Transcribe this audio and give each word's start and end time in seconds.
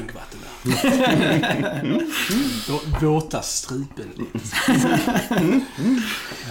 klunk 0.00 0.14
vatten 0.14 0.40
där. 0.42 0.70
Vå- 2.68 3.00
Våta 3.06 3.42
strupen 3.42 4.04
lite. 4.16 4.38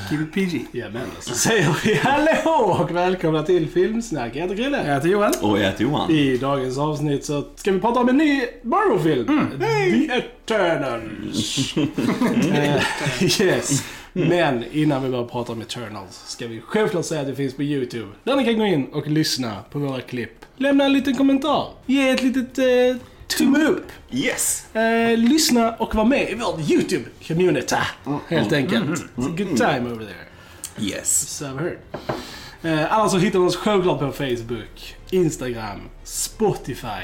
Keep 0.10 0.22
it 0.22 0.34
PG. 0.34 0.66
Jajamän, 0.72 1.02
så 1.20 1.34
säger 1.34 1.76
vi 1.86 1.94
hallå 1.96 2.62
och 2.80 2.96
välkomna 2.96 3.44
till 3.44 3.70
Filmsnack. 3.70 4.36
Jag 4.36 4.42
heter 4.42 4.56
Chrille. 4.56 4.88
Jag 4.88 4.94
heter 4.96 5.10
Johan. 5.10 5.34
Och 5.42 5.60
jag 5.60 5.64
heter 5.66 5.84
Johan. 5.84 6.12
I 6.12 6.38
dagens 6.38 6.78
avsnitt 6.78 7.26
så 7.26 7.44
ska 7.56 7.72
vi 7.72 7.80
prata 7.80 8.00
om 8.00 8.10
en 8.10 8.18
ny 8.18 8.42
Marvel-film. 8.64 9.48
The 9.60 10.12
Eternals. 10.14 11.74
Eh, 12.54 12.82
yes. 13.42 13.84
Men 14.14 14.64
innan 14.72 15.04
vi 15.04 15.10
börjar 15.10 15.26
prata 15.26 15.52
om 15.52 15.62
Eternals 15.62 16.24
ska 16.28 16.48
vi 16.48 16.62
självklart 16.62 17.06
säga 17.06 17.22
att 17.22 17.28
det 17.28 17.36
finns 17.36 17.54
på 17.56 17.64
YouTube. 17.64 18.08
Där 18.24 18.36
ni 18.36 18.46
kan 18.46 18.58
gå 18.58 18.66
in 18.66 18.86
och 18.86 19.08
lyssna 19.08 19.56
på 19.72 19.80
våra 19.80 20.02
klipp. 20.02 20.46
Lämna 20.58 20.86
en 20.86 20.94
liten 20.94 21.16
kommentar. 21.16 21.68
Ge 21.86 22.10
ett 22.10 22.24
litet 22.24 22.58
eh, 22.58 22.66
tumme 23.38 23.64
upp. 23.64 23.88
Yes! 24.12 24.76
Eh, 24.76 25.18
lyssna 25.18 25.72
och 25.76 25.96
var 25.96 26.06
med 26.06 26.30
i 26.30 26.36
vårt 26.36 26.60
YouTube-community. 26.60 27.76
Helt 28.28 28.54
enkelt. 28.54 28.86
It's 28.90 29.26
a 29.26 29.34
good 29.38 29.58
time 29.58 29.90
over 29.92 30.06
there. 30.06 30.26
Yes. 30.88 31.42
I've 31.42 31.60
heard. 31.60 31.78
Eh, 32.62 32.94
annars 32.94 33.12
så 33.12 33.18
hittar 33.18 33.40
du 33.40 33.46
oss 33.46 33.56
självklart 33.56 34.00
på 34.00 34.12
Facebook, 34.12 34.96
Instagram, 35.10 35.80
Spotify, 36.04 37.04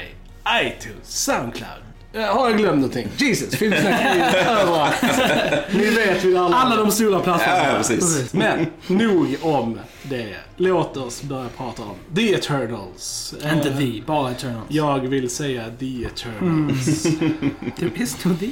iTunes, 0.62 1.24
Soundcloud. 1.24 1.82
Eh, 2.12 2.22
har 2.22 2.48
jag 2.48 2.58
glömt 2.58 2.76
någonting? 2.76 3.08
Jesus, 3.16 3.54
Filmsnack 3.54 4.00
överallt. 4.46 4.94
Ni 5.72 5.84
vet 5.90 6.24
vid 6.24 6.36
alla. 6.36 6.56
Alla 6.56 6.76
de 6.76 6.90
stora 6.90 7.20
plattformarna. 7.20 7.62
Ja, 7.64 7.70
ja, 7.72 7.76
precis. 7.76 8.32
Men 8.32 8.66
nog 8.86 9.36
om 9.42 9.78
det. 10.10 10.36
Låt 10.56 10.96
oss 10.96 11.22
börja 11.22 11.48
prata 11.56 11.82
om 11.82 11.94
The 12.16 12.34
Eternals. 12.34 13.34
Eh, 13.44 13.56
Inte 13.56 13.70
vi, 13.70 14.02
bara 14.06 14.30
Eternals. 14.30 14.64
Jag 14.68 14.98
vill 14.98 15.30
säga 15.30 15.64
The 15.78 16.04
Eternals. 16.04 17.02
There 17.78 17.90
is 17.96 18.24
no 18.24 18.34
the. 18.40 18.50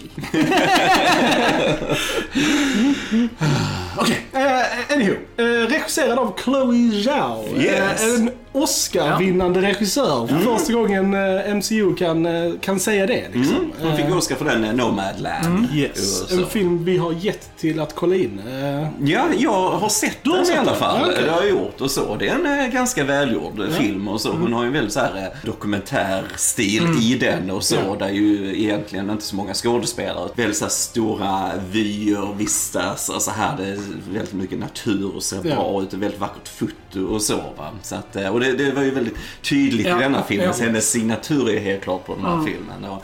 Okej, 3.99 4.27
eh, 4.33 4.93
anywho. 4.95 5.15
Eh, 5.37 5.45
regisserad 5.69 6.19
av 6.19 6.35
Chloe 6.45 7.03
Zhao. 7.05 7.45
Yes. 7.59 8.03
Eh, 8.03 8.15
en 8.15 8.31
Oscar-vinnande 8.53 9.63
regissör. 9.63 10.27
För 10.27 10.39
första 10.39 10.73
gången 10.73 11.15
eh, 11.15 11.55
MCU 11.57 11.95
kan, 11.95 12.27
eh, 12.27 12.53
kan 12.61 12.81
säga 12.81 13.07
det 13.07 13.29
liksom. 13.33 13.73
Hon 13.83 13.97
fick 13.97 14.05
Eh, 14.07 14.17
Oscar 14.17 14.35
för 14.37 14.45
den 14.45 14.65
eh, 14.65 14.73
Nomadland. 14.73 15.67
Yes. 15.75 16.23
Och 16.23 16.29
så. 16.29 16.37
En 16.41 16.47
film 16.47 16.85
vi 16.85 16.97
har 16.99 17.13
gett 17.13 17.57
till 17.59 17.81
att 17.81 17.95
kolla 17.95 18.15
in. 18.15 18.41
Eh, 18.49 18.89
Ja, 19.05 19.27
jag 19.39 19.71
har 19.71 19.89
sett 19.89 20.19
den 20.25 20.47
i 20.55 20.57
alla 20.59 20.75
fall. 20.75 21.13
Ja, 21.27 21.33
har 21.33 21.44
jag 21.45 21.51
gjort 21.59 21.81
och 21.81 21.91
så. 21.91 22.17
Det 22.17 22.29
är 22.29 22.35
en 22.35 22.61
eh, 22.61 22.67
ganska 22.73 23.05
välgjord 23.05 23.61
eh, 23.61 23.69
film 23.69 24.09
och 24.09 24.21
så. 24.21 24.33
Hon 24.33 24.53
har 24.53 24.63
ju 24.63 24.67
en 24.67 24.73
väldigt 24.73 24.93
så 24.93 25.01
här 25.01 25.17
eh, 25.17 25.47
dokumentärstil 25.47 26.83
i 27.03 27.15
den 27.21 27.51
och 27.51 27.63
så. 27.65 27.75
Ja. 27.75 27.97
Där 27.99 28.09
ju 28.11 28.59
egentligen 28.63 29.11
inte 29.11 29.25
så 29.25 29.37
många 29.37 29.55
skådespelare. 29.55 30.29
Väldigt 30.37 30.57
så 30.57 30.69
stora 30.69 31.51
vyer, 31.71 32.35
vistas 32.37 33.09
och 33.09 33.23
så 33.23 33.31
här. 33.31 33.57
Det 33.57 33.65
är 33.67 33.79
väldigt 34.13 34.33
mycket 34.35 34.59
natur 34.59 35.17
och 35.17 35.23
ser 35.23 35.37
Ja. 35.45 35.55
bra 35.55 35.83
ut. 35.83 35.93
Är 35.93 35.97
väldigt 35.97 36.21
vackert 36.21 36.49
foto 36.49 37.07
och 37.07 37.23
så 37.23 37.37
va. 37.37 37.71
Så 37.83 37.95
att, 37.95 38.17
eh, 38.17 38.29
och 38.29 38.41
det, 38.41 38.53
det 38.53 38.73
var 38.73 38.83
ju 38.83 38.91
väldigt 38.91 39.17
tydligt 39.43 39.87
Ja, 39.87 39.97
i 39.99 40.03
denna 40.03 40.23
filmen. 40.23 40.53
ja. 40.59 40.65
Hennes 40.67 40.91
signatur 40.91 41.49
är 41.51 41.61
helt 41.61 41.83
klart 41.83 42.07
på 42.07 42.15
den 42.15 42.25
här 42.25 42.45
filmen. 42.47 42.85
Och, 42.91 43.03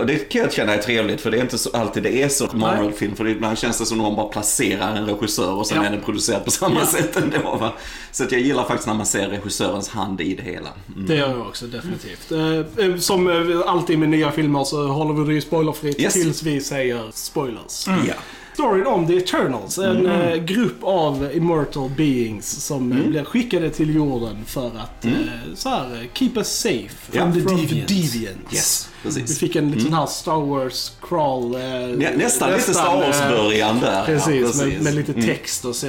och 0.00 0.06
det 0.06 0.16
kan 0.18 0.40
jag 0.42 0.52
känna 0.52 0.74
är 0.74 0.78
trevligt 0.82 1.20
för 1.20 1.30
det 1.30 1.36
är 1.38 1.40
inte 1.42 1.58
så 1.58 1.70
alltid 1.72 2.02
det 2.02 2.22
är 2.22 2.28
så 2.28 2.48
Marvel-film. 2.52 3.16
För 3.16 3.28
ibland 3.28 3.58
känns 3.58 3.78
det 3.78 3.86
som 3.86 4.00
att 4.00 4.06
någon 4.06 4.16
bara 4.16 4.28
placerar 4.28 4.96
en 4.96 5.06
regissör 5.06 5.52
och 5.54 5.66
sen 5.66 5.76
Ja. 5.78 5.84
är 5.84 5.90
den 5.90 6.00
producerad 6.00 6.44
på 6.44 6.50
samma 6.50 6.86
sätt 6.86 7.16
ändå. 7.16 7.56
Va? 7.60 7.72
Så 8.12 8.24
att 8.24 8.32
jag 8.32 8.40
gillar 8.40 8.64
faktiskt 8.64 8.86
när 8.86 8.94
man 8.94 9.06
ser 9.06 9.28
regissörens 9.28 9.88
hand 9.88 10.20
i 10.20 10.34
det 10.34 10.42
hela. 10.42 10.68
Mm. 10.94 11.06
Det 11.06 11.14
gör 11.16 11.30
jag 11.30 11.40
också 11.40 11.66
definitivt. 11.66 12.32
Eh, 12.32 12.84
eh, 12.86 12.96
som 12.96 13.28
eh, 13.30 13.60
alltid 13.66 13.98
med 13.98 14.08
nya 14.08 14.30
filmer 14.32 14.64
så 14.64 14.86
håller 14.86 15.14
vi 15.14 15.26
det 15.28 15.34
ju 15.34 15.40
spoilerfritt 15.40 16.00
Yes. 16.00 16.12
tills 16.12 16.42
vi 16.42 16.60
säger 16.60 17.02
spoilers. 17.12 17.86
Ja. 17.86 18.14
Storyn 18.54 18.86
om 18.86 19.06
The 19.06 19.16
Eternals. 19.16 19.78
En 19.78 20.06
eh, 20.06 20.34
grupp 20.36 20.78
av 20.84 21.30
immortal 21.34 21.90
beings 21.96 22.64
som 22.66 22.92
eh, 22.92 23.06
blir 23.08 23.24
skickade 23.24 23.70
till 23.70 23.94
jorden 23.94 24.36
för 24.46 24.66
att 24.66 25.04
eh, 25.04 25.12
så 25.54 25.68
här, 25.68 26.08
keep 26.14 26.30
us 26.36 26.48
safe 26.58 26.88
Ja. 27.12 27.20
from, 27.22 27.32
the 27.32 27.40
From 27.40 27.56
deviants. 27.56 27.92
deviants. 28.12 28.52
Yes, 28.54 28.88
Vi 29.02 29.08
precis. 29.10 29.38
fick 29.38 29.56
en 29.56 29.70
liten 29.70 29.92
här 29.92 30.06
Star 30.06 30.40
Wars 30.46 30.92
crawl. 31.08 31.54
Eh, 31.54 31.60
Nä, 31.98 32.16
nästan 32.16 32.50
lite 32.52 32.74
Star 32.74 32.96
Wars-början 32.96 33.80
där. 33.80 34.04
Precis, 34.04 34.58
ja, 34.60 34.66
Med, 34.66 34.82
med 34.82 34.94
lite 34.94 35.12
text 35.22 35.64
och 35.64 35.76
så. 35.76 35.86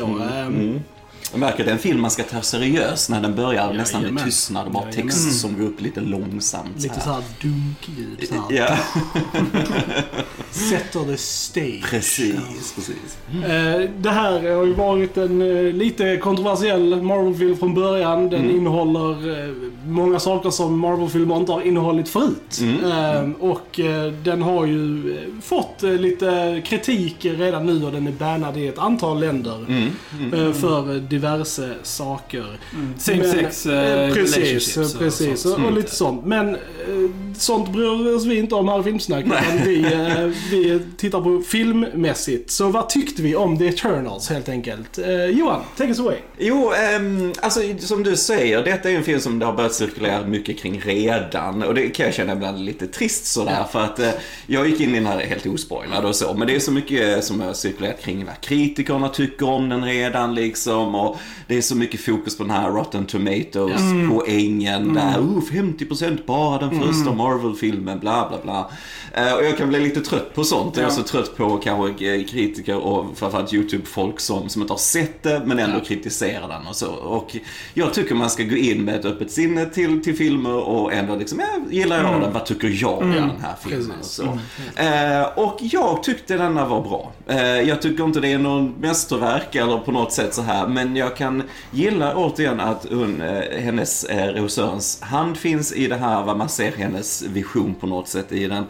Jag 1.32 1.40
märker 1.40 1.60
att 1.60 1.66
det 1.66 1.72
är 1.72 1.76
en 1.76 1.80
film 1.80 2.02
man 2.02 2.12
ska 2.12 2.24
ta 2.24 2.42
seriöst 2.42 3.10
när 3.10 3.22
den 3.22 3.36
börjar 3.36 3.74
nästan 3.74 4.02
Jajamän. 4.02 4.14
med 4.24 4.24
tystnad 4.24 4.66
och 4.66 4.72
bara 4.74 4.84
Jajamän. 4.84 5.10
text 5.10 5.40
som 5.42 5.58
går 5.60 5.66
upp 5.66 5.82
lite 5.82 6.00
långsamt. 6.00 6.82
Lite 6.82 6.94
här. 6.96 7.02
så 7.02 7.12
här 7.12 7.24
dunkljud. 7.42 8.28
Så. 8.30 8.44
Ja, 8.50 8.78
Sätter 10.52 11.12
the 11.12 11.18
stage. 11.18 11.84
precis, 11.90 12.74
precis. 12.76 13.18
Eh, 13.46 13.90
Det 14.02 14.10
här 14.10 14.56
har 14.56 14.66
ju 14.66 14.74
varit 14.74 15.18
en 15.18 15.42
eh, 15.42 15.74
lite 15.74 16.18
kontroversiell 16.18 17.02
Marvel-film 17.02 17.58
från 17.58 17.74
början. 17.74 18.30
Den 18.30 18.50
innehåller 18.50 19.40
eh, 19.48 19.54
många 19.86 20.20
saker 20.20 20.50
som 20.50 20.80
Marvel-filmer 20.80 21.38
inte 21.38 21.52
har 21.52 21.62
innehållit 21.62 22.10
förut. 22.10 22.60
Eh, 22.84 23.30
Och 23.40 23.80
den 24.24 24.42
har 24.42 24.66
ju 24.66 25.16
fått 25.42 25.82
lite 25.82 26.62
kritik 26.66 27.16
redan 27.26 27.66
nu 27.66 27.86
och 27.86 27.92
den 27.92 28.08
är 28.08 28.12
bannad 28.12 28.58
i 28.58 28.68
ett 28.68 28.78
antal 28.80 29.20
länder. 29.20 29.66
eh, 30.34 30.52
För 30.54 31.00
diverse 31.00 31.70
saker. 31.84 32.46
Same 32.98 33.18
Men, 33.18 33.32
sex 33.32 33.66
eh, 33.66 34.14
Precis, 34.14 34.94
precis. 35.00 35.42
sånt. 35.42 35.58
Och, 35.58 35.66
och 35.66 35.74
lite 35.74 35.96
sånt. 35.96 36.26
Men 36.26 36.58
sånt 37.38 37.72
bryr 37.74 38.16
oss 38.16 38.26
vi 38.26 38.38
inte 38.40 38.56
om 38.56 38.68
här 38.70 38.80
i 38.80 38.84
Filmsnack. 38.84 39.26
Vi, 39.66 39.78
vi 40.50 40.82
tittar 40.98 41.22
på 41.22 41.42
filmmässigt. 41.42 42.52
Så 42.52 42.70
vad 42.70 42.90
tyckte 42.90 43.22
vi 43.22 43.36
om 43.36 43.58
The 43.58 43.68
Eternals 43.68 44.30
helt 44.30 44.50
enkelt? 44.50 44.98
Eh, 44.98 45.26
Johan, 45.26 45.62
take 45.78 45.90
us 45.90 46.00
away. 46.00 46.18
Jo, 46.38 46.72
ehm, 46.72 47.34
alltså 47.42 47.60
som 47.80 48.04
du 48.04 48.16
säger, 48.16 48.64
detta 48.64 48.90
är 48.90 48.96
en 48.96 49.04
film 49.04 49.20
som 49.20 49.40
det 49.40 49.46
har 49.46 49.54
börjat 49.54 49.74
cirkulera 49.74 50.26
mycket 50.26 50.60
kring 50.60 50.82
redan. 50.86 51.64
Och 51.64 51.74
det 51.74 51.90
kan 51.90 52.06
jag 52.06 52.16
känna 52.16 52.34
ibland 52.34 52.66
lite 52.66 52.88
trist 52.88 53.26
sådär. 53.26 53.66
För 53.72 53.80
att 53.80 54.00
eh, 54.00 54.10
jag 54.48 54.70
gick 54.70 54.80
in 54.80 54.90
i 54.90 54.94
den 54.94 55.06
här 55.06 55.20
helt 55.20 55.46
ospoilad 55.46 56.06
och 56.06 56.16
så. 56.16 56.34
Men 56.34 56.48
det 56.48 56.56
är 56.56 56.60
så 56.60 56.72
mycket 56.72 57.24
som 57.24 57.42
har 57.42 57.54
cirkulerat 57.54 58.02
kring 58.02 58.26
vad 58.26 58.42
kritikerna 58.42 59.10
tycker 59.10 59.50
om 59.50 59.70
den 59.70 59.86
redan 59.86 60.36
liksom. 60.36 60.96
Och 60.96 61.18
det 61.48 61.58
är 61.58 61.62
så 61.62 61.76
mycket 61.76 62.02
fokus 62.02 62.38
på 62.38 62.44
den 62.44 62.52
här 62.52 62.70
Rotten 62.70 63.06
Tomatoes-poängen 63.06 64.94
där. 64.94 65.20
Oh, 65.20 65.42
50% 65.52 66.26
bara 66.26 66.60
den 66.60 66.82
första 66.82 67.14
Marvel-filmen, 67.14 68.00
bla 68.00 68.30
bla 68.30 68.38
bla. 68.44 68.72
Eh, 69.14 69.34
och 69.34 69.46
jag 69.46 69.58
kan 69.58 69.70
bli 69.70 69.80
lite 69.80 70.02
trött 70.02 70.31
på 70.36 70.44
sånt. 70.44 70.76
Jag 70.78 70.84
är 70.84 70.88
Ja. 70.90 70.96
så 70.96 71.04
trött 71.04 71.38
på 71.38 71.58
kanske 71.58 72.06
eh, 72.16 72.26
kritiker 72.26 72.78
och 72.78 73.06
framförallt 73.18 73.54
YouTube-folk 73.54 74.20
som, 74.20 74.50
som 74.50 74.62
inte 74.62 74.74
har 74.74 74.78
sett 74.78 75.24
det 75.24 75.42
men 75.46 75.60
ändå 75.60 75.78
Ja. 75.78 75.84
kritiserar 75.86 76.48
den 76.48 76.68
och 76.68 76.76
så. 76.76 76.92
Och 76.92 77.36
jag 77.74 77.94
tycker 77.94 78.16
man 78.16 78.30
ska 78.30 78.44
gå 78.44 78.56
in 78.56 78.86
med 78.86 78.96
ett 78.96 79.06
öppet 79.06 79.32
sinne 79.32 79.66
till, 79.66 80.04
till 80.04 80.16
filmer 80.16 80.54
och 80.56 80.94
ändå 80.94 81.16
liksom, 81.16 81.40
ja, 81.40 81.48
gillar 81.70 82.04
jag 82.04 82.22
den, 82.22 82.34
vad 82.34 82.46
tycker 82.46 82.68
jag 82.82 82.98
om 83.02 83.12
den 83.12 83.32
här 83.42 83.56
filmen 83.64 83.98
och 84.00 84.06
så. 84.06 84.24
Eh, 84.76 85.24
och 85.36 85.58
jag 85.62 86.04
tyckte 86.04 86.38
denna 86.38 86.66
var 86.68 86.82
bra. 86.82 87.12
Eh, 87.28 87.42
jag 87.62 87.82
tycker 87.82 88.04
inte 88.04 88.20
det 88.20 88.32
är 88.32 88.38
någon 88.38 88.74
mästerverk 88.80 89.56
eller 89.56 89.78
på 89.78 89.92
något 89.92 90.12
sätt 90.12 90.34
så 90.34 90.42
här 90.42 90.68
men 90.68 90.96
jag 90.96 91.16
kan 91.18 91.44
gilla 91.72 92.16
återigen 92.16 92.60
att 92.60 92.86
hon, 92.90 93.22
eh, 93.22 93.60
hennes, 93.62 94.04
eh, 94.04 94.28
regissörens 94.28 95.02
hand 95.02 95.38
finns 95.38 95.74
i 95.74 95.88
det 95.88 95.96
här, 95.96 96.24
vad 96.24 96.38
man 96.38 96.50
ser 96.50 96.72
hennes 96.72 97.22
vision 97.22 97.76
på 97.80 97.88
något 97.88 98.08
sätt 98.08 98.32
i 98.32 98.48
den. 98.48 98.64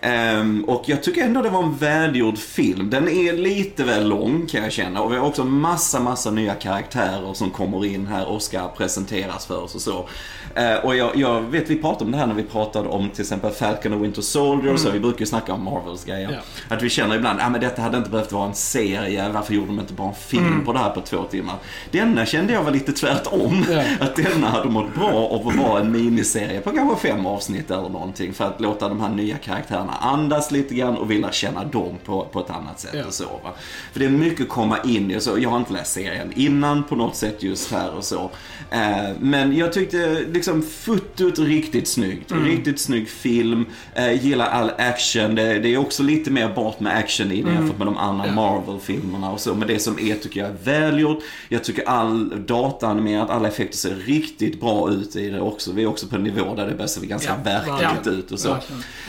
Ehm, 0.00 0.64
och 0.64 0.82
jag 0.86 1.02
tycker 1.06 1.24
ändå 1.24 1.42
det 1.42 1.50
var 1.50 1.62
en 1.62 1.76
välgjord 1.76 2.38
film. 2.38 2.90
Den 2.90 3.08
är 3.08 3.32
lite 3.32 3.84
väl 3.84 4.08
lång 4.08 4.46
kan 4.46 4.62
jag 4.62 4.72
känna 4.72 5.00
och 5.00 5.12
vi 5.12 5.16
har 5.16 5.26
också 5.26 5.44
massa, 5.44 6.00
massa 6.00 6.30
nya 6.30 6.54
karaktärer 6.54 7.34
som 7.34 7.50
kommer 7.50 7.84
in 7.84 8.06
här 8.06 8.26
och 8.26 8.42
ska 8.42 8.68
presenteras 8.68 9.46
för 9.46 9.62
oss 9.62 9.74
och 9.74 9.80
så. 9.80 10.08
Eh, 10.56 10.74
och 10.74 10.96
jag, 10.96 11.16
jag 11.16 11.42
vet, 11.42 11.70
vi 11.70 11.76
pratade 11.76 12.04
om 12.04 12.10
det 12.10 12.18
här 12.18 12.26
när 12.26 12.34
vi 12.34 12.42
pratade 12.42 12.88
om 12.88 13.10
till 13.10 13.20
exempel 13.20 13.50
Falcon 13.50 13.92
och 13.92 14.04
Winter 14.04 14.22
Soldier, 14.22 14.76
så 14.76 14.90
vi 14.90 15.00
brukar 15.00 15.20
ju 15.20 15.26
snacka 15.26 15.52
om 15.52 15.64
Marvels 15.64 16.04
grejer. 16.04 16.30
Ja. 16.32 16.76
Att 16.76 16.82
vi 16.82 16.88
känner 16.88 17.16
ibland, 17.16 17.40
ja 17.40 17.48
men 17.48 17.60
detta 17.60 17.82
hade 17.82 17.98
inte 17.98 18.10
behövt 18.10 18.32
vara 18.32 18.46
en 18.46 18.54
serie, 18.54 19.28
varför 19.28 19.54
gjorde 19.54 19.66
de 19.66 19.80
inte 19.80 19.92
bara 19.92 20.08
en 20.08 20.14
film 20.14 20.64
på 20.64 20.72
det 20.72 20.78
här 20.78 20.90
på 20.90 21.00
två 21.00 21.22
timmar? 21.22 21.54
Denna 21.90 22.26
kände 22.26 22.52
jag 22.52 22.62
var 22.62 22.70
lite 22.70 22.92
tvärtom. 22.92 23.64
Ja. 23.70 23.82
Att 24.00 24.16
denna 24.16 24.48
hade 24.48 24.68
mått 24.68 24.94
bra 24.94 25.28
av 25.30 25.48
att 25.48 25.56
vara 25.56 25.80
en 25.80 25.92
miniserie 25.92 26.60
på 26.60 26.70
kanske 26.70 27.08
fem 27.08 27.26
avsnitt 27.26 27.70
eller 27.70 27.88
någonting. 27.88 28.32
För 28.32 28.44
att 28.44 28.60
låta 28.60 28.88
de 28.88 29.00
här 29.00 29.08
nya 29.08 29.36
karaktärerna 29.36 29.92
andas 29.92 30.50
lite 30.50 30.74
grann 30.74 30.95
och 30.96 31.10
vilja 31.10 31.32
känna 31.32 31.64
dem 31.64 31.94
på, 32.04 32.24
på 32.32 32.40
ett 32.40 32.50
annat 32.50 32.80
sätt. 32.80 32.90
Ja. 32.94 33.04
Och 33.06 33.14
så, 33.14 33.24
va? 33.24 33.52
För 33.92 34.00
det 34.00 34.06
är 34.06 34.10
mycket 34.10 34.40
att 34.42 34.48
komma 34.48 34.78
in 34.84 35.10
i. 35.10 35.16
och 35.16 35.22
Så 35.22 35.38
jag 35.38 35.50
har 35.50 35.58
inte 35.58 35.72
läst 35.72 35.92
serien 35.92 36.32
innan 36.36 36.84
på 36.84 36.96
något 36.96 37.16
sätt 37.16 37.42
just 37.42 37.72
här 37.72 37.94
och 37.94 38.04
så. 38.04 38.30
Eh, 38.70 39.10
men 39.20 39.56
jag 39.56 39.72
tyckte 39.72 40.24
liksom 40.32 40.62
fotot 40.62 41.38
riktigt 41.38 41.88
snyggt. 41.88 42.32
Riktigt 42.32 42.80
snygg 42.80 43.08
film. 43.08 43.66
Eh, 43.94 44.24
gillar 44.24 44.46
all 44.46 44.70
action. 44.78 45.34
Det, 45.34 45.58
det 45.58 45.74
är 45.74 45.78
också 45.78 46.02
lite 46.02 46.30
mer 46.30 46.48
bort 46.54 46.80
med 46.80 46.96
action 46.96 47.32
i 47.32 47.42
det 47.42 47.50
jämfört 47.52 47.78
med 47.78 47.86
de 47.86 47.96
andra 47.96 48.26
Ja. 48.26 48.32
Marvel-filmerna 48.32 49.30
och 49.32 49.40
så. 49.40 49.54
Men 49.54 49.68
det 49.68 49.78
som 49.78 49.98
är 49.98 50.14
tycker 50.14 50.40
jag 50.40 50.48
är 50.50 50.56
välgjort. 50.64 51.22
Jag 51.48 51.64
tycker 51.64 51.88
all 51.88 52.46
dataanimerat, 52.46 53.30
alla 53.30 53.48
effekter 53.48 53.76
ser 53.78 53.94
riktigt 53.94 54.60
bra 54.60 54.90
ut 54.90 55.16
i 55.16 55.30
det 55.30 55.40
också. 55.40 55.72
Vi 55.72 55.82
är 55.82 55.86
också 55.86 56.06
på 56.06 56.16
en 56.16 56.22
nivå 56.22 56.54
där 56.54 56.66
det 56.66 56.72
börjar 56.74 56.86
se 56.86 57.06
ganska 57.06 57.30
Ja, 57.44 57.50
verkligt 57.50 58.06
ja. 58.06 58.10
ut 58.12 58.30
och 58.30 58.38
så. 58.40 58.56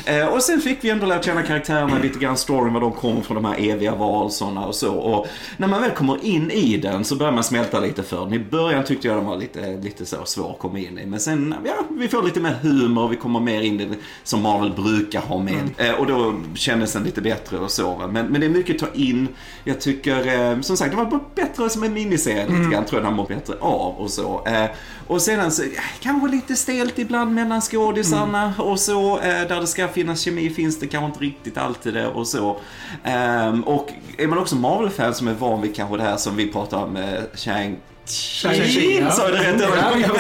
Eh, 0.06 0.26
och 0.28 0.42
sen 0.44 0.62
fick 0.62 0.78
vi 0.84 0.90
ändå 0.90 1.06
lära 1.06 1.24
känna 1.24 1.44
karaktärerna, 1.68 2.04
lite 2.04 2.20
grann 2.20 2.38
storyn, 2.38 2.74
var 2.74 2.82
de 2.82 2.92
kommer 2.92 3.22
från, 3.22 3.36
de 3.36 3.46
här 3.46 3.70
eviga 3.70 3.96
varelserna 3.96 4.66
och 4.66 4.76
så. 4.76 4.94
Och 4.94 5.28
när 5.58 5.68
man 5.68 5.82
väl 5.82 5.92
kommer 5.92 6.26
in 6.26 6.52
i 6.52 6.78
den 6.78 7.04
så 7.04 7.16
börjar 7.16 7.32
man 7.32 7.44
smälta 7.44 7.80
lite 7.80 8.04
för 8.04 8.26
den. 8.26 8.34
I 8.34 8.40
början 8.40 8.84
tyckte 8.84 9.08
jag 9.08 9.18
den 9.18 9.26
var 9.26 9.38
lite, 9.38 9.78
lite 9.78 10.06
så 10.06 10.26
svår 10.26 10.52
att 10.52 10.60
komma 10.60 10.80
in 10.80 11.00
i. 11.00 11.06
Men 11.06 11.20
sen, 11.20 11.56
ja, 11.66 11.76
vi 11.90 12.08
får 12.08 12.24
lite 12.24 12.40
mer 12.40 12.54
humor, 12.62 13.08
vi 13.08 13.16
kommer 13.16 13.40
mer 13.40 13.62
in 13.62 13.80
i 13.80 13.86
det 13.86 13.96
som 14.24 14.42
Marvel 14.42 14.74
brukar 14.74 15.22
ha 15.22 15.40
med. 15.40 15.70
Eh, 15.78 15.92
och 15.92 16.08
då 16.08 16.36
kändes 16.56 16.94
den 16.94 17.04
lite 17.04 17.22
bättre 17.22 17.58
och 17.58 17.72
så. 17.72 18.10
Men, 18.12 18.26
men 18.28 18.42
det 18.42 18.48
är 18.48 18.52
mycket 18.52 18.84
att 18.84 18.90
ta 18.90 19.00
in. 19.00 19.28
Jag 19.64 19.82
tycker, 19.82 20.52
eh, 20.52 20.62
som 20.62 20.78
sagt, 20.78 20.92
det 20.92 20.98
var 20.98 21.20
bättre 21.36 21.70
som 21.70 21.84
en 21.84 21.94
miniserie 21.94 22.48
lite 22.48 22.72
grann, 22.72 22.86
tror 22.86 23.02
jag 23.02 23.12
den 23.12 23.18
mår 23.18 23.28
bättre 23.28 23.54
av 23.60 23.96
och 23.96 24.10
så. 24.10 24.46
Eh, 24.46 24.66
och 25.08 25.22
sedan 25.22 25.52
så, 25.52 25.64
kanske 26.00 26.28
lite 26.28 26.56
stelt 26.56 27.00
ibland 27.00 27.34
mellan 27.34 27.62
skådisarna 27.62 28.54
och 28.58 28.80
så. 28.80 29.20
Där 29.24 29.62
det 29.62 29.68
ska 29.68 29.88
finnas 29.88 30.22
kemi 30.22 30.50
finns 30.50 30.80
det 30.80 30.88
kanske 30.88 31.06
inte 31.06 31.20
riktigt 31.20 31.57
alltid 31.60 31.94
det 31.94 32.08
och 32.08 32.28
så. 32.28 32.58
Ehm, 33.04 33.64
och 33.64 33.94
är 34.18 34.28
man 34.28 34.38
också 34.38 34.56
Marvel-fan 34.56 35.14
som 35.14 35.28
är 35.28 35.34
van 35.34 35.62
vid 35.62 35.76
kanske 35.76 35.98
det 35.98 36.04
här 36.04 36.18
som 36.18 36.36
vi 36.36 36.52
pratar 36.52 36.84
om, 36.84 36.98
eh, 36.98 37.20
Shang 37.36 37.78
Shang-Chi. 38.10 39.12
Sa 39.12 39.24
jag 39.24 39.34
det 39.34 39.52
rätt? 39.52 39.62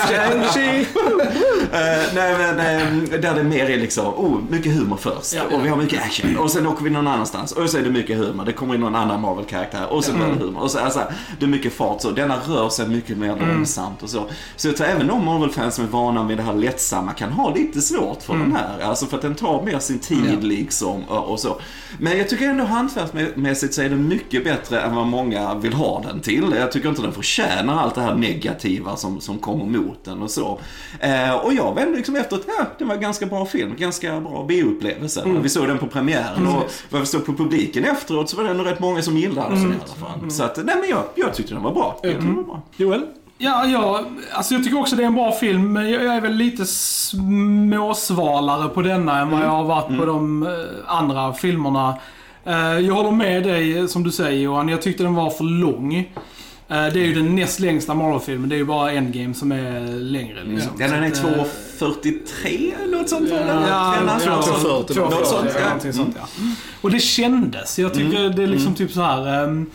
Shang-Chi. 0.09 0.85
Eh, 1.71 2.13
nej 2.15 2.35
men 2.37 2.59
eh, 2.59 3.19
där 3.19 3.35
det 3.35 3.43
mer 3.43 3.69
är 3.69 3.77
liksom, 3.77 4.05
oh, 4.05 4.39
mycket 4.49 4.73
humor 4.73 4.97
först. 4.97 5.33
Ja. 5.33 5.43
och 5.55 5.65
vi 5.65 5.69
har 5.69 5.77
mycket 5.77 6.03
action. 6.03 6.37
Och 6.37 6.51
sen 6.51 6.67
åker 6.67 6.83
vi 6.83 6.89
någon 6.89 7.07
annanstans. 7.07 7.51
Och 7.51 7.69
så 7.69 7.77
är 7.77 7.81
det 7.81 7.89
mycket 7.89 8.17
humor. 8.17 8.45
Det 8.45 8.53
kommer 8.53 8.75
in 8.75 8.81
någon 8.81 8.95
annan 8.95 9.21
Marvel-karaktär. 9.21 9.87
Och 9.89 10.03
så 10.03 10.13
blir 10.13 10.25
det 10.25 10.33
humor. 10.33 10.61
Och 10.61 10.71
så, 10.71 10.79
alltså, 10.79 11.01
det 11.39 11.45
är 11.45 11.49
mycket 11.49 11.73
fart 11.73 12.01
så. 12.01 12.11
Denna 12.11 12.35
rör 12.47 12.69
sig 12.69 12.87
mycket 12.87 13.17
mer 13.17 13.35
långsamt 13.35 14.03
och 14.03 14.09
så. 14.09 14.25
Så 14.55 14.67
jag 14.67 14.77
tror 14.77 14.87
även 14.87 15.07
de 15.07 15.25
Marvel-fans 15.25 15.75
som 15.75 15.83
är 15.83 15.89
vana 15.89 16.23
vid 16.23 16.37
det 16.37 16.43
här 16.43 16.53
lättsamma 16.53 17.13
kan 17.13 17.31
ha 17.31 17.53
lite 17.53 17.81
svårt 17.81 18.23
för 18.23 18.33
den 18.33 18.55
här. 18.55 18.79
Alltså 18.83 19.05
för 19.05 19.15
att 19.15 19.21
den 19.21 19.35
tar 19.35 19.63
mer 19.63 19.79
sin 19.79 19.99
tid 19.99 20.43
liksom 20.43 21.03
och, 21.03 21.31
och 21.31 21.39
så. 21.39 21.61
Men 21.99 22.17
jag 22.17 22.29
tycker 22.29 22.49
ändå 22.49 22.63
hantverksmässigt 22.63 23.73
så 23.73 23.81
är 23.81 23.89
den 23.89 24.07
mycket 24.07 24.43
bättre 24.43 24.81
än 24.81 24.95
vad 24.95 25.07
många 25.07 25.55
vill 25.55 25.73
ha 25.73 26.01
den 26.07 26.19
till. 26.19 26.55
Jag 26.59 26.71
tycker 26.71 26.89
inte 26.89 27.01
den 27.01 27.11
förtjänar 27.11 27.76
allt 27.77 27.95
det 27.95 28.01
här 28.01 28.15
negativa 28.15 28.95
som, 28.95 29.21
som 29.21 29.37
kommer 29.37 29.65
mot 29.65 30.03
den 30.03 30.21
och 30.21 30.31
så. 30.31 30.59
Eh, 30.99 31.33
och 31.33 31.53
jag 31.53 31.75
vände 31.75 31.97
liksom 31.97 32.15
efter 32.15 32.35
att 32.35 32.43
ja, 32.47 32.65
det 32.77 32.85
var 32.85 32.95
en 32.95 33.01
ganska 33.01 33.25
bra 33.25 33.45
film, 33.45 33.75
ganska 33.77 34.19
bra 34.19 34.45
bioupplevelse. 34.45 35.23
Vi 35.41 35.49
såg 35.49 35.67
den 35.67 35.77
på 35.77 35.87
premiären 35.87 36.47
och 36.47 36.71
vad 36.89 37.01
vi 37.01 37.07
såg 37.07 37.25
på 37.25 37.33
publiken 37.33 37.85
efteråt 37.85 38.29
så 38.29 38.37
var 38.37 38.43
det 38.43 38.49
ändå 38.49 38.63
rätt 38.63 38.79
många 38.79 39.01
som 39.01 39.17
gillade 39.17 39.55
den 39.55 39.71
i 39.71 39.75
alla 39.75 40.07
fall. 40.07 40.31
Så 40.31 40.43
att, 40.43 40.57
nej 40.57 40.75
men 40.79 40.89
jag, 40.89 41.03
jag 41.15 41.33
tyckte 41.33 41.53
den 41.53 41.63
var 41.63 41.73
bra. 41.73 41.99
Jag 42.01 42.11
tyckte 42.11 42.25
den 42.25 42.35
var 42.35 42.43
bra. 42.43 42.61
Joel? 42.77 43.05
Ja, 43.39 43.65
ja, 43.65 44.05
alltså 44.31 44.53
jag 44.53 44.63
tycker 44.63 44.79
också 44.79 44.95
det 44.95 45.03
är 45.03 45.07
en 45.07 45.15
bra 45.15 45.31
film, 45.31 45.73
men 45.73 45.91
jag, 45.91 46.05
är 46.05 46.21
väl 46.21 46.33
lite 46.33 46.65
småsvalare 47.05 48.69
på 48.69 48.81
denna 48.81 49.19
än 49.19 49.31
vad 49.31 49.41
jag 49.41 49.49
har 49.49 49.63
varit 49.63 49.99
på 49.99 50.05
de 50.05 50.43
eh, 50.43 50.49
andra 50.87 51.33
filmerna. 51.33 51.95
Eh, 52.43 52.79
jag 52.79 52.93
håller 52.93 53.11
med 53.11 53.43
dig, 53.43 53.77
eh, 53.77 53.85
som 53.85 54.03
du 54.03 54.11
säger 54.11 54.39
Johan. 54.39 54.69
Jag 54.69 54.81
tyckte 54.81 55.03
den 55.03 55.15
var 55.15 55.29
för 55.29 55.43
lång. 55.43 56.13
Eh, 56.69 56.75
det 56.93 56.99
är 56.99 57.05
ju 57.05 57.13
den 57.13 57.35
näst 57.35 57.59
längsta 57.59 57.93
Marvel-filmen. 57.93 58.49
Det 58.49 58.55
är 58.55 58.57
ju 58.57 58.65
bara 58.65 58.91
Endgame 58.91 59.33
som 59.33 59.51
är 59.51 59.99
längre 59.99 60.43
liksom. 60.43 60.71
Ja, 60.79 60.87
den 60.87 61.03
är 61.03 61.11
Så 61.11 61.27
att, 61.27 61.37
eh, 61.37 61.43
2.43 61.79 62.73
eller 62.83 62.97
något 62.97 63.09
sånt? 63.09 63.29
Ja, 63.29 63.95
ja, 64.05 64.19
sånt. 64.19 64.89
2.40, 64.89 64.99
Något 64.99 65.27
sånt, 65.27 65.49
ja, 65.55 65.79
ja. 65.85 65.91
sånt, 65.93 66.15
ja. 66.19 66.27
Och 66.81 66.91
det 66.91 66.99
kändes. 66.99 67.79
Jag 67.79 67.93
tycker 67.93 68.29
det 68.29 68.43
är 68.43 68.47
liksom 68.47 68.75
typ 68.75 68.91
så 68.91 69.01
här. 69.01 69.43
ehm, 69.43 69.65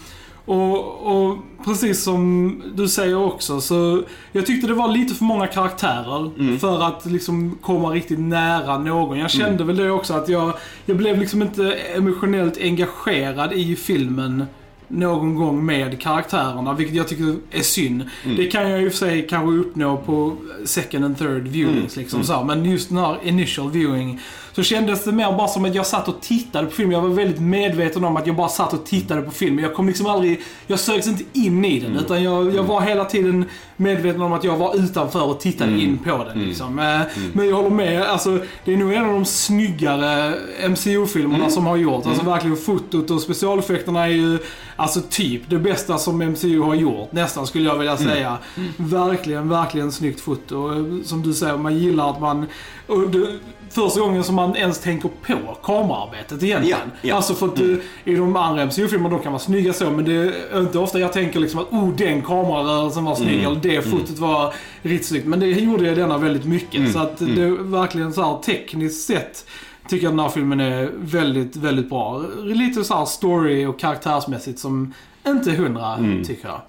och, 0.44 1.02
och 1.06 1.38
precis 1.64 2.02
som 2.02 2.62
du 2.74 2.88
säger 2.88 3.16
också 3.16 3.60
så 3.60 4.02
jag 4.32 4.46
tyckte 4.46 4.66
det 4.66 4.74
var 4.74 4.88
lite 4.88 5.14
för 5.14 5.24
många 5.24 5.46
karaktärer 5.46 6.58
för 6.58 6.82
att 6.82 7.06
liksom 7.06 7.58
komma 7.62 7.88
riktigt 7.88 8.18
nära 8.18 8.78
någon. 8.78 9.18
Jag 9.18 9.30
kände 9.30 9.64
väl 9.64 9.76
det 9.76 9.90
också 9.90 10.14
att 10.14 10.28
jag, 10.28 10.52
jag 10.84 10.96
blev 10.96 11.18
liksom 11.18 11.42
inte 11.42 11.72
emotionellt 11.72 12.58
engagerad 12.60 13.52
i 13.52 13.76
filmen 13.76 14.44
någon 14.92 15.34
gång 15.34 15.66
med 15.66 16.00
karaktärerna, 16.00 16.74
vilket 16.74 16.96
jag 16.96 17.08
tycker 17.08 17.36
är 17.50 17.62
synd. 17.62 18.04
Det 18.36 18.46
kan 18.46 18.70
jag 18.70 18.80
och 18.86 18.92
för 18.92 18.98
sig 18.98 19.26
kanske 19.26 19.56
uppnå 19.56 19.96
på 19.96 20.36
second 20.64 21.04
and 21.04 21.18
third 21.18 21.48
viewings 21.48 21.96
liksom 21.96 22.24
så 22.24 22.32
här. 22.32 22.44
Men 22.44 22.64
just 22.64 22.88
den 22.88 22.98
här 22.98 23.18
initial 23.22 23.70
viewing 23.70 24.20
så 24.52 24.62
kändes 24.62 25.04
det 25.04 25.12
mer 25.12 25.32
bara 25.32 25.48
som 25.48 25.64
att 25.64 25.74
jag 25.74 25.86
satt 25.86 26.08
och 26.08 26.20
tittade 26.20 26.66
på 26.66 26.72
film. 26.72 26.92
Jag 26.92 27.00
var 27.00 27.08
väldigt 27.08 27.40
medveten 27.40 28.04
om 28.04 28.16
att 28.16 28.26
jag 28.26 28.36
bara 28.36 28.48
satt 28.48 28.72
och 28.72 28.84
tittade 28.86 29.22
på 29.22 29.30
film. 29.30 29.58
Jag 29.58 29.74
kom 29.74 29.86
liksom 29.88 30.06
aldrig, 30.06 30.40
jag 30.66 30.78
sögs 30.80 31.06
inte 31.06 31.24
in 31.32 31.64
i 31.64 31.80
den. 31.80 31.96
Utan 31.96 32.22
jag, 32.22 32.54
jag 32.54 32.62
var 32.62 32.80
hela 32.80 33.04
tiden 33.04 33.44
medveten 33.76 34.22
om 34.22 34.32
att 34.32 34.44
jag 34.44 34.56
var 34.56 34.76
utanför 34.76 35.22
och 35.22 35.40
tittade 35.40 35.80
in 35.80 35.98
på 35.98 36.24
den. 36.24 36.44
Liksom. 36.44 36.78
Eh, 36.78 37.00
Men 37.32 37.48
jag 37.48 37.56
håller 37.56 37.70
med, 37.70 38.02
alltså, 38.02 38.38
det 38.64 38.72
är 38.72 38.76
nog 38.76 38.92
en 38.92 39.04
av 39.04 39.12
de 39.12 39.24
snyggare 39.24 40.34
MCU-filmerna 40.68 41.50
som 41.50 41.66
har 41.66 41.76
gjort. 41.76 42.06
Alltså 42.06 42.24
verkligen 42.24 42.56
fotot 42.56 43.10
och 43.10 43.20
specialeffekterna 43.20 44.04
är 44.04 44.08
ju 44.10 44.38
alltså 44.76 45.00
typ 45.10 45.42
det 45.50 45.58
bästa 45.58 45.98
som 45.98 46.18
MCU 46.22 46.60
har 46.60 46.74
gjort. 46.74 47.12
Nästan 47.12 47.46
skulle 47.46 47.68
jag 47.68 47.78
vilja 47.78 47.96
säga. 47.96 48.38
Verkligen, 48.76 49.48
verkligen 49.48 49.92
snyggt 49.92 50.20
foto. 50.20 50.70
Som 51.04 51.22
du 51.22 51.34
säger, 51.34 51.56
man 51.56 51.78
gillar 51.78 52.10
att 52.10 52.20
man... 52.20 52.46
Och 52.86 53.10
det, 53.10 53.26
första 53.72 54.00
gången 54.00 54.24
som 54.24 54.34
man 54.34 54.56
ens 54.56 54.80
tänker 54.80 55.08
på 55.08 55.54
kamerarbetet 55.62 56.42
egentligen. 56.42 56.78
Ja, 56.92 57.08
ja. 57.08 57.14
Alltså 57.14 57.34
för 57.34 57.46
att 57.46 57.60
eh, 57.60 57.66
i 58.04 58.14
de 58.14 58.36
andra 58.36 58.66
MCU-filmerna 58.66 59.16
de 59.16 59.22
kan 59.22 59.32
vara 59.32 59.42
snygga 59.42 59.72
så, 59.72 59.90
men 59.90 60.04
det 60.04 60.12
är 60.52 60.60
inte 60.60 60.78
ofta 60.78 60.98
jag 60.98 61.12
tänker 61.12 61.40
liksom 61.40 61.60
att 61.60 61.72
oh, 61.72 61.96
den 61.96 62.22
kamerarörelsen 62.22 63.04
var 63.04 63.14
snygg 63.14 63.42
eller 63.42 63.60
det 63.60 63.82
fotot 63.82 64.18
var 64.18 64.54
riktigt 64.82 65.08
snyggt. 65.08 65.26
Men 65.26 65.40
det 65.40 65.46
gjorde 65.46 65.86
jag 65.86 65.96
denna 65.96 66.18
väldigt 66.18 66.44
mycket. 66.44 66.92
Så 66.92 66.98
att 66.98 67.18
det 67.18 67.42
är 67.42 67.70
verkligen 67.70 68.12
så 68.12 68.22
här 68.22 68.42
tekniskt 68.42 69.06
sett 69.06 69.44
tycker 69.88 70.06
jag 70.06 70.12
den 70.12 70.20
här 70.20 70.28
filmen 70.28 70.60
är 70.60 70.90
väldigt, 70.94 71.56
väldigt 71.56 71.88
bra. 71.88 72.24
Lite 72.42 72.84
så 72.84 72.94
här 72.94 73.04
story 73.04 73.66
och 73.66 73.80
karaktärsmässigt 73.80 74.58
som 74.58 74.94
inte 75.26 75.52
hundra, 75.52 75.98
tycker 76.26 76.48
jag. 76.48 76.60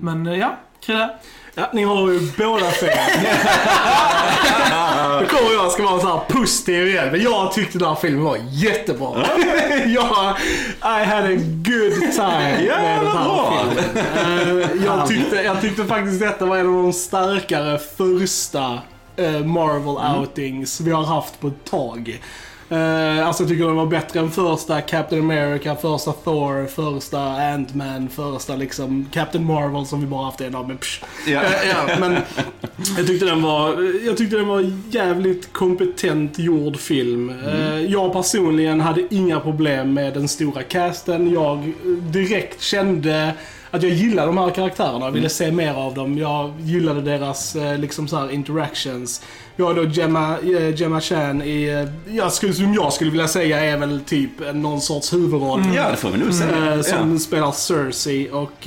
Men 0.00 0.26
eh, 0.26 0.38
ja, 0.38 0.58
Krille. 0.80 1.10
Ja, 1.54 1.70
ni 1.72 1.84
har 1.84 2.10
ju 2.10 2.20
båda 2.38 2.70
fel. 2.70 2.98
Nu 5.20 5.26
kommer 5.26 5.52
jag 5.52 5.72
ska 5.72 5.82
vara 5.82 6.00
så 6.00 6.06
här 6.08 6.18
positiv 6.28 6.86
igen, 6.88 7.08
men 7.12 7.22
jag 7.22 7.52
tyckte 7.52 7.78
den 7.78 7.88
här 7.88 7.94
filmen 7.94 8.24
var 8.24 8.38
jättebra. 8.50 9.26
jag, 9.86 10.36
I 10.82 11.04
had 11.04 11.24
a 11.24 11.38
good 11.64 12.12
time 12.12 12.64
Ja, 12.68 12.76
med 12.78 12.98
den 13.00 13.06
här 13.06 13.24
bra. 13.24 13.62
filmen. 13.74 14.60
Eh, 14.60 14.84
jag, 14.84 15.08
tyckte, 15.08 15.36
jag 15.36 15.60
tyckte 15.60 15.84
faktiskt 15.84 16.20
detta 16.20 16.44
var 16.46 16.56
en 16.56 16.66
av 16.66 16.82
de 16.82 16.92
starkare 16.92 17.78
första 17.78 18.78
eh, 19.16 19.40
Marvel 19.44 20.18
outings 20.20 20.80
vi 20.80 20.90
har 20.90 21.04
haft 21.04 21.40
på 21.40 21.48
ett 21.48 21.70
tag. 21.70 22.20
Eh, 22.70 23.26
alltså 23.26 23.42
jag 23.42 23.48
tycker 23.50 23.66
den 23.66 23.76
var 23.76 23.86
bättre 23.86 24.20
än 24.20 24.30
första 24.30 24.80
Captain 24.80 25.22
America, 25.22 25.76
första 25.76 26.12
Thor, 26.12 26.66
första 26.66 27.18
Ant-Man, 27.18 28.08
första 28.08 28.56
liksom 28.56 29.06
Captain 29.12 29.44
Marvel 29.44 29.86
som 29.86 30.00
vi 30.00 30.06
bara 30.06 30.24
haft 30.24 30.40
en 30.40 30.54
av. 30.54 30.68
Men, 30.68 30.78
psh. 30.78 31.02
Ja. 31.26 31.42
Eh, 31.42 31.68
ja, 31.68 31.96
men 32.00 32.16
jag 32.96 33.06
tyckte 33.06 33.26
den 33.26 33.42
var, 33.42 33.90
jag 34.06 34.16
tyckte 34.16 34.36
den 34.36 34.48
var 34.48 34.72
jävligt 34.90 35.52
kompetent 35.52 36.38
gjord 36.38 36.76
film. 36.76 37.32
Eh, 37.46 37.80
Jag 37.80 38.12
personligen 38.12 38.80
hade 38.80 39.02
inga 39.14 39.40
problem 39.40 39.94
med 39.94 40.14
den 40.14 40.28
stora 40.28 40.62
casten. 40.62 41.30
Jag 41.32 41.58
eh, 41.58 41.90
direkt 42.12 42.62
kände 42.62 43.34
att 43.70 43.82
jag 43.82 43.92
gillade 43.92 44.26
de 44.26 44.38
här 44.38 44.50
karaktärerna 44.50 45.06
och 45.06 45.16
ville 45.16 45.28
se 45.28 45.50
mer 45.52 45.74
av 45.74 45.94
dem. 45.94 46.18
Jag 46.18 46.52
gillade 46.60 47.00
deras 47.00 47.56
eh, 47.56 47.78
liksom 47.78 48.08
så 48.08 48.16
här 48.16 48.30
interactions. 48.32 49.22
Vi 49.56 49.64
har 49.64 49.74
då 49.74 49.84
Gemma, 49.84 50.38
eh, 50.38 50.74
Gemma 50.80 51.00
Chan 51.00 51.42
i, 51.42 51.68
eh, 52.08 52.14
jag 52.16 52.32
skulle, 52.32 52.52
som 52.54 52.74
jag 52.74 52.92
skulle 52.92 53.10
vilja 53.10 53.28
säga 53.28 53.60
är 53.64 53.76
väl 53.78 54.00
typ 54.06 54.40
en- 54.40 54.62
någon 54.62 54.80
sorts 54.80 55.12
huvudroll. 55.12 55.62
Ja, 55.76 55.90
det 55.90 55.96
får 55.96 56.10
vi 56.10 56.18
nog 56.18 56.34
säga. 56.34 56.82
Som 56.82 57.12
Ja. 57.12 57.18
spelar 57.18 57.52
Cersei 57.52 58.30
och 58.30 58.66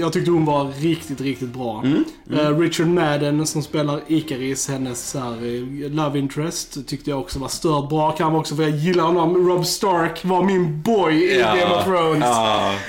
jag 0.00 0.12
tyckte 0.12 0.30
hon 0.30 0.44
var 0.44 0.64
riktigt, 0.80 1.20
riktigt 1.20 1.48
bra. 1.54 1.82
Mm, 1.84 2.04
Eh, 2.32 2.58
Richard 2.58 2.86
Madden 2.86 3.46
som 3.46 3.62
spelar 3.62 4.00
Ikaris, 4.06 4.68
hennes 4.68 5.10
så 5.10 5.18
här, 5.18 5.88
love 5.90 6.18
interest, 6.18 6.78
tyckte 6.86 7.10
jag 7.10 7.18
också 7.20 7.38
var 7.38 7.48
stört 7.48 7.88
bra. 7.88 8.10
Kan 8.12 8.32
vara 8.32 8.40
också 8.40 8.56
för 8.56 8.62
jag 8.62 8.72
gillar 8.76 9.04
honom. 9.04 9.48
Rob 9.48 9.66
Stark 9.66 10.24
var 10.24 10.42
min 10.42 10.82
boy 10.82 11.14
i 11.14 11.40
Ja. 11.40 11.54
Game 11.54 11.74
of 11.74 11.84
Thrones. 11.84 12.24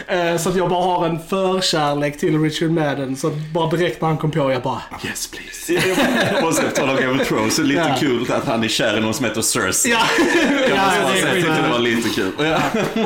Ja. 0.08 0.38
Så 0.38 0.50
att 0.50 0.56
jag 0.56 0.70
bara 0.70 0.84
har 0.84 1.06
en 1.06 1.20
förkärlek 1.54 2.18
till 2.20 2.42
Richard 2.42 2.72
Madden. 2.72 3.16
Så 3.16 3.32
bara 3.54 3.70
direkt 3.70 4.01
när 4.01 4.08
han 4.08 4.18
kom 4.18 4.32
på, 4.32 4.51
jag 4.51 4.62
bara 4.62 4.82
yes 5.06 5.27
please. 5.27 5.94
Och 6.46 6.54
sen 6.54 6.66
talar 6.75 6.94
om 6.94 7.01
Game 7.01 7.22
of 7.22 7.27
Thrones, 7.27 7.56
så 7.56 7.62
lite 7.63 7.82
Ja. 7.82 7.96
kul 8.00 8.32
att 8.32 8.46
han 8.48 8.63
är 8.63 8.68
kär 8.68 8.98
i 8.98 9.01
någon 9.01 9.13
som 9.13 9.25
heter 9.25 9.42
Cersei. 9.42 9.92
Ja, 9.92 10.00
Jag 10.70 10.77
ja, 10.77 10.86
måste 10.86 11.01
bara 11.01 11.13
säga, 11.13 11.25
jag 11.27 11.36
tyckte 11.36 11.62
det 11.62 11.70
var 11.72 11.80
lite 11.80 12.10
kul. 12.10 12.32
Ja. 12.39 12.60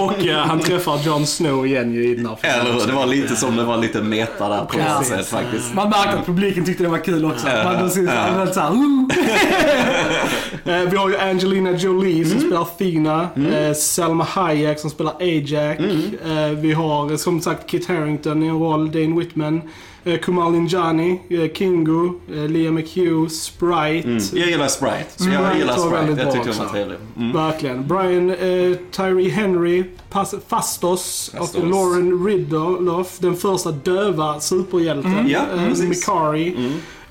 Och 0.03 0.27
eh, 0.27 0.38
han 0.38 0.60
träffar 0.60 1.00
Jon 1.05 1.27
Snow 1.27 1.65
igen 1.67 1.93
ju 1.93 2.07
i 2.12 2.15
den 2.15 2.25
här 2.25 2.38
filmen. 2.41 2.60
Eller 2.62 2.74
hur? 2.74 2.88
Det 2.88 2.93
var 2.93 3.05
lite 3.05 3.36
som 3.36 3.55
det 3.57 3.63
var 3.63 3.77
lite 3.77 4.01
meta 4.01 4.50
där 4.50 4.65
på 4.65 4.77
något 4.77 5.05
sätt 5.05 5.27
faktiskt. 5.27 5.74
Man 5.74 5.89
märkte 5.89 6.10
att 6.19 6.25
publiken 6.25 6.65
tyckte 6.65 6.83
det 6.83 6.89
var 6.89 6.98
kul 7.05 7.25
också. 7.25 7.45
Man, 7.45 7.55
ja. 8.05 8.27
ja. 8.45 8.53
så 8.53 8.60
här, 8.60 8.71
"Ooh." 8.71 9.07
Eh, 10.65 10.79
vi 10.89 10.98
har 10.98 11.10
ju 11.10 11.17
Angelina 11.17 11.71
Jolie 11.71 12.25
som 12.25 12.31
Mm. 12.38 12.45
spelar 12.48 12.62
Athena. 12.62 13.29
Eh, 13.53 13.74
Selma 13.74 14.24
Hayek 14.24 14.79
som 14.79 14.89
spelar 14.89 15.13
Ajax. 15.19 15.79
Mm. 15.79 16.62
Vi 16.62 16.74
har 16.74 17.17
som 17.17 17.41
sagt 17.41 17.69
Kit 17.69 17.88
Harington 17.88 18.30
i 18.43 18.47
en 18.47 18.59
roll, 18.59 18.91
Dane 18.91 19.19
Whitman. 19.19 19.61
Eh, 20.03 20.19
Kumail 20.19 20.51
Nanjiani, 20.51 21.19
eh, 21.29 21.51
Kingo, 21.53 22.13
eh, 22.33 22.50
Liam 22.50 22.73
McHugh, 22.75 23.27
Sprite. 23.29 24.07
Mm. 24.07 24.23
Jag 24.33 24.50
gillar 24.50 24.67
Sprite. 24.67 25.05
Så 25.15 25.29
jag 25.29 25.45
Mm, 25.45 25.57
gillar 25.57 25.77
Sprite. 25.77 26.21
Jag 26.21 26.33
tyckte 26.33 26.50
den 26.50 26.57
var 26.59 26.65
trevlig. 26.73 26.97
Mm. 27.17 27.31
Verkligen. 27.33 27.88
Brian 27.88 28.29
eh, 28.29 28.77
Tyree 28.91 29.29
Henry, 29.29 29.83
Pas- 30.11 30.35
Fastos, 30.47 31.31
Fastos. 31.38 31.61
och 31.63 31.67
Lauren 31.69 32.25
Ridloff, 32.25 33.17
den 33.19 33.35
första 33.35 33.71
döva 33.71 34.39
superhjälten. 34.39 35.27
Ja, 35.29 35.39
eh. 35.55 35.88
Mikari. 35.88 36.55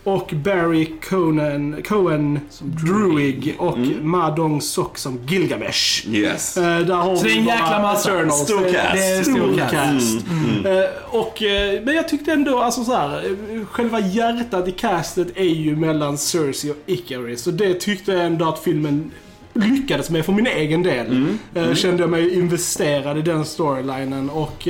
Mm. 0.05 0.19
Och 0.19 0.31
Barry 0.45 0.89
Conan, 1.09 1.77
Cohen 1.89 2.41
Druig 2.61 3.55
och 3.59 3.77
Mm. 3.77 4.09
Madong 4.11 4.61
Sok 4.61 4.99
som 4.99 5.19
Gilgamesh. 5.29 6.07
Yes. 6.09 6.57
Eh, 6.57 6.79
där 6.79 6.95
har 6.95 7.17
Så 7.17 7.25
det 7.25 7.31
är 7.33 7.37
en 7.39 7.45
jäkla 7.47 7.83
massa. 7.83 8.11
Eternals. 8.11 8.39
Stor 8.43 8.61
Det- 8.61 8.73
cast. 8.73 8.93
Det 8.95 9.05
är 9.05 9.19
en 9.19 9.25
stor 9.25 9.35
Stor 9.35 9.57
cast. 9.59 9.71
cast. 9.73 10.27
Eh, 10.67 11.19
och, 11.21 11.43
eh, 11.43 11.83
men 11.85 11.95
jag 11.97 12.09
tyckte 12.09 12.33
ändå, 12.33 12.59
alltså 12.59 12.85
så 12.85 12.93
här, 12.97 13.37
själva 13.71 14.01
hjärtat 14.01 14.69
i 14.69 14.73
castet 14.73 15.29
är 15.35 15.45
ju 15.45 15.77
mellan 15.77 16.19
Cersei 16.19 16.71
och 16.71 16.77
Icarus. 16.87 17.47
Och 17.47 17.55
det 17.55 17.75
tyckte 17.75 18.13
jag 18.13 18.27
ändå 18.27 18.49
att 18.49 18.59
filmen 18.59 19.11
lyckades 19.55 20.11
med 20.11 20.25
för 20.25 20.33
min 20.33 20.47
egen 20.47 20.83
del. 20.83 21.27
Eh, 21.55 21.75
Kände 21.75 22.03
jag 22.03 22.11
mig 22.11 22.35
investerad 22.39 23.19
i 23.19 23.23
den 23.23 23.45
storylinen 23.45 24.31
och, 24.31 24.69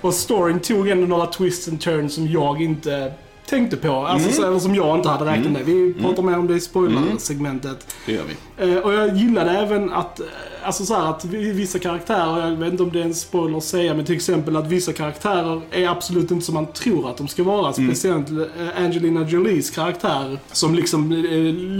och 0.00 0.14
storyn 0.14 0.60
tog 0.60 0.88
ändå 0.88 1.06
några 1.06 1.26
twists 1.26 1.68
and 1.68 1.80
turns 1.80 2.14
som 2.14 2.26
jag 2.26 2.62
inte 2.62 3.12
tänkte 3.48 3.76
på. 3.76 3.92
Alltså, 3.92 4.32
så, 4.32 4.46
eller 4.46 4.58
som 4.58 4.74
jag 4.74 4.98
inte 4.98 5.08
hade 5.08 5.30
räknat 5.30 5.52
med. 5.52 5.64
Vi 5.64 5.94
pratar 5.94 6.22
mer 6.22 6.38
om 6.38 6.46
det 6.46 6.54
i 6.54 6.60
spoiler-segmentet. 6.60 7.96
Det 8.06 8.12
gör 8.12 8.24
vi. 8.24 8.72
Eh, 8.72 8.78
och 8.78 8.92
jag 8.92 9.16
gillade 9.16 9.50
även 9.50 9.92
att, 9.92 10.20
alltså 10.64 10.84
så 10.86 10.94
här, 10.94 11.10
att 11.10 11.24
vi- 11.24 11.52
vissa 11.52 11.78
karaktärer, 11.78 12.48
jag 12.50 12.56
vet 12.56 12.70
inte 12.72 12.82
om 12.82 12.90
det 12.92 13.00
är 13.00 13.04
en 13.04 13.14
spoiler 13.14 13.58
att 13.58 13.64
säga, 13.64 13.94
men 13.94 14.04
till 14.04 14.14
exempel 14.14 14.56
att 14.56 14.66
vissa 14.66 14.92
karaktärer 14.92 15.60
är 15.70 15.88
absolut 15.88 16.30
inte 16.30 16.44
som 16.46 16.54
man 16.54 16.66
tror 16.72 17.10
att 17.10 17.16
de 17.16 17.28
ska 17.28 17.42
vara. 17.42 17.72
Speciellt 17.72 18.30
eh, 18.30 18.84
Angelina 18.84 19.28
Jolies 19.28 19.70
karaktär 19.70 20.38
som 20.52 20.74
liksom 20.74 21.12
eh, 21.12 21.18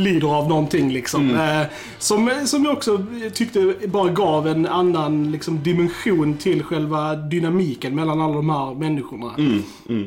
lider 0.05 0.37
av 0.39 0.49
någonting 0.49 0.93
liksom. 0.93 1.35
Eh, 1.35 1.63
som, 1.99 2.31
som 2.45 2.65
jag 2.65 2.73
också 2.73 3.05
tyckte 3.35 3.75
bara 3.87 4.09
gav 4.09 4.49
en 4.49 4.67
annan 4.67 5.33
liksom, 5.33 5.63
dimension 5.63 6.37
till 6.37 6.63
själva 6.63 7.15
dynamiken 7.15 7.95
mellan 7.95 8.21
alla 8.21 8.35
de 8.35 8.51
här 8.51 8.75
människorna. 8.75 9.33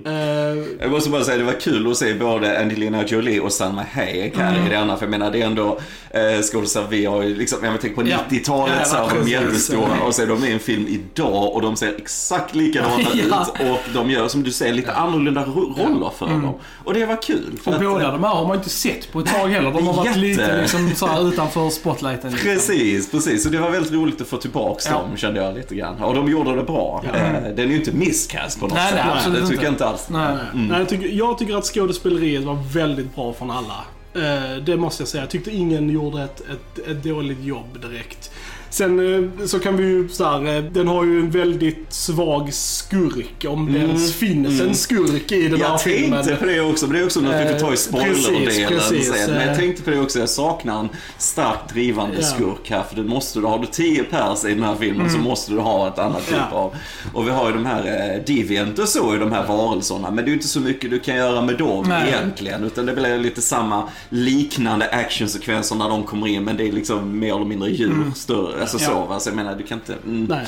Eh, 0.05 0.63
Jag 0.79 0.91
måste 0.91 1.09
bara 1.09 1.23
säga 1.23 1.37
det 1.37 1.43
var 1.43 1.59
kul 1.59 1.91
att 1.91 1.97
se 1.97 2.13
både 2.13 2.59
Angelina 2.61 3.05
Jolie 3.07 3.39
och 3.39 3.51
Salma 3.51 3.85
Hayek 3.93 4.37
här 4.37 4.65
i 4.65 4.69
det 4.69 4.75
andra. 4.75 4.97
För 4.97 5.05
jag 5.05 5.11
menar 5.11 5.31
det 5.31 5.41
är 5.41 5.45
ändå 5.45 5.79
eh, 6.09 6.41
skådespelare 6.51 6.89
vi 6.89 7.05
har 7.05 7.23
ju 7.23 7.35
liksom, 7.35 7.57
jag 7.63 7.81
tänker 7.81 8.01
på 8.03 8.09
Ja. 8.09 8.17
90-talet 8.29 8.60
Ja, 8.69 8.85
så 8.85 8.95
här, 8.95 9.03
var 9.03 9.23
de 9.23 9.29
jättestora. 9.31 10.01
Och 10.07 10.15
så 10.15 10.21
är 10.21 10.27
de 10.27 10.45
i 10.45 10.51
en 10.51 10.59
film 10.59 10.85
idag 10.87 11.53
och 11.55 11.61
de 11.61 11.75
ser 11.75 11.95
exakt 11.97 12.55
likadana 12.55 12.93
Ja. 13.13 13.45
ut. 13.59 13.69
Och 13.71 13.79
de 13.93 14.09
gör 14.09 14.27
som 14.27 14.43
du 14.43 14.51
säger 14.51 14.73
lite 14.73 14.91
annorlunda 14.93 15.43
ro- 15.45 15.73
roller 15.77 16.09
för 16.17 16.25
dem. 16.27 16.53
Och 16.85 16.93
det 16.93 17.05
var 17.05 17.21
kul. 17.21 17.59
för 17.63 17.71
Och 17.71 17.75
att- 17.77 17.83
båda 17.83 18.11
de 18.11 18.23
här 18.23 18.29
har 18.31 18.47
man 18.47 18.57
inte 18.57 18.69
sett 18.69 19.11
på 19.11 19.19
ett 19.19 19.25
tag 19.25 19.47
heller. 19.47 19.71
De 19.71 19.87
har 19.87 19.93
varit 19.93 20.05
Jätte. 20.07 20.19
lite 20.19 20.61
liksom, 20.61 20.91
så 20.95 21.07
här, 21.07 21.27
utanför 21.29 21.69
spotlighten. 21.69 22.31
Liksom. 22.31 22.49
Precis, 22.49 23.11
precis. 23.11 23.43
Så 23.43 23.49
det 23.49 23.57
var 23.57 23.69
väldigt 23.69 23.91
roligt 23.93 24.21
att 24.21 24.27
få 24.27 24.37
tillbaks 24.37 24.85
Ja. 24.89 24.91
dem 24.93 25.17
kände 25.17 25.43
jag 25.43 25.55
lite 25.55 25.75
grann. 25.75 25.95
Och 26.03 26.15
de 26.15 26.27
gjorde 26.31 26.55
det 26.55 26.63
bra. 26.63 27.03
Eh, 27.05 27.11
Den 27.55 27.59
är 27.59 27.63
ju 27.65 27.75
inte 27.75 27.91
misscast 27.91 28.59
på 28.59 28.65
något 28.67 28.73
Nej, 28.75 28.91
sätt. 28.91 28.99
nej, 29.05 29.13
absolut 29.17 29.41
det 29.41 29.47
tycker 29.47 29.53
inte. 29.53 29.65
jag 29.65 29.73
inte 29.73 29.85
alls. 29.87 30.07
Nej. 30.09 30.35
Nej, 30.53 30.79
jag, 30.79 30.89
tycker, 30.89 31.07
jag 31.07 31.37
tycker 31.37 31.55
att 31.55 31.65
skådespeleriet 31.65 32.43
var 32.43 32.57
väldigt 32.73 33.15
bra 33.15 33.33
från 33.33 33.51
alla. 33.51 33.83
Eh, 34.15 34.57
det 34.65 34.77
måste 34.77 35.01
jag 35.01 35.07
säga. 35.07 35.23
Jag 35.23 35.29
tyckte 35.29 35.51
ingen 35.55 35.89
gjorde 35.89 36.23
ett, 36.23 36.41
ett, 36.41 36.87
ett 36.87 37.03
dåligt 37.03 37.43
jobb 37.43 37.81
direkt. 37.81 38.31
Sen 38.71 39.13
eh, 39.39 39.45
så 39.45 39.59
kan 39.59 39.77
vi 39.77 39.83
ju 39.83 40.09
så 40.09 40.25
här, 40.25 40.57
eh, 40.57 40.63
den 40.63 40.87
har 40.87 41.05
ju 41.05 41.19
en 41.19 41.29
väldigt 41.31 41.85
svag 41.93 42.53
skurk. 42.53 43.45
Om 43.47 43.73
det 43.73 43.79
ens 43.79 44.13
finns 44.13 44.61
en 44.61 44.75
skurk 44.75 45.31
i 45.31 45.47
den 45.47 45.61
här 45.61 45.69
Jag 45.69 45.81
filmen. 45.81 46.23
tänkte 46.25 46.35
på 46.35 46.45
det 46.45 46.61
också, 46.61 46.85
men 46.87 46.95
det 46.95 47.01
är 47.01 47.05
också 47.05 47.21
något 47.21 47.33
vi 47.35 47.45
får 47.53 47.59
ta 47.59 47.67
i 47.67 47.71
Eh, 47.71 47.75
spoilerdelen. 47.75 49.31
Men 49.37 49.47
jag 49.47 49.57
tänkte 49.57 49.83
på 49.83 49.89
det 49.91 49.99
också, 49.99 50.19
jag 50.19 50.29
saknar 50.29 50.79
en 50.79 50.89
starkt 51.17 51.73
drivande 51.73 52.15
Ja. 52.19 52.23
skurk 52.25 52.69
här. 52.69 52.83
För 52.83 52.95
det 52.95 53.03
måste 53.03 53.39
du, 53.39 53.45
har 53.45 53.59
du 53.59 53.67
10 53.67 54.03
pers 54.03 54.45
i 54.45 54.53
den 54.53 54.63
här 54.63 54.75
filmen 54.79 55.09
så 55.09 55.17
måste 55.17 55.51
du 55.51 55.59
ha 55.59 55.87
ett 55.87 55.99
annat 55.99 56.25
typ 56.27 56.35
Mm. 56.35 56.45
Ja. 56.51 56.57
av. 56.57 56.75
Och 57.13 57.27
vi 57.27 57.31
har 57.31 57.47
ju 57.47 57.53
de 57.53 57.65
här 57.65 57.85
eh, 58.15 58.23
Deviant 58.35 58.79
och 58.79 58.87
så 58.87 59.15
i 59.15 59.17
de 59.17 59.31
här 59.31 59.47
varelserna. 59.47 60.11
Men 60.11 60.15
det 60.15 60.21
är 60.23 60.27
ju 60.27 60.33
inte 60.33 60.47
så 60.47 60.59
mycket 60.59 60.89
du 60.89 60.99
kan 60.99 61.15
göra 61.15 61.41
med 61.41 61.57
dem 61.57 61.85
Nej. 61.89 62.07
egentligen. 62.09 62.63
Utan 62.63 62.85
det 62.85 62.93
blir 62.93 63.17
lite 63.17 63.41
samma 63.41 63.83
liknande 64.09 64.89
actionsekvenser 64.89 65.75
när 65.75 65.89
de 65.89 66.03
kommer 66.03 66.27
in. 66.27 66.43
Men 66.43 66.57
det 66.57 66.67
är 66.67 66.71
liksom 66.71 67.19
mer 67.19 67.35
eller 67.35 67.45
mindre 67.45 67.69
djur 67.69 68.11
större. 68.15 68.60
Alltså 68.61 68.77
Mm. 68.77 68.89
Ja. 68.89 69.01
så 69.03 69.05
va. 69.13 69.19
Så 69.19 69.29
jag 69.29 69.35
menar, 69.35 69.55
du 69.55 69.63
kan 69.63 69.77
inte... 69.77 69.93
Mm. 69.93 70.25
Nej. 70.29 70.45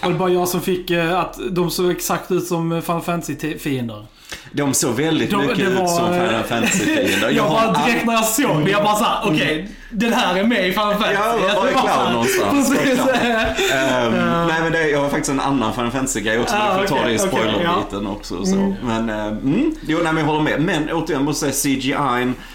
Var 0.00 0.10
det 0.10 0.16
bara 0.18 0.28
jag 0.30 0.48
som 0.48 0.60
fick 0.60 0.90
eh, 0.90 1.18
att 1.20 1.38
de 1.50 1.70
såg 1.70 1.90
exakt 1.90 2.30
ut 2.30 2.46
som 2.46 2.82
Final 2.82 3.02
Fantasy-fiender? 3.02 4.06
De 4.52 4.74
såg 4.74 4.94
väldigt 4.94 5.30
De- 5.30 5.36
mycket 5.40 5.56
det 5.58 5.64
ut 5.64 5.78
var, 5.78 5.86
som 5.86 6.06
Final 6.06 6.42
Fantasy-fiender. 6.44 7.30
Jag 7.36 7.42
har 7.42 7.72
bara 7.72 7.86
direkt 7.86 8.06
när 8.06 8.12
jag 8.14 8.24
såg 8.24 8.64
det, 8.64 8.70
jag 8.70 8.82
bara 8.84 8.94
såhär, 8.96 9.18
okej, 9.24 9.68
den 9.98 10.12
här 10.12 10.36
är 10.38 10.44
med 10.44 10.68
i 10.68 10.72
Final 10.72 10.92
Fantasy. 10.94 11.14
Ja, 11.14 11.60
var 11.60 11.66
är 11.66 11.72
clown 11.72 12.12
någonstans? 12.12 12.68
Precis. 12.70 13.00
Ehm, 13.74 14.12
nej 14.46 14.62
men 14.62 14.72
det, 14.72 14.88
jag 14.90 15.00
har 15.00 15.08
faktiskt 15.08 15.30
en 15.30 15.40
annan 15.40 15.72
Final 15.74 15.90
Fantasy-grej 15.90 16.38
också, 16.40 16.54
men 16.54 16.62
Ah, 16.68 16.80
vi 16.80 16.86
får 16.88 16.94
ta 16.96 17.00
okej, 17.02 17.08
det 17.08 17.14
i 17.14 17.18
spoilerbiten 17.28 18.06
också. 18.06 18.44
Så. 18.44 18.74
Men, 18.84 19.10
eh, 19.10 19.26
mm, 19.26 19.74
jo, 19.86 19.98
nej, 20.02 20.12
men 20.12 20.16
jag 20.16 20.24
håller 20.32 20.42
med. 20.42 20.60
Men 20.62 20.90
återigen, 20.92 21.24
måste 21.24 21.46
jag 21.46 21.54
säga 21.54 21.74
CGI 21.76 21.90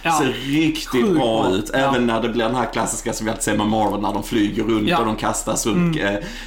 Ja. 0.04 0.12
ser 0.20 0.26
riktigt 0.52 0.88
Sjukt 0.92 1.14
bra 1.20 1.50
ut. 1.54 1.70
Ja. 1.74 1.80
Även 1.80 2.08
när 2.08 2.22
det 2.22 2.30
blir 2.30 2.44
den 2.46 2.56
här 2.56 2.74
klassiska 2.74 3.14
som 3.14 3.26
vi 3.26 3.32
alltid 3.32 3.44
ser 3.44 3.58
med 3.58 3.68
Marvel, 3.68 4.02
när 4.02 4.14
de 4.14 4.24
flyger 4.24 4.64
runt 4.64 4.88
Ja. 4.90 4.96
Mm. 4.98 5.00
och 5.10 5.16
de 5.16 5.22
kastas 5.22 5.66
runt 5.66 5.98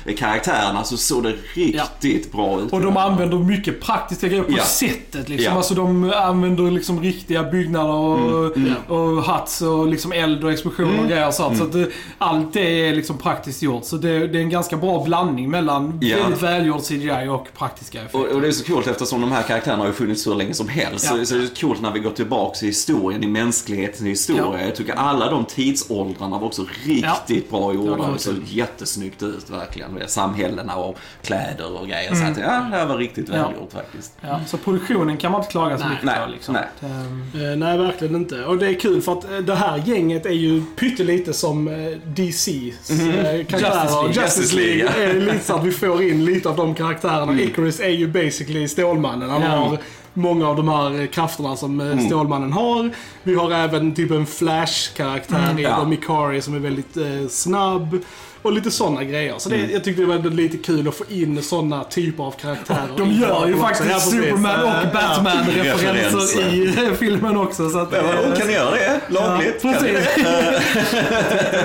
eh, 0.07 0.15
karaktärerna, 0.15 0.85
så 0.85 0.97
såg 0.97 1.23
det 1.23 1.33
riktigt 1.55 2.33
bra 2.33 2.61
ut. 2.61 2.73
Och 2.73 2.81
de 2.81 2.97
använder 2.97 3.39
mycket 3.39 3.81
praktiska 3.81 4.29
grejer 4.29 4.43
på 4.43 4.59
sättet 4.65 5.29
liksom. 5.29 5.53
Ja. 5.53 5.57
Alltså 5.59 5.75
de 5.75 6.13
använder 6.17 6.71
liksom 6.71 7.01
riktiga 7.03 7.43
byggnader 7.43 7.95
och, 7.95 8.57
Mm. 8.57 8.73
och 8.89 9.25
huts 9.35 9.63
och 9.63 9.89
liksom 9.89 10.13
eld 10.13 10.45
och 10.45 10.53
explosioner 10.53 10.84
och 10.85 11.09
grejer 11.09 11.27
och 11.27 11.35
sånt. 11.35 11.59
Så 11.59 11.65
att 11.65 11.73
det, 11.73 11.89
allt 12.19 12.53
det 12.53 12.89
är 12.89 12.95
liksom 12.95 13.19
praktiskt 13.19 13.63
gjort. 13.63 13.85
Så 13.85 13.97
det, 13.97 14.27
det 14.27 14.39
är 14.39 14.43
en 14.43 14.51
ganska 14.51 14.77
bra 14.77 15.05
blandning 15.05 15.51
mellan 15.51 15.99
Ja. 16.03 16.17
väldigt 16.23 16.43
välgjord 16.43 16.81
CGI 16.83 17.29
och 17.31 17.49
praktiska 17.59 17.99
effekter. 17.99 18.19
Och, 18.21 18.27
och 18.35 18.41
det 18.41 18.49
är 18.49 18.53
så 18.53 18.65
coolt 18.65 18.87
eftersom 18.87 19.21
de 19.21 19.33
här 19.33 19.43
karaktärerna 19.43 19.83
har 19.83 19.87
ju 19.87 19.93
funnits 19.93 20.23
så 20.23 20.35
länge 20.35 20.55
som 20.55 20.69
helst. 20.69 21.05
Ja. 21.11 21.17
Så, 21.19 21.27
så 21.27 21.35
det 21.35 21.43
är 21.43 21.47
så 21.47 21.55
coolt 21.67 21.81
när 21.81 21.91
vi 21.93 21.99
går 22.01 22.11
tillbaka 22.11 22.59
i 22.63 22.67
historien, 22.67 23.25
i 23.25 23.27
mänsklighetens 23.27 24.01
historia. 24.09 24.45
Ja. 24.53 24.61
Jag 24.61 24.75
tycker 24.75 24.95
alla 24.95 25.31
de 25.31 25.45
tidsåldrarna 25.45 26.39
var 26.39 26.47
också 26.47 26.67
riktigt 26.85 27.51
bra 27.51 27.75
gjorda. 27.75 27.91
det 27.93 27.97
var 27.99 28.09
och 28.09 28.21
så 28.21 28.31
kul. 28.31 28.43
jättesnyggt 28.47 29.23
ut 29.23 29.51
verkligen. 29.51 29.91
Med 29.93 30.11
samhällena 30.11 30.77
och 30.77 30.99
kläder 31.23 31.81
och 31.81 31.87
grejer. 31.87 32.15
Så 32.15 32.25
att, 32.25 32.39
ja, 32.39 32.45
det 32.71 32.77
här 32.77 32.87
var 32.87 32.97
riktigt 32.99 33.29
Mm. 33.29 33.41
Ja. 33.41 33.47
välgjort 33.49 33.73
faktiskt. 33.73 34.13
Ja, 34.21 34.41
så 34.47 34.57
produktionen 34.57 35.17
kan 35.17 35.33
man 35.33 35.41
inte 35.41 35.51
klaga 35.51 35.79
så 35.79 35.87
mycket 35.89 36.05
på. 36.25 36.31
Liksom. 36.33 36.55
nej. 36.55 36.91
Ehm, 36.91 37.21
Eh, 37.35 37.57
nej, 37.57 37.79
verkligen 37.79 38.15
inte. 38.15 38.45
Och 38.45 38.59
det 38.59 38.67
är 38.69 38.75
kul 38.75 39.03
för 39.03 39.13
att 39.13 39.25
eh, 39.25 39.37
det 39.39 39.55
här 39.55 39.83
gänget 39.87 40.27
är 40.27 40.31
ju 40.31 40.63
pyttelite 40.77 41.33
som 41.33 41.69
eh, 41.69 41.75
DC's 42.15 42.91
eh, 42.91 43.47
karaktärer. 43.47 44.03
League. 44.03 44.23
Justice 44.23 44.57
League. 44.57 44.89
är 44.89 45.21
lite 45.21 45.45
så 45.45 45.55
att 45.55 45.65
vi 45.65 45.71
får 45.71 46.03
in 46.03 46.25
lite 46.25 46.49
av 46.49 46.57
de 46.57 46.75
karaktärerna. 46.75 47.41
Icarus 47.41 47.81
är 47.81 47.89
ju 47.89 48.09
basically 48.09 48.69
Stålmannen. 48.69 49.31
Han 49.31 49.43
Ja. 49.43 49.49
har 49.49 49.79
många 50.15 50.49
av 50.49 50.57
de 50.57 50.69
här 50.69 51.01
eh, 51.01 51.07
krafterna 51.07 51.57
som 51.57 51.81
eh, 51.81 51.99
Stålmannen 52.07 52.53
har. 52.53 52.91
Vi 53.23 53.35
har 53.35 53.51
även 53.51 53.95
typ 53.95 54.11
en 54.11 54.27
Flash-karaktär 54.27 55.59
i 55.59 55.63
ja. 55.63 55.85
Mikari 55.85 56.43
som 56.43 56.55
är 56.55 56.59
väldigt 56.59 56.97
eh, 56.97 57.29
snabb. 57.31 57.99
Och 58.45 58.53
lite 58.53 58.71
sådana 58.71 59.05
grejer. 59.05 59.35
Så 59.39 59.49
det, 59.49 59.57
jag 59.73 59.85
tyckte 59.85 60.03
det 60.03 60.07
var 60.09 60.31
lite 60.31 60.57
kul 60.57 60.89
att 60.89 60.95
få 60.95 61.05
in 61.09 61.43
sådana 61.43 61.85
typer 61.85 62.25
av 62.25 62.31
karaktärer. 62.41 62.89
de 62.97 63.11
gör 63.13 63.47
ju 63.47 63.57
faktiskt 63.57 63.91
Ja. 63.91 64.01
Superman 64.01 64.61
Eh, 64.61 64.61
och 64.87 64.93
Batman-referenser 64.93 65.93
Referenser. 65.93 66.55
i 66.55 66.87
eh, 66.87 66.93
filmen 66.95 67.37
också. 67.37 67.71
Så 67.71 67.79
att, 67.79 67.89
Ja, 67.93 67.99
eh, 67.99 68.05
vadå, 68.05 68.37
kan 68.37 68.47
ni 68.47 68.53
göra 68.53 68.71
det? 68.71 69.01
Lagligt? 69.09 69.61
Ja, 69.63 69.73
precis. 69.73 69.99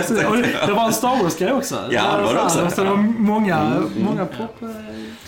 det? 0.10 0.26
Och 0.70 0.76
var 0.76 0.86
en 0.86 0.94
Star 0.94 1.24
Wars-grej 1.24 1.52
också. 1.54 1.76
Ja, 1.92 2.18
det 2.18 2.24
var 2.24 2.34
det 2.34 2.42
också. 2.42 2.70
Så 2.76 2.84
det 2.84 2.90
var 2.90 2.98
många, 2.98 3.84
många 3.98 4.26
pop... 4.26 4.62
eh, 4.62 4.68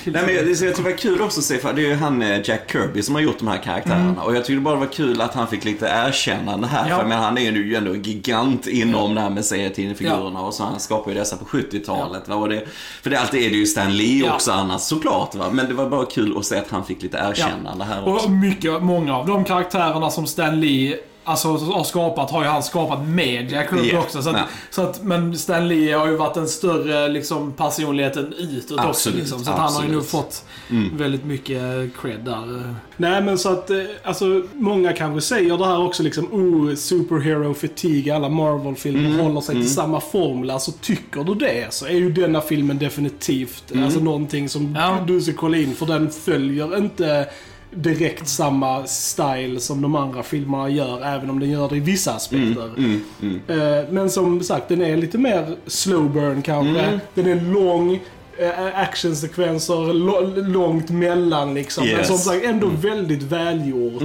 Nej, 0.03 0.23
men 0.25 0.35
jag, 0.35 0.47
jag 0.49 0.57
tycker 0.57 0.75
det 0.75 0.81
var 0.81 0.97
kul 0.97 1.21
också 1.21 1.39
att 1.39 1.45
se, 1.45 1.57
för 1.57 1.73
det 1.73 1.81
är 1.81 1.87
ju 1.87 1.95
han 1.95 2.21
eh, 2.21 2.39
Jack 2.49 2.71
Kirby 2.71 3.01
som 3.01 3.15
har 3.15 3.21
gjort 3.21 3.39
de 3.39 3.47
här 3.47 3.57
karaktärerna. 3.57 4.23
Och 4.23 4.35
jag 4.35 4.45
tyckte 4.45 4.61
bara 4.61 4.73
det 4.75 4.79
var 4.79 4.87
kul 4.93 5.21
att 5.21 5.33
han 5.33 5.47
fick 5.47 5.65
lite 5.65 5.85
erkännande 6.07 6.67
här. 6.67 6.79
Mm. 6.79 6.91
Ja. 6.91 6.97
För 6.99 7.05
men 7.05 7.17
han 7.19 7.37
är 7.37 7.41
ju 7.51 7.75
ändå 7.75 7.93
en 7.93 8.01
gigant 8.01 8.67
inom 8.67 9.15
det 9.15 9.21
här 9.21 9.29
med 9.29 9.45
serietidningsfigurerna. 9.45 10.41
Och 10.41 10.53
så 10.53 10.63
han 10.63 10.79
skapade 10.79 11.13
ju 11.13 11.19
dessa 11.19 11.37
på 11.45 11.57
70-talet. 11.57 12.27
Va? 12.27 12.35
Och 12.35 12.49
det, 12.49 12.63
för 13.03 13.09
det 13.09 13.19
alltid 13.19 13.43
är 13.45 13.49
det 13.49 13.55
ju 13.55 13.65
Stan 13.65 13.97
Lee 13.97 14.25
Ja. 14.25 14.33
också 14.35 14.51
annars 14.51 14.81
såklart. 14.81 15.35
Va? 15.35 15.45
Men 15.51 15.67
det 15.67 15.73
var 15.73 15.89
bara 15.89 16.05
kul 16.05 16.37
att 16.37 16.45
se 16.45 16.57
att 16.57 16.69
han 16.71 16.85
fick 16.85 17.01
lite 17.01 17.17
erkännande 17.17 17.83
här 17.85 18.07
också. 18.07 18.25
Och 18.25 18.31
mycket, 18.31 18.83
många 18.83 19.17
av 19.17 19.27
de 19.27 19.43
karaktärerna 19.45 20.09
som 20.11 20.27
Stan 20.27 20.59
Lee 20.59 20.97
alltså, 21.23 21.47
har 21.57 21.83
skapat 21.83 22.31
har 22.31 22.43
ju 22.43 22.49
han 22.49 22.63
skapat 22.63 23.07
med 23.07 23.51
Jack 23.51 23.71
Ruby 23.73 23.87
Yeah. 23.87 24.03
också. 24.03 24.21
Så 24.21 24.29
att, 24.29 24.35
så 24.69 24.81
att, 24.81 25.03
men 25.03 25.37
Stan 25.37 25.67
Lee 25.67 25.95
har 25.97 26.07
ju 26.07 26.15
varit 26.15 26.37
en 26.37 26.47
större 26.47 27.07
liksom, 27.09 27.51
personligheten 27.53 28.33
utåt 28.37 28.71
också. 28.77 28.89
Absolut, 28.89 29.19
Liksom, 29.19 29.39
så 29.45 29.51
att 29.51 29.57
han 29.59 29.73
har 29.73 29.83
ju 29.83 29.91
nog 29.91 30.05
fått 30.07 30.45
väldigt 30.93 31.25
mycket 31.25 31.61
cred 32.01 32.19
där. 32.25 32.73
Nej 32.97 33.21
men 33.21 33.37
så 33.37 33.49
att, 33.51 33.69
eh, 33.69 33.77
alltså 34.03 34.41
många 34.53 34.93
kanske 34.93 35.21
säger 35.21 35.57
det 35.57 35.65
här 35.65 35.79
också 35.81 36.03
liksom, 36.03 36.25
oh, 36.33 36.75
superhero 36.75 37.53
fatigue, 37.53 38.15
alla 38.15 38.29
Marvel-filmer 38.29 39.09
Mm, 39.09 39.19
håller 39.19 39.41
sig 39.41 39.55
till 39.55 39.73
samma 39.73 39.99
formula. 40.01 40.59
Så 40.59 40.71
tycker 40.71 41.23
du 41.23 41.35
det 41.35 41.73
så 41.73 41.85
är 41.85 41.89
ju 41.93 42.11
denna 42.11 42.41
filmen 42.41 42.77
definitivt 42.77 43.71
Mm. 43.71 43.83
alltså 43.83 43.99
någonting 43.99 44.49
som 44.49 44.75
Ja. 44.79 44.97
du 45.07 45.21
ska 45.21 45.33
kolla 45.33 45.57
in 45.57 45.75
för 45.75 45.85
den 45.85 46.09
följer 46.11 46.77
inte 46.77 47.29
direkt 47.75 48.27
samma 48.27 48.87
style 48.87 49.59
som 49.59 49.81
de 49.81 49.95
andra 49.95 50.23
filmerna 50.23 50.69
gör, 50.69 51.01
även 51.05 51.29
om 51.29 51.39
den 51.39 51.49
gör 51.49 51.69
det 51.69 51.75
i 51.77 51.79
vissa 51.79 52.13
aspekter. 52.13 52.69
Mm, 52.77 53.01
mm. 53.21 53.41
Eh, 53.47 53.83
Men 53.91 54.09
som 54.09 54.43
sagt, 54.43 54.69
den 54.69 54.81
är 54.81 54.97
lite 54.97 55.17
mer 55.17 55.55
slow 55.67 56.09
burn 56.13 56.41
kanske. 56.41 56.81
Mm. 56.81 56.99
Den 57.13 57.27
är 57.27 57.41
lång. 57.53 57.99
eh, 58.37 58.79
Actionsekvenser 58.79 59.93
långt 60.49 60.89
mellan 60.89 61.53
liksom. 61.53 61.83
Men 61.85 61.95
Yes. 61.97 62.07
som 62.07 62.17
sagt 62.17 62.45
ändå 62.45 62.67
väldigt 62.67 63.23
välgjort. 63.23 64.03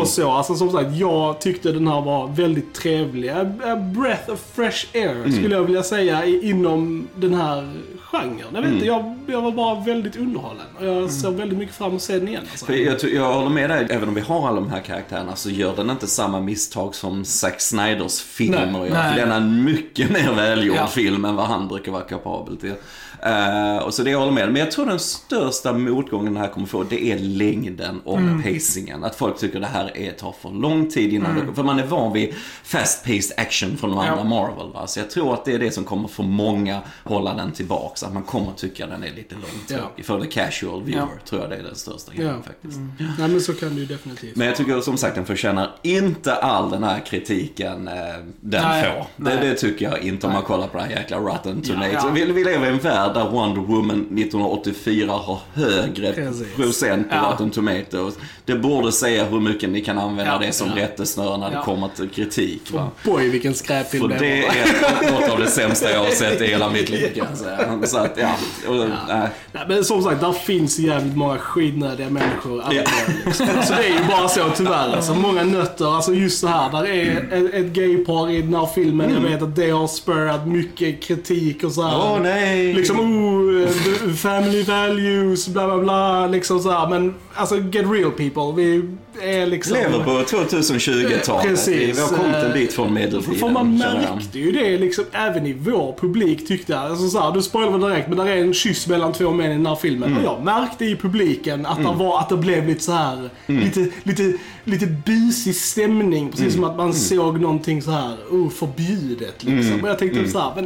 Och 0.00 0.08
så. 0.08 0.30
Alltså 0.30 0.54
som 0.54 0.70
sagt, 0.72 0.96
jag 0.96 1.40
tyckte 1.40 1.72
den 1.72 1.88
här 1.88 2.00
var 2.00 2.28
väldigt 2.28 2.74
trevlig. 2.74 3.28
A, 3.28 3.44
breath 3.76 4.30
of 4.32 4.40
fresh 4.54 4.86
air 4.94 5.30
skulle 5.32 5.54
jag 5.54 5.62
vilja 5.62 5.82
säga 5.82 6.24
inom 6.26 7.08
den 7.16 7.34
här 7.34 7.72
genren. 8.12 8.44
Jag 8.54 8.62
vet 8.62 8.72
inte, 8.72 8.86
jag, 8.86 9.14
jag 9.26 9.42
var 9.42 9.52
bara 9.52 9.80
väldigt 9.80 10.16
underhållen. 10.16 10.66
Och 10.78 10.86
jag 10.86 11.10
ser 11.10 11.30
väldigt 11.30 11.58
mycket 11.58 11.74
fram 11.74 11.88
emot 11.88 11.96
att 11.96 12.02
se 12.02 12.18
den 12.18 12.28
igen. 12.28 12.42
Alltså. 12.50 12.66
För 12.66 12.72
jag, 12.72 13.04
jag 13.04 13.32
håller 13.34 13.50
med 13.50 13.70
dig, 13.70 13.86
även 13.90 14.08
om 14.08 14.14
vi 14.14 14.20
har 14.20 14.48
alla 14.48 14.60
de 14.60 14.70
här 14.70 14.80
karaktärerna 14.80 15.36
så 15.36 15.50
gör 15.50 15.76
den 15.76 15.90
inte 15.90 16.06
samma 16.06 16.40
misstag 16.40 16.94
som 16.94 17.24
Zack 17.24 17.60
Snyders 17.60 18.20
filmer 18.20 18.66
Nej. 18.72 18.88
gör. 18.88 18.94
Nej. 18.96 19.12
För 19.12 19.20
den 19.20 19.32
är 19.32 19.36
en 19.36 19.64
mycket 19.64 20.10
mer 20.10 20.32
välgjord 20.32 20.76
Ja. 20.76 20.86
film 20.86 21.24
än 21.24 21.36
vad 21.36 21.46
han 21.46 21.68
brukar 21.68 21.92
vara 21.92 22.02
kapabel 22.02 22.56
till. 22.56 22.74
Eh, 23.22 23.76
och 23.76 23.94
så 23.94 24.02
det 24.02 24.10
jag 24.10 24.18
håller 24.18 24.32
med. 24.32 24.52
Men 24.52 24.56
jag 24.60 24.70
tror 24.70 24.86
den 24.86 24.98
största 24.98 25.72
motgången 25.72 26.34
den 26.34 26.42
här 26.42 26.48
kommer 26.50 26.66
få, 26.66 26.82
det 26.82 27.12
är 27.12 27.18
längden 27.18 28.00
och 28.04 28.18
pacingen. 28.44 29.04
Att 29.04 29.16
folk 29.16 29.38
tycker 29.38 29.60
det 29.60 29.66
här 29.66 29.96
är, 29.96 30.12
tar 30.12 30.34
för 30.42 30.50
lång 30.50 30.90
tid 30.90 31.12
innan 31.12 31.34
det, 31.34 31.54
För 31.54 31.62
man 31.62 31.78
är 31.78 31.86
van 31.86 32.12
vid 32.12 32.34
fast-paced 32.64 33.32
action 33.36 33.76
från 33.76 33.90
de 33.90 33.98
andra 33.98 34.14
Ja. 34.16 34.24
Marvel. 34.24 34.72
Va? 34.74 34.86
Så 34.86 35.00
jag 35.00 35.10
tror 35.10 35.34
att 35.34 35.44
det 35.44 35.52
är 35.54 35.58
det 35.58 35.70
som 35.70 35.84
kommer 35.84 36.08
få 36.08 36.22
många 36.22 36.80
hålla 37.04 37.34
den 37.34 37.52
tillbaks. 37.98 38.02
Att 38.02 38.12
man 38.14 38.22
kommer 38.22 38.52
tycka 38.52 38.86
den 38.86 39.02
är 39.02 39.10
lite 39.10 39.34
långtråkig. 39.34 39.94
Ja. 39.96 40.04
För 40.04 40.20
the 40.20 40.26
casual 40.26 40.82
viewer 40.82 41.00
Ja. 41.00 41.08
tror 41.28 41.40
jag 41.40 41.50
det 41.50 41.56
är 41.56 41.62
den 41.62 41.74
största 41.76 42.12
grejen 42.14 42.34
Ja. 42.36 42.42
faktiskt. 42.42 42.78
Nej 43.18 43.28
men 43.28 43.40
så 43.40 43.54
kan 43.54 43.74
det 43.74 43.80
ju 43.80 43.86
definitivt 43.86 44.36
Men 44.36 44.46
jag 44.46 44.56
tycker 44.56 44.80
som 44.80 44.96
sagt 44.98 45.14
den 45.14 45.26
förtjänar 45.26 45.70
inte 45.82 46.34
all 46.34 46.70
den 46.70 46.84
här 46.84 47.06
kritiken 47.06 47.88
eh, 47.88 47.94
den 48.40 48.62
Nej, 48.62 48.82
får. 48.82 49.24
Det, 49.24 49.34
nej. 49.34 49.48
det 49.48 49.54
tycker 49.54 49.90
jag 49.90 49.98
inte 50.02 50.26
om 50.26 50.32
man 50.32 50.42
kollar 50.42 50.66
på 50.68 50.78
den 50.78 50.86
här 50.88 50.96
jäkla 50.96 51.16
Rotten 51.18 51.62
Tomatoes. 51.62 51.92
ja. 52.04 52.10
Vi, 52.14 52.24
vi 52.24 52.44
lever 52.44 52.66
i 52.66 52.68
en 52.68 52.78
värld 52.78 53.14
där 53.14 53.28
Wonder 53.30 53.60
Woman 53.62 53.98
1984 54.00 55.12
har 55.12 55.38
högre 55.54 56.12
Precis. 56.12 56.54
procent 56.56 57.10
på. 57.10 57.16
Rotten 57.16 57.50
Tomatoes. 57.50 58.14
Det 58.44 58.54
borde 58.54 58.92
säga 58.92 59.24
hur 59.24 59.40
mycket 59.40 59.70
ni 59.70 59.80
kan 59.80 59.98
använda 59.98 60.38
det 60.38 60.52
som 60.52 60.68
rättesnöre 60.68 61.36
när 61.36 61.50
det 61.50 61.62
kommer 61.64 61.88
till 61.88 62.08
kritik. 62.08 62.72
Va? 62.72 62.90
Boy 63.04 63.28
vilken 63.30 63.54
skräpfilm 63.54 64.02
För 64.02 64.08
det 64.08 64.18
det 64.18 64.42
var. 64.42 65.08
är 65.08 65.12
något 65.20 65.30
av 65.30 65.38
det 65.38 65.46
sämsta 65.46 65.90
jag 65.90 65.98
har 66.04 66.10
sett 66.10 66.40
i 66.40 66.46
hela 66.46 66.70
mitt 66.70 66.88
liv 66.88 67.12
kan 67.16 67.26
jag 67.30 67.38
säga. 67.38 67.78
Så 67.88 67.98
att, 67.98 68.18
ja. 68.20 68.34
Och, 68.68 68.74
nej. 69.08 69.28
Nej, 69.52 69.64
men 69.68 69.84
som 69.84 70.02
sagt, 70.02 70.20
där 70.20 70.32
finns 70.32 70.78
jävligt 70.78 71.16
många 71.16 71.38
skitnödiga 71.38 72.10
människor. 72.10 72.62
Ja. 72.70 72.82
Liksom. 73.24 73.46
Så 73.46 73.72
det 73.72 73.88
är 73.88 74.02
ju 74.02 74.08
bara 74.08 74.28
så 74.28 74.50
tyvärr. 74.56 74.96
Alltså, 74.96 75.14
många 75.14 75.44
nötter. 75.44 75.96
Alltså 75.96 76.14
just 76.14 76.42
det 76.42 76.48
här, 76.48 76.70
där 76.72 76.86
är 76.86 77.16
ett, 77.32 77.54
ett 77.54 77.66
gaypar 77.66 78.30
i 78.30 78.42
den 78.42 78.54
här 78.54 78.68
filmen. 78.74 79.14
Jag 79.14 79.20
vet 79.20 79.42
att 79.42 79.56
det 79.56 79.70
har 79.70 79.86
spurrat 79.86 80.46
mycket 80.46 81.02
kritik 81.02 81.64
och 81.64 81.72
så 81.72 81.82
här. 81.82 81.96
Åh 81.96 82.20
nej! 82.22 82.72
Liksom, 82.72 83.00
oh, 83.00 83.68
family 84.14 84.62
values, 84.62 85.48
bla 85.48 85.66
bla 85.66 85.78
bla. 85.78 86.26
Liksom 86.26 86.60
så 86.60 86.70
här. 86.70 86.88
Men 86.88 87.14
alltså, 87.34 87.56
get 87.56 87.86
real 87.90 88.10
people. 88.10 88.52
Vi 88.62 88.96
är 89.22 89.46
liksom... 89.46 89.76
Lever 89.76 90.04
på 90.04 90.10
2020-talet. 90.10 91.46
Precis. 91.46 91.96
Vi 91.98 92.00
har 92.00 92.08
kommit 92.08 92.36
en 92.36 92.52
bit 92.52 92.72
från 92.72 92.94
medeltiden. 92.94 93.38
För 93.38 93.48
man 93.48 93.78
märkte 93.78 94.38
ju 94.38 94.52
det 94.52 94.78
liksom, 94.78 95.04
även 95.12 95.46
i 95.46 95.52
vår 95.52 95.96
publik 96.00 96.48
tyckte 96.48 96.72
jag. 96.72 96.82
Alltså, 96.82 97.08
så 97.08 97.20
här, 97.20 97.32
du 97.32 97.42
spoilar 97.42 97.72
väl 97.72 97.80
direkt, 97.80 98.08
men 98.08 98.18
där 98.18 98.26
är 98.26 98.36
en 98.36 98.54
kyss 98.54 98.86
mellan 98.86 99.12
två 99.12 99.30
män 99.30 99.50
i 99.50 99.54
den 99.54 99.66
här 99.66 99.76
filmen. 99.76 100.10
Mm. 100.12 100.18
Och 100.18 100.32
jag 100.32 100.44
märkte 100.44 100.84
i 100.84 100.96
publiken 100.96 101.66
att, 101.66 101.78
det 101.78 101.84
var, 101.84 102.20
att 102.20 102.28
det 102.28 102.36
blev 102.36 102.66
lite 102.66 102.82
så 102.84 102.92
här 102.92 103.30
Mm. 103.46 103.64
lite, 103.64 103.88
lite, 104.02 104.32
lite 104.64 104.86
busig 104.86 105.54
stämning. 105.56 106.28
Precis 106.30 106.40
Mm. 106.40 106.52
som 106.54 106.64
att 106.64 106.76
man 106.76 106.94
såg 106.94 107.40
någonting 107.40 107.82
så 107.82 107.90
här 107.90 108.16
oh, 108.30 108.50
förbjudet 108.50 109.44
liksom. 109.44 109.72
Mm. 109.72 109.84
Och 109.84 109.90
jag 109.90 109.98
tänkte 109.98 110.28
så 110.28 110.38
här, 110.38 110.52
men 110.54 110.64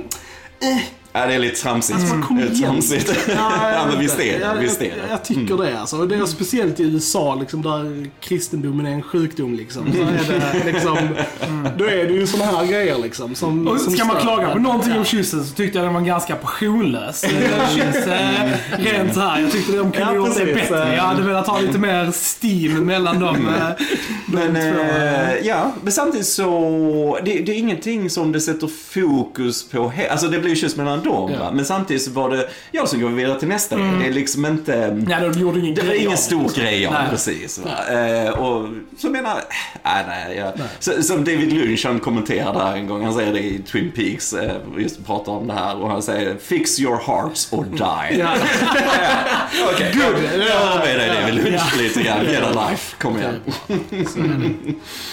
eh, 0.72 0.82
Ja, 1.14 1.26
det 1.26 1.34
är 1.34 1.38
lite 1.38 1.60
tramsigt. 1.62 1.98
Alltså, 1.98 2.14
kom 2.28 2.38
igen. 2.40 2.54
tramsigt. 2.54 3.28
Ja, 3.36 3.86
men 3.90 4.00
visst 4.00 4.20
är 4.20 4.38
det. 4.38 4.44
Jag, 4.44 4.54
Visst 4.54 4.80
är 4.80 4.84
jag, 4.84 4.94
det. 4.94 4.98
Mm. 4.98 5.10
jag 5.10 5.24
tycker 5.24 5.56
det 5.56 5.80
alltså. 5.80 5.96
Och 5.96 6.08
det 6.08 6.16
är 6.16 6.26
speciellt 6.26 6.80
i 6.80 6.82
USA 6.82 7.34
liksom, 7.34 7.62
där 7.62 8.10
kristendomen 8.20 8.86
är 8.86 8.90
en 8.90 9.02
sjukdom 9.02 9.54
liksom. 9.54 9.92
Så 9.92 10.00
är 10.02 10.40
det 10.64 10.72
liksom, 10.72 10.96
då 11.78 11.84
är 11.84 12.04
det 12.06 12.12
ju 12.12 12.26
såna 12.26 12.44
här 12.44 12.66
grejer 12.66 12.98
liksom. 12.98 13.34
Som, 13.34 13.68
Och 13.68 13.80
som 13.80 13.92
ska 13.92 14.04
man 14.04 14.16
klaga 14.16 14.50
på 14.50 14.58
någonting 14.58 14.92
om 14.98 15.04
kyssen 15.04 15.44
så 15.44 15.54
tyckte 15.54 15.78
jag 15.78 15.86
den 15.86 15.94
var 15.94 16.00
ganska 16.00 16.36
passionlös. 16.36 17.20
Kyss, 17.74 18.06
eh, 18.06 18.50
rent 18.78 19.14
så 19.14 19.20
här. 19.20 19.40
Jag 19.40 19.50
tyckte 19.52 19.72
de 19.72 19.92
kunde 19.92 19.98
Ja, 20.00 20.14
gjort 20.14 20.36
det 20.36 20.54
bättre. 20.54 20.94
Jag 20.94 21.02
hade 21.02 21.22
velat 21.22 21.46
ha 21.46 21.60
lite 21.60 21.78
mer 21.78 22.12
steam 22.40 22.86
mellan 22.86 23.20
dem. 23.20 23.36
eh, 23.48 23.84
Men, 24.26 24.54
de 24.54 24.60
eh. 24.60 25.30
eh, 25.30 25.36
ja, 25.46 25.72
men 25.82 25.92
samtidigt 25.92 26.26
så, 26.26 27.18
det, 27.24 27.38
det 27.38 27.52
är 27.52 27.56
ingenting 27.58 28.10
som 28.10 28.32
det 28.32 28.40
sätter 28.40 28.66
fokus 28.92 29.68
på 29.68 29.92
Alltså 30.10 30.28
det 30.28 30.38
blir 30.38 30.50
ju 30.50 30.56
kyss 30.56 30.76
mellan 30.76 31.01
dem 31.04 31.32
Ja. 31.32 31.50
Men 31.52 31.64
samtidigt 31.64 32.02
så 32.02 32.10
var 32.10 32.30
det, 32.30 32.48
ja 32.70 32.86
så 32.86 32.96
går 32.98 33.08
vi 33.08 33.14
vidare 33.14 33.38
till 33.38 33.48
nästa 33.48 33.76
grej. 33.76 33.90
Det 34.00 34.06
är 34.06 34.12
liksom 34.12 34.46
inte, 34.46 35.02
Ja, 35.08 35.20
de 35.28 35.40
gjorde 35.40 35.60
ingen 35.60 35.74
det 35.74 35.82
var 35.82 35.94
ingen 35.94 36.16
stor 36.16 36.50
grej 36.60 36.86
om 36.86 36.94
Nej. 36.94 37.06
precis. 37.10 37.60
Eh, 37.90 38.30
och 38.38 38.68
så 38.98 39.10
menar, 39.10 39.36
äh, 39.84 39.90
nej, 40.06 40.36
jag, 40.36 40.52
Så, 40.78 41.02
som 41.02 41.24
David 41.24 41.52
Lynch 41.52 41.84
han 41.86 42.00
kommenterade 42.00 42.58
här 42.58 42.76
en 42.76 42.86
gång, 42.86 43.04
han 43.04 43.14
säger 43.14 43.32
det 43.32 43.40
i 43.40 43.58
Twin 43.58 43.92
Peaks, 43.96 44.32
eh, 44.32 44.52
just 44.78 45.06
pratar 45.06 45.32
om 45.32 45.46
det 45.46 45.54
här 45.54 45.76
och 45.82 45.90
han 45.90 46.02
säger 46.02 46.36
Fix 46.38 46.80
your 46.80 46.96
hearts 47.06 47.52
or 47.52 47.64
die. 47.64 48.18
Ja. 48.18 48.28
Okej, 49.74 49.92
Good. 49.94 50.24
jag 50.48 50.58
håller 50.68 50.86
med 50.86 50.98
dig 50.98 51.08
David 51.20 51.34
Lynch 51.44 51.76
lite 51.78 52.02
grann. 52.02 52.24
Get 52.24 52.42
a 52.56 52.68
life, 52.70 52.96
kom 52.98 53.18
igen. 53.18 53.34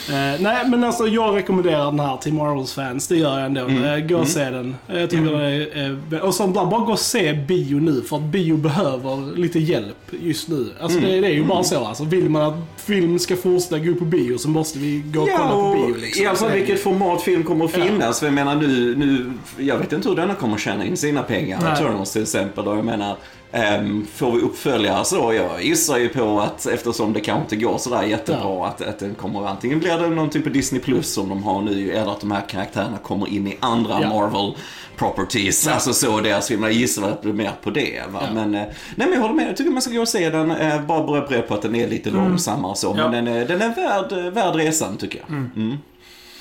Eh, 0.10 0.39
nej, 0.39 0.67
men 0.69 0.84
alltså 0.84 1.08
jag 1.08 1.36
rekommenderar 1.38 1.86
den 1.86 1.99
här 1.99 2.17
till 2.17 2.34
Marvels 2.34 2.73
fans. 2.73 3.08
Det 3.08 3.15
gör 3.17 3.38
jag 3.38 3.45
ändå. 3.45 3.62
Mm. 3.62 3.84
Eh, 3.84 3.99
gå 3.99 4.17
och 4.17 4.28
se 4.28 4.49
den. 4.49 4.75
Jag 4.88 5.10
tycker 5.10 5.38
det 5.38 5.45
är, 5.45 5.78
och 6.24 6.34
sånt 6.36 6.56
där, 6.56 6.65
bara 6.65 6.86
gå 6.86 6.92
och 6.92 7.00
se 7.00 7.34
bio 7.34 7.80
nu. 7.80 8.02
För 8.02 8.15
att 8.18 8.24
bio 8.24 8.58
behöver 8.58 9.38
lite 9.38 9.60
hjälp 9.60 10.12
just 10.22 10.48
nu. 10.48 10.70
Alltså 10.82 10.98
Mm. 10.98 11.12
det, 11.12 11.20
det 11.22 11.28
är 11.28 11.32
ju 11.34 11.44
bara 11.46 11.63
så. 11.63 11.86
Alltså, 11.86 12.04
vill 12.04 12.30
man 12.30 12.42
att 12.42 12.79
film 12.89 13.19
ska 13.19 13.36
fortsätta 13.36 13.80
gå 13.80 13.95
på 13.95 14.06
bio 14.06 14.38
så 14.38 14.49
måste 14.49 14.80
vi 14.80 15.04
gå 15.13 15.21
och 15.21 15.30
Ja, 15.30 15.38
kolla 15.38 15.49
på 15.49 15.73
bio. 15.88 15.95
Liksom. 16.02 16.23
i 16.23 16.28
alla 16.28 16.38
fall 16.38 16.52
vilket 16.52 16.84
format 16.84 17.21
film 17.21 17.43
kommer 17.43 17.65
att 17.65 17.78
Ja. 17.78 17.84
finnas. 17.84 18.19
För 18.19 18.28
jag 18.28 18.34
menar 18.34 18.56
nu, 18.56 18.95
nu, 18.95 19.32
jag 19.63 19.78
vet 19.78 19.93
inte 19.93 20.10
hur 20.10 20.15
denna 20.15 20.36
kommer 20.36 20.54
att 20.56 20.60
tjäna 20.62 20.86
in 20.86 20.97
sina 20.97 21.23
pengar. 21.23 21.60
Nej. 21.63 21.73
Eternals 21.73 22.12
till 22.12 22.21
exempel. 22.21 22.67
Och 22.67 22.78
jag 22.78 22.86
menar, 22.86 23.15
ehm, 23.52 24.08
får 24.15 24.32
vi 24.32 24.41
uppföljare 24.41 25.06
så, 25.06 25.34
jag 25.34 25.63
gissar 25.63 25.97
ju 25.97 26.10
på 26.10 26.39
att 26.41 26.65
eftersom 26.65 27.13
det 27.13 27.19
kanske 27.19 27.41
inte 27.56 27.65
går 27.65 27.78
sådär 27.78 28.04
jättebra, 28.04 28.39
Ja. 28.43 28.65
att, 28.67 28.82
att 28.82 28.99
den 28.99 29.15
kommer, 29.15 29.47
antingen 29.47 29.80
blir 29.80 29.97
det 29.97 30.10
någonting 30.10 30.41
på 30.41 30.49
Disney 30.49 30.82
Plus 30.82 31.13
som 31.13 31.30
de 31.30 31.43
har 31.43 31.62
nu, 31.62 31.91
eller 31.91 32.12
att 32.12 32.19
de 32.21 32.32
här 32.32 32.43
karaktärerna 32.49 32.97
kommer 33.04 33.28
in 33.30 33.47
i 33.47 33.58
andra 33.60 34.02
Ja. 34.02 34.10
Marvel 34.10 34.54
properties. 34.97 35.67
Alltså 35.67 35.93
så 35.93 36.19
deras 36.19 36.47
filmer. 36.47 36.67
Jag 36.67 36.75
gissar 36.75 37.04
att 37.04 37.21
det 37.21 37.28
blir 37.34 37.43
mer 37.43 37.52
på 37.63 37.69
det. 37.69 38.02
Va? 38.12 38.19
Ja. 38.28 38.34
Men, 38.34 38.56
eh, 38.56 38.62
nej 38.62 39.08
men 39.08 39.13
jag 39.13 39.21
håller 39.21 39.34
med. 39.34 39.49
Jag 39.49 39.58
tycker 39.58 39.71
man 39.71 39.82
ska 39.82 39.93
gå 39.93 40.02
och 40.02 40.08
se 40.08 40.30
den. 40.30 40.52
Eh, 40.52 40.82
bara 40.82 41.28
beredd 41.28 41.47
på 41.47 41.54
att 41.54 41.62
den 41.62 41.75
är 41.75 41.88
lite 41.88 42.10
långsammare 42.10 42.75
så. 42.80 42.96
Ja. 42.98 43.10
Men 43.10 43.26
den 43.26 43.36
är, 43.36 43.46
den 43.46 43.62
är 43.62 43.76
värd, 43.76 44.34
värd 44.34 44.56
resan 44.56 44.98
tycker 44.98 45.20
jag. 45.20 45.30
Mm. 45.30 45.78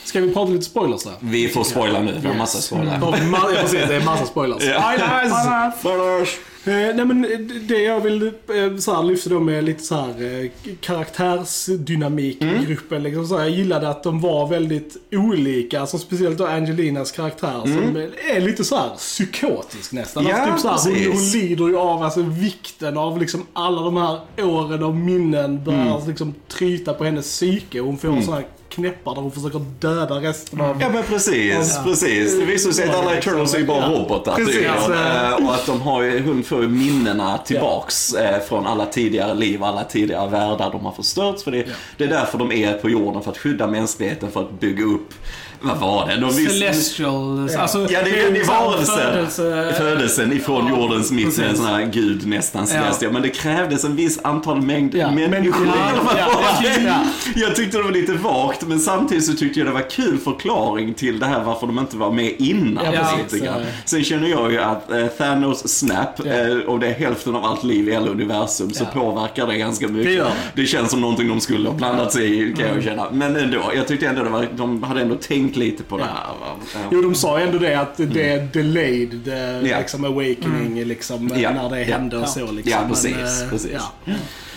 Ska 0.04 0.20
vi 0.20 0.34
prata 0.34 0.50
lite 0.52 0.64
spoilers 0.64 1.02
där? 1.04 1.14
Vi 1.20 1.48
får 1.48 1.64
spoila 1.64 2.02
nu, 2.02 2.14
vi 2.22 2.28
har 2.28 2.34
massa 2.34 2.58
spoiler. 2.58 2.98
Ja, 3.00 3.14
precis. 3.60 3.88
Det 3.88 3.94
är 3.96 4.04
massa 4.04 4.26
spoilers. 4.26 4.62
Ja. 4.64 5.72
Spoilers! 5.78 6.38
Eh, 6.64 6.72
nej 6.74 7.04
men 7.04 7.24
eh, 7.24 7.38
det 7.68 7.82
jag 7.82 8.00
vill 8.00 8.22
eh, 8.26 8.76
så 8.78 8.94
här, 8.94 9.02
lyfta 9.02 9.30
då 9.30 9.40
med 9.40 9.64
lite 9.64 9.82
så 9.84 9.94
här 9.94 10.42
eh, 10.42 10.50
karaktärsdynamik 10.80 12.42
Mm. 12.42 12.62
i 12.62 12.66
gruppen. 12.66 13.02
Liksom, 13.02 13.26
så 13.26 13.36
här, 13.36 13.44
jag 13.44 13.50
gillade 13.50 13.88
att 13.88 14.02
de 14.02 14.20
var 14.20 14.46
väldigt 14.48 14.96
olika. 15.12 15.80
Alltså, 15.80 15.98
speciellt 15.98 16.38
då 16.38 16.46
Angelinas 16.46 17.12
karaktär 17.12 17.60
som 17.62 17.96
är 18.34 18.40
lite 18.40 18.64
så 18.64 18.76
här 18.76 18.88
psykotisk 18.96 19.92
nästan. 19.92 20.26
Mm. 20.26 20.36
Ja, 20.38 20.42
alltså, 20.52 20.68
typ 20.68 20.78
så 20.80 20.88
här, 20.90 21.04
hon, 21.06 21.12
hon 21.12 21.30
lider 21.32 21.68
ju 21.68 21.76
av 21.78 22.02
alltså, 22.02 22.22
vikten 22.22 22.96
av 22.98 23.18
liksom, 23.18 23.46
alla 23.52 23.82
de 23.82 23.96
här 23.96 24.20
åren 24.38 24.82
av 24.82 24.96
minnen 24.96 25.64
börjar 25.64 25.78
Mm. 25.96 26.08
liksom, 26.08 26.34
tryta 26.48 26.94
på 26.94 27.04
hennes 27.04 27.26
psyke. 27.26 27.80
Hon 27.80 27.98
får 27.98 28.20
sån 28.20 28.34
här 28.34 28.46
knäppar 28.68 29.14
där 29.14 29.22
hon 29.22 29.30
försöker 29.32 29.60
döda 29.80 30.14
resten 30.14 30.60
av... 30.60 30.76
Ja 30.80 30.88
men 30.88 31.02
precis, 31.02 31.74
Ja. 31.76 31.82
precis. 31.84 32.38
Det 32.38 32.44
visar 32.44 32.70
sig 32.70 32.88
att 32.88 32.96
alla 32.96 33.10
Ja, 33.12 33.18
Eternals 33.18 33.54
är 33.54 33.58
ju 33.58 33.66
bara 33.66 33.92
ja. 33.92 33.98
robotar 33.98 34.34
Precis, 34.34 34.64
eh. 34.64 35.46
Och 35.46 35.54
att 35.54 35.66
de 35.66 35.80
har 35.80 36.02
ju, 36.02 36.22
hon 36.22 36.42
får 36.42 36.62
ju 36.62 36.68
minnena 36.68 37.38
tillbaks 37.38 38.14
eh, 38.14 38.40
från 38.40 38.66
alla 38.66 38.86
tidigare 38.86 39.34
liv, 39.34 39.64
alla 39.64 39.84
tidigare 39.84 40.30
världar 40.30 40.70
de 40.70 40.84
har 40.84 40.92
förstörts. 40.92 41.44
För 41.44 41.50
det, 41.50 41.66
det 41.96 42.04
är 42.04 42.08
därför 42.08 42.38
de 42.38 42.52
är 42.52 42.72
på 42.72 42.90
jorden, 42.90 43.22
för 43.22 43.30
att 43.30 43.38
skydda 43.38 43.66
mänskligheten, 43.66 44.30
för 44.30 44.40
att 44.40 44.60
bygga 44.60 44.84
upp, 44.84 45.14
vad 45.60 45.78
var 45.78 46.06
det? 46.08 46.16
De 46.16 46.26
visste- 46.36 46.52
Celestial. 46.58 47.48
Alltså, 47.58 47.78
Ja, 47.90 47.98
det 48.04 48.10
är, 48.20 48.44
så 48.44 48.52
här 48.52 48.60
varelsen. 48.60 48.96
födelse- 48.96 49.72
Födelsen 49.78 50.32
ifrån 50.32 50.66
Ja, 50.68 50.78
jordens 50.80 51.10
mitt 51.12 51.38
en 51.38 51.56
sån 51.56 51.66
här 51.66 51.82
gud 51.92 52.26
nästan 52.26 52.66
celestial. 52.66 53.12
Men 53.12 53.22
det 53.22 53.28
krävdes 53.28 53.84
en 53.84 53.96
viss 53.96 54.18
antal 54.24 54.62
mängd 54.62 54.94
Ja, 54.94 55.10
människor. 55.10 55.66
ja, 55.66 55.74
ja, 56.18 56.38
ja, 56.64 56.70
ja. 56.86 56.94
Jag 57.36 57.56
tyckte 57.56 57.76
det 57.76 57.82
var 57.82 57.90
lite 57.92 58.12
vagt, 58.12 58.66
men 58.66 58.80
samtidigt 58.80 59.24
så 59.26 59.32
tyckte 59.32 59.60
jag 59.60 59.68
det 59.68 59.72
var 59.72 59.90
kul 59.90 60.18
förklaring 60.18 60.94
till 60.94 61.18
det 61.18 61.26
här 61.26 61.44
varför 61.44 61.66
de 61.66 61.78
inte 61.78 61.96
var 61.96 62.10
med 62.12 62.32
innan. 62.38 62.84
Ja, 62.84 62.92
Ja, 62.94 63.18
precis. 63.22 63.42
Ja. 63.44 63.52
Sen 63.84 64.04
känner 64.04 64.28
jag 64.28 64.52
ju 64.52 64.58
att 64.58 64.90
eh, 64.92 65.06
Thanos 65.06 65.68
snap, 65.78 66.20
Ja. 66.24 66.32
eh, 66.32 66.56
och 66.56 66.78
det 66.80 66.86
är 66.86 66.94
hälften 66.94 67.36
av 67.36 67.44
allt 67.44 67.64
liv 67.64 67.88
i 67.88 67.92
hela 67.92 68.06
universum, 68.06 68.70
så 68.72 68.84
Ja. 68.94 69.00
påverkar 69.00 69.46
det 69.46 69.56
ganska 69.58 69.88
mycket. 69.88 70.24
Det 70.54 70.62
det. 70.62 70.66
känns 70.66 70.90
som 70.90 71.00
någonting 71.00 71.28
de 71.28 71.40
skulle 71.40 71.68
ha 71.68 71.76
blandat 71.76 72.12
sig 72.12 72.38
i, 72.50 72.54
kan 72.54 72.68
jag 72.74 72.84
känna. 72.84 73.06
Men 73.12 73.36
ändå, 73.36 73.58
jag 73.74 73.88
tyckte 73.88 74.06
ändå 74.06 74.22
det 74.24 74.30
var, 74.30 74.46
de 74.56 74.82
hade 74.82 75.00
ändå 75.00 75.14
tänkt 75.14 75.47
lite 75.56 75.82
på 75.82 75.96
det 75.98 76.04
Ja. 76.04 76.10
här. 76.14 76.56
Ja. 76.74 76.80
Jo, 76.90 77.02
de 77.02 77.14
sa 77.14 77.38
ändå 77.40 77.58
det 77.58 77.74
att 77.80 77.96
det 77.96 78.28
är 78.32 78.48
delayed, 78.52 79.24
the, 79.24 79.32
Mm. 79.32 79.66
Ja. 79.66 79.78
liksom 79.78 80.04
awakening, 80.04 80.84
liksom, 80.84 81.30
Ja. 81.36 81.50
när 81.50 81.70
det 81.70 81.80
Ja. 81.80 81.96
hände 81.96 82.18
och 82.18 82.28
så. 82.28 82.40
Liksom. 82.52 82.72
Ja, 82.72 82.78
Men, 82.80 82.88
precis, 82.88 83.42
eh, 83.42 83.48
precis. 83.50 83.70
Ja. 84.04 84.12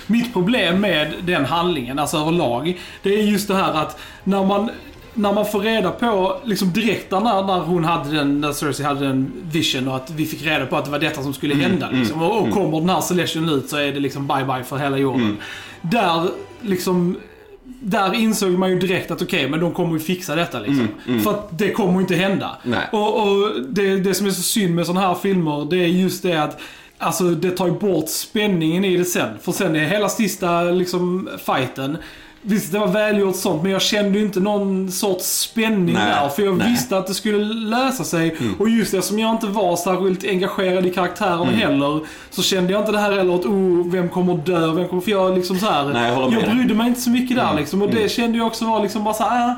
Mitt 0.08 0.34
problem 0.34 0.82
med 0.82 1.14
den 1.24 1.46
handlingen, 1.46 2.00
alltså 2.00 2.18
överlag, 2.18 2.80
det 3.04 3.10
är 3.20 3.24
just 3.24 3.48
det 3.48 3.56
här 3.56 3.74
att 3.74 4.00
när 4.24 4.46
man 4.46 4.70
när 5.14 5.34
man 5.34 5.46
får 5.46 5.60
reda 5.60 5.92
på, 5.92 6.38
liksom 6.46 6.74
direkt 6.74 7.12
när, 7.12 7.20
när 7.22 7.60
hon 7.60 7.86
hade 7.86 8.16
den, 8.16 8.42
när 8.42 8.52
Cersei 8.54 8.86
hade 8.86 9.08
den 9.08 9.32
vision 9.52 9.88
och 9.88 9.96
att 9.96 10.10
vi 10.10 10.26
fick 10.26 10.46
reda 10.46 10.66
på 10.66 10.78
att 10.78 10.86
det 10.86 10.92
var 10.92 11.00
detta 11.00 11.24
som 11.24 11.34
skulle 11.34 11.56
hända. 11.56 11.90
Liksom. 11.94 12.22
Och, 12.22 12.42
och 12.42 12.52
kommer 12.52 12.80
den 12.80 12.90
här 12.90 13.02
Celestian 13.02 13.50
ut 13.50 13.70
så 13.70 13.78
är 13.78 13.92
det 13.92 14.00
liksom 14.00 14.28
bye 14.28 14.46
bye 14.46 14.64
för 14.64 14.78
hela 14.78 14.98
jorden. 14.98 15.38
Där, 15.82 16.28
liksom, 16.62 17.18
där 17.84 18.14
insåg 18.14 18.52
man 18.52 18.70
ju 18.70 18.80
direkt 18.80 19.12
att 19.12 19.22
okej, 19.22 19.50
men 19.50 19.60
de 19.60 19.72
kommer 19.72 19.94
ju 19.94 20.00
fixa 20.00 20.36
detta 20.36 20.60
liksom. 20.60 20.88
För 21.24 21.32
att 21.32 21.58
det 21.58 21.72
kommer 21.72 21.94
ju 21.94 22.00
inte 22.00 22.16
hända. 22.16 22.58
Nej. 22.64 22.90
Och, 22.92 23.22
och 23.22 23.62
det, 23.70 23.96
det 24.00 24.14
som 24.14 24.28
är 24.28 24.32
så 24.32 24.42
synd 24.42 24.76
med 24.76 24.86
sådana 24.86 25.08
här 25.08 25.16
filmer, 25.16 25.68
det 25.70 25.78
är 25.78 25.88
just 25.88 26.24
det 26.24 26.44
att 26.44 26.62
Alltså 27.02 27.24
det 27.24 27.52
tar 27.52 27.68
ju 27.68 27.72
bort 27.72 28.10
spänningen 28.10 28.86
i 28.86 28.98
det 28.98 29.06
sen. 29.06 29.30
För 29.42 29.52
sen 29.52 29.76
är 29.76 29.86
hela 29.86 30.10
sista 30.10 30.62
liksom 30.62 31.30
fighten 31.46 31.98
Visst, 32.44 32.72
det 32.72 32.80
var 32.80 32.88
välgjort 32.88 33.36
sånt, 33.36 33.64
men 33.64 33.72
jag 33.72 33.82
kände 33.82 34.20
ju 34.20 34.26
inte 34.26 34.40
någon 34.40 34.92
sorts 34.92 35.26
spänning 35.26 35.94
Nej, 35.96 36.06
där. 36.22 36.30
För 36.30 36.44
jag 36.44 36.58
nej. 36.58 36.72
visste 36.72 36.98
att 36.98 37.08
det 37.08 37.14
skulle 37.14 37.38
lösa 37.54 38.04
sig. 38.04 38.36
Och 38.60 38.70
just 38.70 38.92
det 38.92 39.02
som 39.02 39.20
jag 39.20 39.32
inte 39.32 39.48
var 39.48 39.76
särskilt 39.76 40.24
engagerad 40.24 40.86
i 40.86 40.90
karaktärerna 40.94 41.44
Mm. 41.44 41.56
heller, 41.56 42.00
så 42.30 42.42
kände 42.42 42.74
jag 42.74 42.82
inte 42.82 42.92
det 42.92 43.00
här 43.00 43.12
heller 43.12 43.36
att 43.36 43.46
oh, 43.46 43.92
vem 43.92 44.10
kommer 44.10 44.34
dö? 44.38 44.74
Vem 44.74 44.88
kommer... 44.88 45.02
För 45.02 45.12
jag 45.12 45.36
liksom 45.38 45.60
så 45.60 45.66
här, 45.66 45.86
Nej, 45.94 46.12
jag 46.14 46.34
jag 46.34 46.56
brydde 46.56 46.74
mig 46.74 46.88
inte 46.88 47.02
så 47.02 47.10
mycket 47.10 47.38
där 47.38 47.44
Mm. 47.44 47.56
liksom. 47.58 47.82
Och 47.82 47.90
det 47.90 48.12
kände 48.12 48.38
jag 48.38 48.48
också 48.48 48.66
var 48.66 48.82
liksom 48.82 49.04
bara 49.04 49.14
så 49.14 49.24
här, 49.24 49.50
äh, 49.50 49.56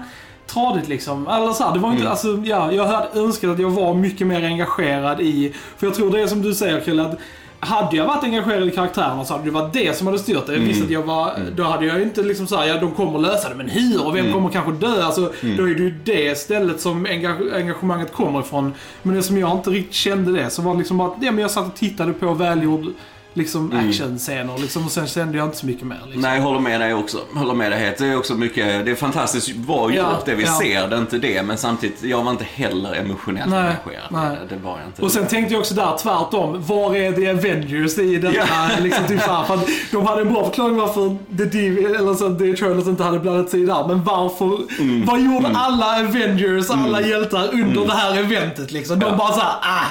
tradigt 0.47 0.87
liksom. 0.89 1.27
Eller 1.27 1.51
så 1.53 1.63
här, 1.63 1.73
det 1.73 1.79
var 1.79 1.89
Mm. 1.89 1.97
inte, 1.99 2.09
alltså, 2.11 2.41
ja, 2.45 2.71
jag 2.71 2.85
hade 2.85 3.19
önskat 3.19 3.49
att 3.49 3.59
jag 3.59 3.69
var 3.69 3.93
mycket 3.93 4.27
mer 4.27 4.43
engagerad 4.45 5.21
i, 5.21 5.53
för 5.77 5.87
jag 5.87 5.95
tror 5.95 6.11
det 6.11 6.21
är 6.21 6.27
som 6.27 6.41
du 6.41 6.53
säger 6.53 6.79
Krille, 6.79 7.01
att 7.03 7.19
hade 7.65 7.97
jag 7.97 8.05
varit 8.05 8.23
engagerad 8.23 8.67
i 8.67 8.71
karaktärerna 8.71 9.25
så 9.25 9.33
hade 9.33 9.45
det 9.45 9.51
varit 9.51 9.73
det 9.73 9.97
som 9.97 10.07
hade 10.07 10.19
styrt 10.19 10.45
det. 10.47 10.53
Jag 10.53 10.59
visste 10.59 10.83
att 10.85 10.89
jag 10.91 11.03
var, 11.03 11.33
då 11.55 11.63
hade 11.63 11.85
jag 11.85 12.01
inte 12.01 12.21
liksom 12.23 12.47
såhär, 12.47 12.67
ja 12.67 12.77
de 12.79 12.91
kommer 12.91 13.19
lösa 13.19 13.49
det, 13.49 13.55
men 13.55 13.69
hur? 13.69 14.05
Och 14.05 14.15
vem 14.15 14.33
kommer 14.33 14.49
kanske 14.49 14.71
dö? 14.71 15.03
Alltså, 15.03 15.21
då 15.57 15.69
är 15.69 15.75
det 15.75 15.83
ju 15.83 15.95
det 16.05 16.37
stället 16.37 16.81
som 16.81 17.07
enga- 17.07 17.55
engagemanget 17.55 18.13
kommer 18.13 18.39
ifrån. 18.39 18.73
Men 19.01 19.15
det 19.15 19.23
som 19.23 19.37
jag 19.37 19.51
inte 19.51 19.69
riktigt 19.69 19.93
kände 19.93 20.31
det, 20.31 20.49
så 20.49 20.61
var 20.61 20.71
det 20.73 20.77
liksom 20.77 20.99
att, 21.01 21.13
ja 21.21 21.31
men 21.31 21.41
jag 21.41 21.51
satt 21.51 21.67
och 21.67 21.75
tittade 21.75 22.13
på 22.13 22.33
välgjord 22.33 22.85
liksom 23.33 23.73
actionscener 23.89 24.57
liksom, 24.57 24.85
och 24.85 24.91
sen 24.91 25.07
kände 25.07 25.37
jag 25.37 25.47
inte 25.47 25.57
så 25.57 25.65
mycket 25.65 25.83
mer. 25.87 25.97
Liksom. 26.05 26.21
Nej, 26.21 26.37
jag 26.37 26.43
håller 26.43 26.59
med 26.59 26.81
dig 26.81 26.93
också. 26.93 27.17
Håller 27.35 27.53
med 27.53 27.71
dig 27.71 27.79
helt. 27.79 27.97
Det 27.97 28.05
är 28.07 28.17
också 28.17 28.33
mycket, 28.33 28.85
det 28.85 28.91
är 28.91 28.95
fantastiskt 28.95 29.55
bra 29.55 29.87
gjort 29.89 29.95
Ja, 29.97 30.19
det 30.25 30.35
vi 30.35 30.43
ja. 30.43 30.59
ser, 30.61 30.87
det 30.87 30.95
är 30.95 30.99
inte 30.99 31.17
det. 31.17 31.43
Men 31.43 31.57
samtidigt, 31.57 32.03
jag 32.03 32.23
var 32.23 32.31
inte 32.31 32.45
heller 32.53 32.93
emotionellt 32.95 33.49
Nej, 33.51 33.59
engagerad. 33.59 34.07
nej. 34.11 34.37
Det 34.49 34.55
var 34.63 34.71
jag 34.79 34.87
inte. 34.89 35.01
Och 35.01 35.11
sen 35.11 35.27
tänkte 35.27 35.53
jag 35.53 35.59
också 35.59 35.73
där 35.73 35.97
tvärtom, 35.97 36.63
var 36.67 36.95
är 36.95 37.11
The 37.11 37.29
Avengers 37.29 37.97
i 37.97 38.17
detta? 38.17 38.37
Ja. 38.37 38.69
Liksom, 38.81 39.05
typ 39.07 39.21
så 39.21 39.31
här, 39.31 39.43
för 39.43 39.59
de 39.91 40.05
hade 40.05 40.21
en 40.21 40.33
bra 40.33 40.45
förklaring 40.45 40.75
varför 40.75 41.17
The, 41.37 41.45
Div, 41.45 41.77
eller 41.95 42.13
så, 42.13 42.35
The 42.35 42.49
Eternals 42.51 42.87
inte 42.87 43.03
hade 43.03 43.19
blandat 43.19 43.49
sig 43.49 43.61
i 43.63 43.65
där. 43.65 43.87
Men 43.87 44.03
varför, 44.03 44.53
Mm. 44.79 45.05
vad 45.05 45.21
gjorde 45.21 45.47
alla 45.53 45.99
Avengers, 45.99 46.69
alla 46.69 47.01
hjältar 47.01 47.53
under 47.53 47.85
det 47.85 47.93
här 47.93 48.17
eventet 48.19 48.71
liksom? 48.71 48.99
De 48.99 49.05
Ja. 49.09 49.15
bara 49.17 49.33
såhär, 49.33 49.53
ah, 49.61 49.85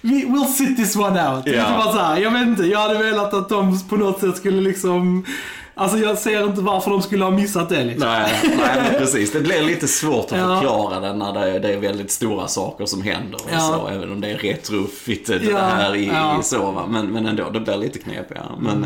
we, 0.00 0.24
we'll 0.24 0.44
sit 0.46 0.76
this 0.76 0.96
one 0.96 1.28
out. 1.28 1.42
Ja. 1.46 1.52
Det 1.52 1.76
var 1.76 1.92
så 1.92 1.98
här, 1.98 2.18
jag 2.18 2.30
vet 2.30 2.46
inte, 2.46 2.62
jag 2.62 2.78
hade 2.78 2.98
velat 2.98 3.34
att 3.34 3.48
de 3.48 3.80
på 3.88 3.96
något 3.96 4.20
sätt 4.20 4.36
skulle 4.36 4.60
liksom, 4.60 5.24
alltså 5.78 5.98
jag 5.98 6.18
ser 6.18 6.44
inte 6.44 6.60
varför 6.60 6.90
de 6.90 7.02
skulle 7.02 7.24
ha 7.24 7.30
missat 7.30 7.68
det 7.68 7.84
liksom. 7.84 8.08
Nej, 8.08 8.32
nej 8.42 8.82
men 8.90 9.00
precis. 9.00 9.32
Det 9.32 9.40
blir 9.40 9.62
lite 9.62 9.88
svårt 9.88 10.32
att 10.32 10.38
Ja. 10.38 10.60
förklara 10.60 11.00
det 11.00 11.12
när 11.14 11.32
det 11.32 11.50
är, 11.50 11.60
det 11.60 11.72
är 11.72 11.76
väldigt 11.78 12.10
stora 12.10 12.48
saker 12.48 12.86
som 12.86 13.02
händer. 13.02 13.34
Och 13.34 13.50
Ja. 13.52 13.60
så, 13.60 13.88
även 13.88 14.12
om 14.12 14.20
det 14.20 14.28
är 14.30 14.38
retrofitted 14.38 15.42
Ja, 15.44 15.50
det 15.50 15.58
här 15.58 15.96
i, 15.96 16.06
ja. 16.06 16.40
i 16.40 16.42
så. 16.42 16.70
Va? 16.70 16.86
Men, 16.88 17.06
men 17.06 17.26
ändå, 17.26 17.50
det 17.50 17.60
blir 17.60 17.76
lite 17.76 17.98
knepigare. 17.98 18.46
Men, 18.60 18.82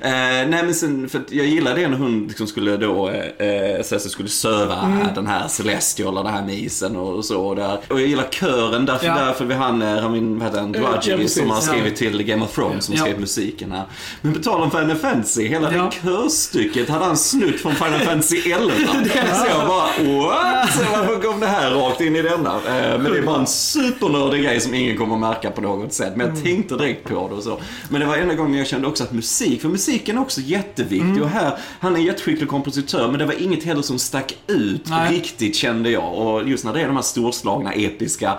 eh, 0.00 0.48
nej 0.50 0.62
men 0.64 0.74
sen, 0.74 1.08
för 1.08 1.22
jag 1.30 1.46
gillar 1.46 1.74
det 1.74 1.88
när 1.88 1.96
hon 1.98 2.26
liksom 2.28 2.46
skulle 2.46 2.76
då, 2.76 3.08
eh, 3.08 3.48
eh, 3.48 3.82
Cersei 3.82 4.10
skulle 4.10 4.28
söva 4.28 4.76
Mm. 4.80 5.06
den 5.14 5.26
här 5.26 5.48
Celestial 5.48 6.18
och 6.18 6.24
den 6.24 6.32
här 6.34 6.42
misen 6.44 6.96
och, 6.96 7.14
och 7.16 7.24
så. 7.24 7.40
Och, 7.46 7.56
där. 7.56 7.78
och 7.88 8.00
jag 8.00 8.08
gillar 8.08 8.24
kören 8.30 8.84
därför, 8.86 9.06
Ja. 9.06 9.14
därför 9.14 9.44
vi 9.44 9.54
han, 9.54 9.82
eh, 9.82 9.94
Ramin, 9.94 10.38
vad 10.38 10.48
heter 10.48 10.60
han, 10.60 10.72
Ja, 10.74 10.80
Dwadji, 10.80 11.28
som 11.28 11.50
har 11.50 11.60
skrivit 11.60 11.96
till 11.96 12.22
Game 12.22 12.44
of 12.44 12.54
Thrones, 12.54 12.84
som 12.84 12.94
Ja. 12.94 13.00
skrev 13.02 13.20
musiken 13.20 13.72
här. 13.72 13.84
Men 14.20 14.34
på 14.34 14.40
tal 14.40 14.60
om 14.62 14.70
Final 14.70 14.96
Fantasy, 14.96 15.46
hela 15.48 15.74
Ja. 15.74 15.90
det 15.94 16.00
körstycket 16.30 16.88
hade 16.88 17.04
han 17.04 17.16
snutt 17.16 17.60
från 17.60 17.74
Final 17.74 18.00
Fantasy 18.00 18.36
11. 18.50 18.70
Så 19.34 19.46
jag 19.48 19.68
bara, 19.68 19.86
what? 19.86 20.68
Varför 20.92 21.22
kom 21.22 21.40
det 21.40 21.46
här 21.46 21.70
rakt 21.70 22.00
in 22.00 22.16
i 22.16 22.22
denna? 22.22 22.54
Eh, 22.54 22.98
Men 23.00 23.12
det 23.12 23.18
är 23.18 23.22
bara 23.22 23.40
en 23.40 23.46
supernördig 23.46 24.42
grej 24.44 24.60
som 24.60 24.74
ingen 24.74 24.96
kommer 24.96 25.16
märka 25.16 25.50
på 25.50 25.60
något 25.60 25.92
sätt. 25.92 26.12
Men 26.16 26.26
Mm. 26.26 26.36
jag 26.36 26.44
tänkte 26.44 26.76
direkt 26.76 27.08
på 27.08 27.28
det 27.28 27.34
och 27.34 27.42
så. 27.42 27.60
Men 27.88 28.00
det 28.00 28.06
var 28.06 28.16
enda 28.16 28.34
gången 28.34 28.58
jag 28.58 28.66
kände 28.66 28.88
också 28.88 29.04
att 29.04 29.12
musik, 29.12 29.60
för 29.62 29.68
musiken 29.68 30.16
är 30.18 30.20
också 30.22 30.40
jätteviktig. 30.40 31.00
Mm. 31.10 31.22
Och 31.22 31.28
här, 31.28 31.58
han 31.80 31.94
är 31.94 31.98
en 31.98 32.04
jätteskicklig 32.04 32.48
kompositör, 32.48 33.08
men 33.08 33.18
det 33.18 33.26
var 33.26 33.42
inget 33.42 33.64
heller 33.64 33.82
som 33.82 33.98
stack 33.98 34.36
ut 34.46 34.88
Nej. 34.88 35.12
riktigt 35.14 35.56
kände 35.56 35.90
jag. 35.90 36.14
Och 36.14 36.48
just 36.48 36.64
när 36.64 36.72
det 36.72 36.80
är 36.80 36.86
de 36.86 36.96
här 36.96 37.02
storslagna, 37.02 37.72
episka, 37.72 38.32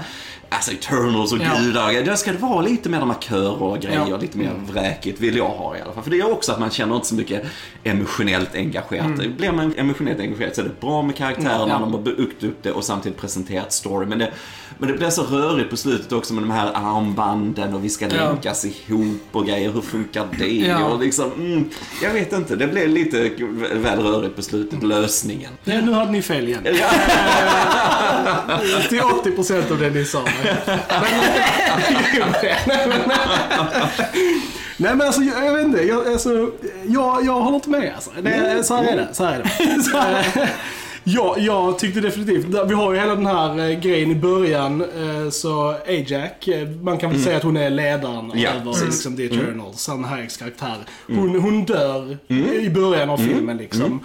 alltså 0.50 0.72
Eternals 0.72 1.32
och 1.34 1.40
Ja. 1.40 1.60
gudar. 1.60 2.04
Där 2.06 2.16
ska 2.16 2.32
det 2.32 2.38
vara 2.38 2.62
lite 2.62 2.90
mer 2.90 3.00
de 3.00 3.10
här 3.10 3.18
körer 3.20 3.64
och 3.64 3.80
grejer, 3.80 4.06
Ja. 4.10 4.18
lite 4.18 4.38
mer 4.38 4.52
vräkigt 4.72 5.20
vill 5.22 5.38
jag 5.38 5.50
ha 5.50 5.78
i 5.78 5.82
alla 5.82 5.94
fall. 5.94 6.04
För 6.04 6.12
det 6.12 6.18
gör 6.18 6.32
också 6.32 6.52
att 6.52 6.60
man 6.60 6.70
känner 6.72 6.96
inte 6.96 7.08
så 7.08 7.16
mycket 7.16 7.44
emotionellt 7.84 8.56
engagerad. 8.56 9.36
Blir 9.38 9.52
man 9.52 9.74
emotionellt 9.78 10.20
engagerad 10.20 10.56
så 10.56 10.62
är 10.62 10.66
det 10.66 10.80
bra 10.82 11.02
med 11.02 11.16
karaktärerna, 11.16 11.56
Mm. 11.64 11.70
Ja. 11.70 11.80
de 11.80 11.94
har 11.94 12.00
byggt 12.02 12.44
upp 12.44 12.64
det 12.64 12.72
och 12.72 12.84
samtidigt 12.84 13.18
presenterat 13.18 13.74
story. 13.74 14.06
Men 14.06 14.20
det, 14.20 14.32
men 14.78 14.92
det 14.92 14.98
blir 14.98 15.10
så 15.10 15.24
rörigt 15.24 15.70
på 15.70 15.78
slutet 15.78 16.12
också 16.12 16.34
med 16.34 16.44
de 16.44 16.52
här 16.52 16.72
armbanden 16.74 17.74
och 17.76 17.84
vi 17.84 17.90
ska 17.90 18.06
Ja. 18.06 18.12
länkas 18.30 18.66
ihop 18.66 19.22
och 19.32 19.46
grejer. 19.48 19.72
Hur 19.72 19.82
funkar 19.82 20.28
det? 20.40 20.48
Ja. 20.48 20.86
Och 20.86 21.00
liksom, 21.00 21.32
mm, 21.32 21.70
jag 22.04 22.14
vet 22.14 22.34
inte, 22.34 22.56
det 22.56 22.68
blev 22.68 22.90
lite 22.90 23.30
väl 23.74 24.00
rörigt 24.00 24.36
på 24.36 24.42
slutet, 24.42 24.84
lösningen. 24.84 25.52
Ja, 25.64 25.82
nu 25.82 25.92
hade 25.92 26.12
ni 26.12 26.22
fel 26.22 26.48
igen. 26.48 26.62
Ja. 26.80 26.90
Till 28.90 29.02
80% 29.02 29.72
av 29.72 29.80
det 29.80 29.90
ni 29.90 30.06
sa. 30.06 30.22
Nej 34.80 34.96
men 34.96 35.02
alltså 35.02 35.22
jag, 35.22 35.46
jag 35.46 35.54
vet 35.54 35.66
inte. 35.66 35.82
Jag, 35.82 36.08
alltså, 36.08 36.52
jag, 36.88 37.26
jag 37.26 37.34
håller 37.34 37.56
inte 37.56 37.70
med 37.70 37.92
alltså. 37.96 38.12
Det, 38.22 38.64
så 38.64 38.76
här 38.76 38.84
är 38.84 38.96
det. 38.98 39.08
Så 39.14 39.26
här 39.26 39.40
är 39.40 39.44
det. 39.44 40.50
Ja, 41.10 41.36
jag 41.38 41.80
tyckte 41.80 42.02
definitivt, 42.02 42.46
vi 42.68 42.74
har 42.74 42.94
ju 42.94 43.00
hela 43.00 43.16
den 43.16 43.26
här 43.26 43.70
eh, 43.70 43.80
grejen 43.80 44.12
i 44.12 44.16
början, 44.16 44.82
eh, 44.82 45.30
så 45.30 45.76
Ajak, 45.88 46.48
eh, 46.48 46.68
man 46.70 46.98
kan 46.98 47.12
väl 47.12 47.22
säga 47.22 47.38
att 47.38 47.44
hon 47.44 47.58
är 47.58 47.70
ledaren 47.70 48.32
Ja, 48.36 48.50
över 48.50 48.72
precis. 48.72 48.86
liksom, 48.86 49.16
The 49.18 49.26
Eternals, 49.26 49.80
Sam 49.80 50.04
Hayeks 50.04 50.38
karaktär. 50.38 50.76
Hon, 51.08 51.40
hon 51.40 51.66
dör 51.66 52.18
i 52.62 52.70
början 52.70 53.10
av 53.10 53.18
filmen 53.18 53.58
liksom. 53.58 54.00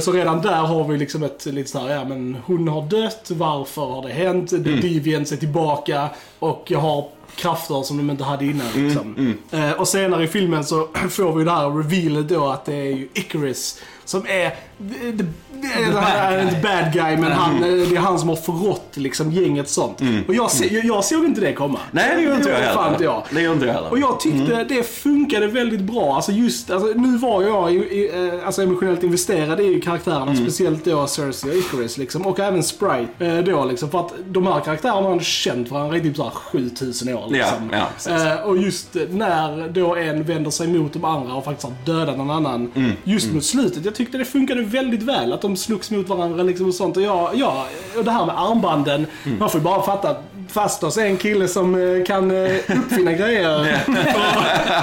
Så 0.00 0.12
redan 0.12 0.40
där 0.42 0.62
har 0.62 0.88
vi 0.88 0.98
liksom 0.98 1.22
ett 1.22 1.46
lite 1.46 1.70
så 1.70 1.78
här, 1.78 1.94
ja 1.94 2.04
men 2.04 2.36
hon 2.46 2.68
har 2.68 2.82
dött, 2.82 3.30
varför 3.34 3.82
har 3.82 4.02
det 4.08 4.12
hänt? 4.12 4.50
The 4.50 4.56
Deviants 4.56 5.32
är 5.32 5.36
tillbaka 5.36 6.08
och 6.38 6.72
har 6.76 7.08
krafter 7.36 7.82
som 7.82 7.96
de 7.96 8.10
inte 8.10 8.24
hade 8.24 8.44
innan 8.44 8.66
liksom. 8.74 9.34
Eh, 9.50 9.70
Och 9.72 9.88
senare 9.88 10.24
i 10.24 10.28
filmen 10.28 10.64
så 10.64 10.88
får 11.10 11.32
vi 11.32 11.44
det 11.44 11.50
här 11.50 11.70
revealet 11.70 12.28
då 12.28 12.48
att 12.48 12.64
det 12.64 12.74
är 12.74 12.96
ju 12.96 13.08
Icarus 13.14 13.80
som 14.04 14.26
är 14.26 14.50
the, 14.50 15.12
the, 15.12 15.18
the, 15.18 15.92
bad 15.92 16.02
han 16.04 16.32
är 16.32 16.36
guy. 16.36 16.42
inte 16.48 16.60
bad 16.62 16.92
guy 16.92 17.16
men 17.16 17.32
han, 17.32 17.56
eh, 17.56 17.88
det 17.88 17.96
är 17.96 18.00
han 18.00 18.18
som 18.18 18.28
har 18.28 18.36
förrått 18.36 18.88
liksom 18.94 19.32
gänget 19.32 19.68
sånt. 19.68 20.00
Och 20.28 20.34
jag, 20.34 20.50
se, 20.50 20.74
jag, 20.74 20.84
jag 20.84 21.04
såg 21.04 21.24
inte 21.24 21.40
det 21.40 21.52
komma. 21.52 21.78
Nej, 21.90 22.16
det 22.16 22.22
gör 22.22 22.36
inte 22.36 22.48
jag 22.50 22.60
gjorde 22.60 22.72
fan 22.74 22.92
heller. 22.92 23.04
jag. 23.04 23.22
Det 23.30 23.40
gör 23.40 23.52
inte 23.52 23.66
jag 23.66 23.74
heller. 23.74 23.90
Och 23.90 23.98
jag 23.98 24.20
tyckte 24.20 24.64
det 24.64 24.82
funkade 24.82 25.46
väldigt 25.46 25.80
bra. 25.80 26.16
Alltså 26.16 26.32
just, 26.32 26.70
alltså, 26.70 26.88
nu 26.96 27.16
var 27.18 27.42
jag 27.42 27.72
i, 27.72 27.76
i, 27.76 28.28
eh, 28.28 28.46
alltså 28.46 28.62
emotionellt 28.62 29.02
investerad 29.02 29.60
ju 29.60 29.80
karaktärerna, 29.80 30.36
speciellt 30.36 30.84
då 30.84 31.06
Cersei 31.06 31.50
och 31.50 31.56
Icarus 31.56 31.98
liksom. 31.98 32.26
Och 32.26 32.40
även 32.40 32.62
Sprite 32.62 33.26
eh, 33.26 33.38
då 33.38 33.64
liksom. 33.64 33.90
För 33.90 34.00
att 34.00 34.12
de 34.26 34.46
här 34.46 34.60
karaktärerna 34.60 35.08
har 35.08 35.20
känt 35.20 35.70
varandra 35.70 35.96
i 35.96 36.00
typ 36.00 36.16
såhär 36.16 36.30
7000 36.30 37.14
år 37.14 37.21
liksom. 37.30 37.70
Ja, 37.72 37.88
ja. 38.06 38.32
Eh, 38.32 38.40
och 38.40 38.58
just 38.58 38.96
när 39.10 39.68
då 39.68 39.96
en 39.96 40.24
vänder 40.24 40.50
sig 40.50 40.68
mot 40.68 40.92
de 40.92 41.04
andra 41.04 41.34
och 41.34 41.44
faktiskt 41.44 41.68
har 41.68 41.94
dödat 41.94 42.16
någon 42.16 42.30
annan. 42.30 42.72
Mm. 42.74 42.92
Just 43.04 43.32
mot 43.32 43.44
slutet. 43.44 43.84
Jag 43.84 43.94
tyckte 43.94 44.18
det 44.18 44.24
funkade 44.24 44.62
väldigt 44.62 45.02
väl. 45.02 45.32
Att 45.32 45.42
de 45.42 45.56
slogs 45.56 45.90
mot 45.90 46.08
varandra 46.08 46.42
liksom 46.42 46.66
och 46.68 46.74
sånt. 46.74 46.96
Och 46.96 47.02
ja, 47.02 47.32
ja 47.34 47.66
och 47.98 48.04
det 48.04 48.10
här 48.10 48.26
med 48.26 48.40
armbanden. 48.40 49.06
Mm. 49.24 49.38
Man 49.38 49.50
får 49.50 49.60
ju 49.60 49.64
bara 49.64 49.82
fatta 49.82 50.08
att 50.10 50.31
Fastos 50.48 50.96
är 50.96 51.06
en 51.06 51.16
kille 51.16 51.48
som 51.48 51.74
eh, 51.74 52.04
kan 52.04 52.30
eh, 52.30 52.52
uppfinna 52.54 53.12
grejer. 53.12 53.58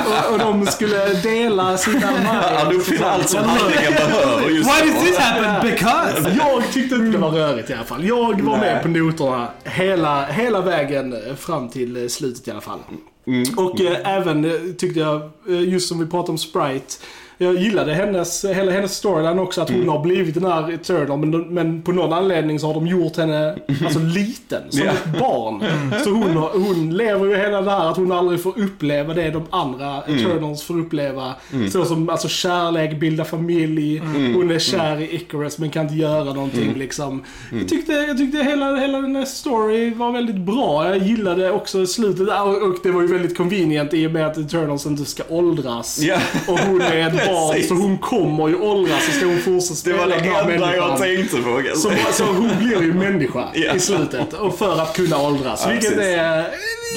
och, 0.06 0.28
och, 0.28 0.34
och 0.34 0.40
de 0.40 0.66
skulle 0.66 1.14
dela 1.14 1.78
sina 1.78 2.08
Han 2.08 2.76
uppfinner 2.76 3.06
allt 3.06 3.30
som 3.30 3.44
handlingen 3.44 3.94
behöver 3.94 4.50
just 4.50 4.70
Why 4.70 4.92
does 4.92 5.04
this 5.04 5.18
happen? 5.18 5.72
Because! 5.72 6.38
Jag 6.38 6.74
tyckte 6.74 6.96
inte 6.96 7.12
det 7.12 7.18
var 7.18 7.32
rörigt 7.32 7.70
i 7.70 7.74
alla 7.74 7.84
fall. 7.84 8.08
Jag 8.08 8.42
var 8.42 8.58
med 8.58 8.82
på 8.82 8.88
noterna 8.88 9.48
hela, 9.64 10.26
hela 10.26 10.62
vägen 10.62 11.16
fram 11.38 11.70
till 11.70 12.10
slutet 12.10 12.48
i 12.48 12.52
alla 12.52 12.62
fall. 12.62 12.80
Och 13.58 13.82
eh, 13.82 14.16
även 14.18 14.46
eh, 14.46 14.52
tyckte 14.78 15.00
jag, 15.00 15.32
just 15.48 15.90
som 15.90 16.00
vi 16.00 16.06
pratade 16.06 16.32
om 16.32 16.38
Sprite, 16.38 16.94
jag 17.42 17.56
gillade 17.56 17.94
hennes, 17.94 18.46
hela 18.46 18.72
hennes 18.72 18.96
storyline 18.96 19.40
också, 19.40 19.62
att 19.62 19.70
hon 19.70 19.90
har 19.90 20.00
blivit 20.04 20.34
den 20.36 20.46
här 20.46 20.72
Eternal, 20.74 21.20
men, 21.20 21.42
men 21.42 21.82
på 21.82 21.92
någon 21.92 22.14
anledning 22.14 22.60
så 22.60 22.68
har 22.68 22.74
de 22.74 22.88
gjort 22.88 23.18
henne 23.18 23.56
alltså, 23.86 24.00
liten, 24.00 24.62
som 24.70 24.82
Ja. 24.86 24.92
ett 24.92 25.20
barn. 25.20 25.64
Så 26.04 26.10
hon, 26.10 26.38
hon 26.38 26.98
lever 26.98 27.26
ju 27.26 27.36
hela 27.38 27.62
det 27.62 27.72
här 27.72 27.90
att 27.90 27.98
hon 27.98 28.12
aldrig 28.12 28.42
får 28.44 28.60
uppleva 28.60 29.14
det 29.14 29.30
de 29.30 29.44
andra 29.50 30.02
Eternals 30.02 30.64
får 30.64 30.80
uppleva. 30.80 31.34
Så 31.72 31.86
som 31.86 32.10
alltså, 32.10 32.28
kärlek, 32.28 33.00
bilda 33.00 33.26
familj, 33.26 33.98
hon 34.36 34.52
är 34.52 34.60
kär 34.60 35.02
i 35.02 35.16
Icarus 35.16 35.58
men 35.60 35.70
kan 35.70 35.84
inte 35.84 35.96
göra 35.96 36.34
någonting 36.34 36.74
liksom. 36.78 37.24
Jag, 37.60 37.68
tyckte, 37.70 37.92
jag 37.94 38.18
tyckte 38.18 38.38
hela, 38.38 38.76
hela 38.76 39.02
den 39.02 39.16
här 39.16 39.26
story 39.26 39.94
var 39.94 40.12
väldigt 40.12 40.36
bra. 40.36 40.88
Jag 40.88 40.98
gillade 40.98 41.52
också 41.52 41.86
slutet 41.86 42.22
och 42.22 42.76
det 42.84 42.92
var 42.92 43.02
ju 43.02 43.08
väldigt 43.08 43.38
convenient 43.38 43.94
i 43.94 44.08
och 44.08 44.12
med 44.12 44.28
att 44.28 44.38
Eternals 44.38 44.86
inte 44.86 45.06
ska 45.06 45.24
åldras. 45.30 46.00
Ja. 46.02 46.18
Och 46.48 46.60
hon 46.60 46.82
är 46.82 47.08
ett 47.08 47.29
barn 47.32 47.64
så 47.64 47.74
hon 47.74 47.98
kommer 47.98 48.48
ju 48.48 48.56
åldras 48.56 49.06
så 49.06 49.12
ska 49.12 49.26
hon 49.26 49.40
fortsätta 49.40 49.74
Det 49.74 49.80
spela 49.80 49.98
var 49.98 50.08
det 50.08 50.16
den 50.16 50.34
här 50.34 50.52
enda 50.52 50.76
jag 50.76 50.98
tänkte 50.98 51.38
på. 51.38 51.64
Så, 51.76 51.92
så 52.12 52.24
hon 52.24 52.52
blir 52.60 52.82
ju 52.82 52.94
människa 52.94 53.54
i 53.76 53.80
slutet. 53.80 54.34
Och 54.34 54.58
för 54.58 54.82
att 54.82 54.96
kunna 54.96 55.22
åldras. 55.22 55.62
Ja, 55.66 55.72
vilket 55.72 55.90
precis. 55.96 56.14
är... 56.18 56.46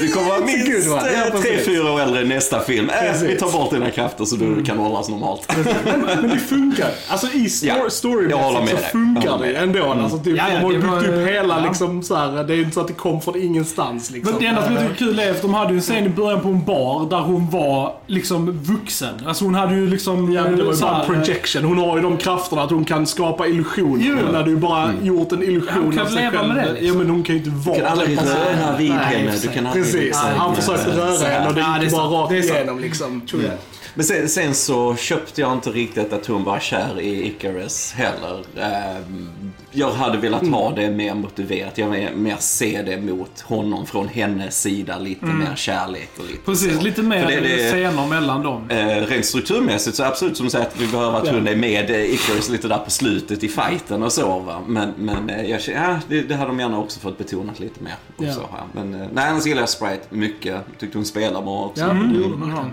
Du 0.00 0.08
kommer 0.08 0.28
vara 0.28 0.40
minst. 0.40 0.86
Ja, 0.88 1.40
tre, 1.42 1.58
fyra 1.58 1.92
år 1.92 2.00
äldre 2.00 2.22
i 2.22 2.24
nästa 2.24 2.60
film. 2.60 2.90
Äh, 2.90 3.22
vi 3.22 3.36
tar 3.36 3.52
bort 3.52 3.70
dina 3.70 3.90
krafter 3.90 4.24
så 4.24 4.36
du 4.36 4.64
kan 4.64 4.78
åldras 4.80 5.08
normalt. 5.08 5.52
Men 5.96 6.28
det 6.30 6.38
funkar. 6.38 6.88
Alltså 7.08 7.26
i 7.32 7.48
story, 7.48 7.90
storymässigt 7.90 8.80
så 8.82 8.88
funkar 8.88 9.38
det 9.38 9.52
ändå. 9.56 9.84
Alltså, 9.84 10.18
typ, 10.18 10.36
Ja, 10.36 10.44
ja, 10.48 10.54
de 10.58 10.62
har 10.64 10.70
byggt 10.72 10.84
var- 10.84 11.08
upp 11.20 11.28
hela 11.28 11.58
ja. 11.60 11.64
liksom 11.68 12.02
så 12.02 12.16
här, 12.16 12.44
Det 12.44 12.54
är 12.54 12.58
inte 12.58 12.70
så 12.74 12.80
att 12.80 12.86
det 12.88 12.92
kom 12.92 13.20
från 13.20 13.42
ingenstans 13.42 14.10
liksom. 14.10 14.32
Men 14.32 14.40
det 14.42 14.46
enda 14.48 14.64
som 14.64 14.72
jag 14.74 14.82
tycker 14.82 14.94
är 15.04 15.08
kul 15.08 15.18
är 15.18 15.30
att 15.30 15.42
de 15.42 15.54
hade 15.54 15.70
ju 15.70 15.76
en 15.76 15.82
scen 15.82 16.06
i 16.06 16.08
början 16.08 16.40
på 16.40 16.48
en 16.48 16.64
bar 16.64 17.06
där 17.10 17.20
hon 17.20 17.50
var 17.50 17.94
liksom 18.06 18.50
vuxen. 18.62 19.14
Alltså 19.26 19.44
hon 19.44 19.54
hade 19.54 19.74
ju 19.74 19.86
liksom... 19.86 20.32
Ja, 20.32 20.42
men 20.42 20.56
det 20.56 20.62
var 20.64 20.72
ju 20.74 20.80
bara 20.80 21.00
en 21.02 21.06
projection. 21.06 21.64
Hon 21.64 21.78
har 21.78 21.96
ju 21.96 22.02
de 22.02 22.16
krafterna 22.16 22.62
att 22.62 22.70
hon 22.70 22.84
kan 22.84 23.06
skapa 23.06 23.46
illusioner. 23.46 24.04
Jo. 24.08 24.16
Hon 24.26 24.34
hade 24.34 24.50
ju 24.50 24.56
bara 24.56 24.90
gjort 25.02 25.32
en 25.32 25.42
illusion 25.42 25.68
Ja, 25.76 25.80
hon 25.84 25.92
kan 25.92 26.00
av 26.06 26.10
sig 26.10 26.16
leva 26.24 26.38
själv. 26.38 26.54
med 26.54 26.64
det, 26.64 26.70
liksom. 26.72 26.88
Ja, 26.88 26.94
men 26.94 27.10
hon 27.10 27.22
kan 27.22 27.34
ju 27.36 27.38
inte 27.44 27.68
vara 27.68 27.76
Du 27.76 27.82
kan 27.82 27.92
aldrig 27.92 28.18
röra 28.18 28.76
vid 28.78 28.92
henne. 28.92 29.30
Du 29.32 29.38
sig. 29.38 29.50
kan 29.54 29.66
aldrig 29.66 29.81
Precis. 29.82 30.16
Han 30.16 30.56
försökte 30.56 30.90
röra 30.90 31.28
henne 31.28 31.48
och 31.48 31.54
det 31.54 31.84
gick 31.84 31.92
bara 31.92 32.06
rakt 32.06 32.32
igenom 32.32 32.78
liksom. 32.78 33.20
Tror 33.20 33.42
jag. 33.42 33.52
Men 33.94 34.04
sen, 34.04 34.28
sen 34.28 34.54
så 34.54 34.96
köpte 34.96 35.40
jag 35.40 35.52
inte 35.52 35.70
riktigt 35.70 36.12
att 36.12 36.26
hon 36.26 36.44
var 36.44 36.60
kär 36.60 37.00
i 37.00 37.26
Icarus 37.26 37.92
heller. 37.92 38.44
Ehm, 38.60 39.28
Jag 39.74 39.90
hade 39.92 40.18
velat 40.18 40.46
ha 40.48 40.66
Mm. 40.72 40.74
det 40.80 40.90
mer 40.96 41.14
motiverat. 41.14 41.78
Jag 41.78 41.88
vill 41.88 42.08
mer 42.16 42.36
se 42.38 42.82
det 42.82 42.96
mot 43.00 43.40
honom 43.40 43.86
från 43.86 44.08
hennes 44.08 44.60
sida. 44.62 44.98
Lite 44.98 45.26
mer 45.26 45.54
kärlek 45.56 46.10
och 46.18 46.24
lite 46.24 46.38
Precis, 46.44 46.76
så. 46.76 46.82
lite 46.82 47.02
mer 47.02 47.22
För 47.22 47.28
det- 47.30 47.40
det- 47.40 47.70
scener 47.70 48.06
mellan 48.06 48.42
dem. 48.42 48.70
Eh, 48.70 48.86
rent 48.86 49.26
strukturmässigt 49.26 49.96
så 49.96 50.04
absolut 50.04 50.36
som 50.36 50.46
du 50.46 50.50
säger 50.50 50.66
att 50.66 50.80
vi 50.80 50.86
behöver 50.86 51.18
att 51.18 51.28
hon 51.28 51.48
är 51.48 51.56
med 51.56 51.90
Icarus 51.90 52.48
lite 52.48 52.68
där 52.68 52.78
på 52.78 52.90
slutet 52.90 53.44
i 53.44 53.48
fighten 53.48 54.02
och 54.02 54.12
så 54.12 54.38
va. 54.38 54.60
Men, 54.66 54.92
men 54.96 55.30
eh, 55.30 55.50
jag 55.50 55.60
ja, 55.68 55.98
det, 56.08 56.22
det 56.22 56.34
hade 56.34 56.50
de 56.50 56.60
gärna 56.60 56.78
också 56.78 57.00
fått 57.00 57.18
betonat 57.18 57.60
lite 57.60 57.82
mer. 57.82 57.94
Och 58.16 58.24
Ja. 58.24 58.32
så, 58.32 58.40
ja. 58.52 58.64
Men 58.72 58.94
eh, 58.94 59.06
nej, 59.12 59.28
annars 59.28 59.46
gillar 59.46 59.62
jag 59.62 59.68
Sprite 59.68 60.02
mycket. 60.10 60.56
Tyckte 60.78 60.98
hon 60.98 61.04
spelade 61.04 61.44
bra 61.44 61.64
också. 61.64 61.80
Ja, 61.84 61.88
det 61.92 62.18
gjorde 62.18 62.34
hon 62.34 62.42
Mm. 62.52 62.70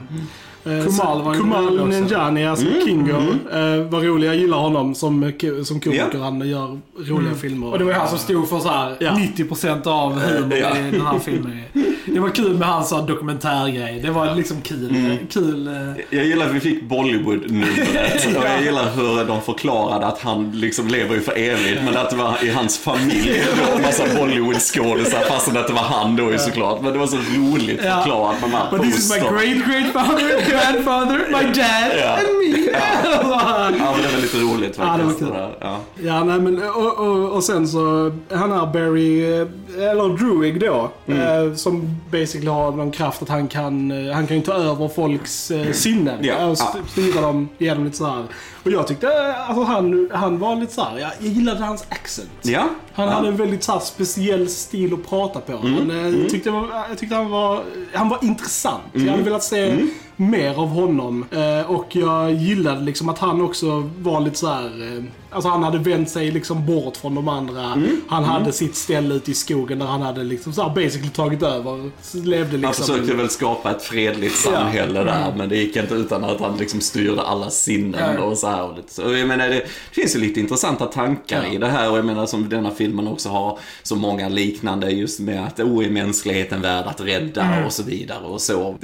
Eh, 0.66 0.86
Kumal 0.86 1.22
var 1.24 1.34
Kumal. 1.34 1.88
Nanjiani, 1.90 2.48
alltså 2.48 2.66
Kingo. 2.86 3.12
Eh, 3.54 3.90
vad 3.90 4.04
rolig, 4.04 4.28
jag 4.28 4.36
gillar 4.36 4.58
honom 4.58 4.96
som, 4.96 5.32
som 5.64 5.80
komiker. 5.80 6.10
Ja. 6.14 6.24
Han 6.24 6.50
gör 6.50 6.80
roliga 6.98 7.34
filmer. 7.36 7.68
Och 7.72 7.80
det 7.80 7.86
var 7.86 7.94
han 7.94 8.08
som 8.10 8.18
stod 8.18 8.50
för 8.50 8.60
så 8.60 8.70
här 8.70 8.96
Ja. 9.00 9.12
90% 9.12 9.88
av 9.88 10.14
humorn 10.20 10.54
Ja. 10.62 10.78
i 10.78 10.92
den 10.92 11.02
här 11.02 11.20
filmen. 11.20 11.60
Det 12.06 12.20
var 12.20 12.30
kul 12.30 12.58
med 12.58 12.68
hans 12.68 12.90
dokumentärgrej. 12.90 14.00
Det 14.04 14.12
var 14.12 14.36
liksom 14.36 14.62
kul. 14.62 15.18
kul 15.30 15.68
eh, 15.68 15.74
Jag 16.18 16.26
gillar 16.26 16.46
att 16.46 16.56
vi 16.56 16.60
fick 16.60 16.84
Bollywood-numret 16.84 18.28
och 18.38 18.44
jag 18.46 18.64
gillar 18.64 18.92
hur 18.96 19.26
de 19.26 19.42
förklarade 19.42 20.06
att 20.06 20.22
han 20.22 20.52
liksom 20.52 20.88
lever 20.88 21.16
ju 21.16 21.22
för 21.22 21.38
evigt 21.38 21.82
men 21.86 21.98
att 21.98 22.10
det 22.10 22.16
var 22.16 22.44
i 22.44 22.50
hans 22.50 22.78
familj 22.78 23.42
då 23.72 23.76
en 23.76 23.82
massa 23.82 24.04
Bollywood-skådisar 24.18 25.22
fastän 25.30 25.58
att 25.58 25.68
det 25.68 25.74
var 25.74 25.82
han 25.82 26.16
då 26.16 26.32
ju 26.32 26.38
såklart. 26.38 26.82
Men 26.82 26.94
det 26.94 27.00
var 27.00 27.08
så 27.08 27.18
roligt 27.18 27.80
Ja. 27.84 27.98
förklarat 27.98 28.42
med 28.42 28.50
de 28.50 28.56
här 28.56 28.72
But 28.72 28.82
this 28.82 28.98
is 29.00 29.12
my 29.14 29.20
great 29.20 29.68
great 29.68 29.94
father, 29.94 30.49
grandfather, 30.50 31.18
my 31.32 31.44
dad 31.54 31.92
Ja. 32.00 32.18
and 32.18 32.38
me. 32.40 32.72
Ja 32.72 33.70
men 33.94 34.02
det 34.02 34.08
var 34.16 34.22
lite 34.22 34.38
roligt 34.38 34.76
Ja, 34.78 34.84
det 34.84 34.90
var 34.90 34.98
faktiskt. 35.10 35.20
kul. 35.20 35.40
Ja. 35.62 35.78
Ja, 36.04 36.24
nej 36.24 36.40
men 36.40 36.64
och, 36.70 36.98
och, 37.00 37.30
och 37.36 37.44
sen 37.44 37.68
så, 37.68 38.12
han 38.32 38.52
är 38.52 38.66
Barry, 38.66 39.34
eh, 39.34 39.90
eller 39.90 40.18
Druig 40.18 40.60
då, 40.60 40.92
Mm. 41.08 41.48
eh, 41.50 41.56
som 41.56 41.96
basically 42.12 42.48
har 42.48 42.72
någon 42.72 42.92
kraft 42.92 43.22
att 43.22 43.30
han 43.30 43.48
kan, 43.48 44.08
eh, 44.08 44.14
han 44.16 44.28
kan 44.28 44.38
ju 44.38 44.44
ta 44.44 44.54
över 44.54 44.88
folks 44.88 45.52
eh, 45.52 45.72
sinnen 45.72 46.18
Ja, 46.22 46.46
och 46.46 46.54
st- 46.54 46.70
ja. 46.80 46.88
styra 46.92 47.22
dem 47.22 47.50
genom 47.58 47.84
lite 47.86 47.98
så 47.98 48.06
här. 48.06 48.24
Och 48.64 48.72
jag 48.72 48.88
tyckte, 48.88 49.08
eh, 49.08 49.50
alltså 49.50 49.64
han, 49.64 50.10
han 50.14 50.40
var 50.40 50.56
lite 50.56 50.74
så 50.74 50.84
här, 50.84 50.98
jag, 51.00 51.12
jag 51.20 51.28
gillade 51.34 51.66
hans 51.66 51.86
accent. 51.90 52.30
Ja. 52.42 52.68
Han 52.94 53.08
ja. 53.08 53.14
hade 53.14 53.28
en 53.28 53.36
väldigt 53.38 53.64
så 53.64 53.72
här, 53.72 53.80
speciell 53.80 54.50
stil 54.50 54.94
att 54.94 55.10
prata 55.10 55.40
på. 55.40 55.52
Mm. 55.68 55.74
Han, 55.74 56.22
eh, 56.24 56.28
tyckte, 56.30 56.50
jag 56.50 56.62
var- 56.62 56.86
jag 56.90 56.98
tyckte 56.98 57.16
han 57.16 57.30
var, 57.30 57.64
han 57.94 58.10
var 58.10 58.20
intressant. 58.22 58.84
Mm. 58.94 59.06
Jag 59.08 59.12
hade 59.14 59.24
velat 59.24 59.44
se 59.44 59.78
mer 60.16 60.60
av 60.60 60.68
honom. 60.68 61.26
Eh, 61.32 61.72
och 61.72 61.96
jag 61.96 62.32
gillade 62.34 62.82
liksom 62.82 63.10
att 63.10 63.20
han 63.20 63.42
också 63.42 63.90
var 63.98 64.22
lite 64.22 64.38
så 64.38 64.48
här. 64.48 65.04
Alltså 65.32 65.50
han 65.50 65.64
hade 65.64 65.78
vänt 65.78 66.10
sig 66.10 66.32
liksom 66.32 66.66
bort 66.66 66.98
från 66.98 67.16
de 67.16 67.28
andra. 67.28 67.64
Mm. 67.66 68.02
Han 68.08 68.24
hade 68.24 68.52
sitt 68.52 68.76
ställe 68.76 69.16
ute 69.16 69.32
i 69.32 69.34
skogen 69.34 69.80
där 69.80 69.86
han 69.86 70.02
hade 70.02 70.24
liksom 70.24 70.54
så 70.54 70.62
här 70.64 70.70
basically 70.76 71.10
tagit 71.10 71.44
över. 71.44 71.92
Levde 72.14 72.58
liksom 72.58 72.64
Han 72.64 72.74
försökte 72.74 73.14
väl 73.14 73.30
skapa 73.30 73.72
ett 73.72 73.82
fredligt 73.84 74.36
samhälle 74.36 75.04
där, 75.04 75.34
men 75.38 75.50
det 75.50 75.58
gick 75.58 75.76
inte 75.76 75.94
utan 75.94 76.24
att 76.24 76.40
han 76.42 76.58
liksom 76.58 76.82
styrde 76.82 77.22
alla 77.22 77.50
sinnen 77.50 78.16
Ja. 78.18 78.24
och 78.24 78.38
så 78.38 78.48
här. 78.48 78.64
Och 78.64 78.76
lite 78.78 78.94
så. 78.94 79.04
Och 79.06 79.18
jag 79.18 79.28
menar, 79.28 79.50
det 79.50 79.64
finns 79.92 80.16
ju 80.16 80.20
lite 80.20 80.40
intressanta 80.40 80.86
tankar 80.86 81.44
Ja. 81.44 81.54
i 81.54 81.58
det 81.58 81.68
här 81.68 81.92
och 81.92 81.98
jag 81.98 82.06
menar 82.06 82.26
som 82.26 82.50
denna 82.50 82.72
filmen 82.72 83.08
också 83.08 83.30
har 83.30 83.60
så 83.84 83.96
många 83.96 84.30
liknande 84.30 84.90
just 84.92 85.20
med 85.20 85.46
att 85.46 85.60
oh, 85.60 85.86
är 85.86 85.90
mänskligheten 85.90 86.62
värd 86.62 86.86
att 86.88 87.02
rädda 87.02 87.66
och 87.66 87.74
så 87.74 87.84
vidare 87.84 88.24
och 88.26 88.42
så. 88.42 88.78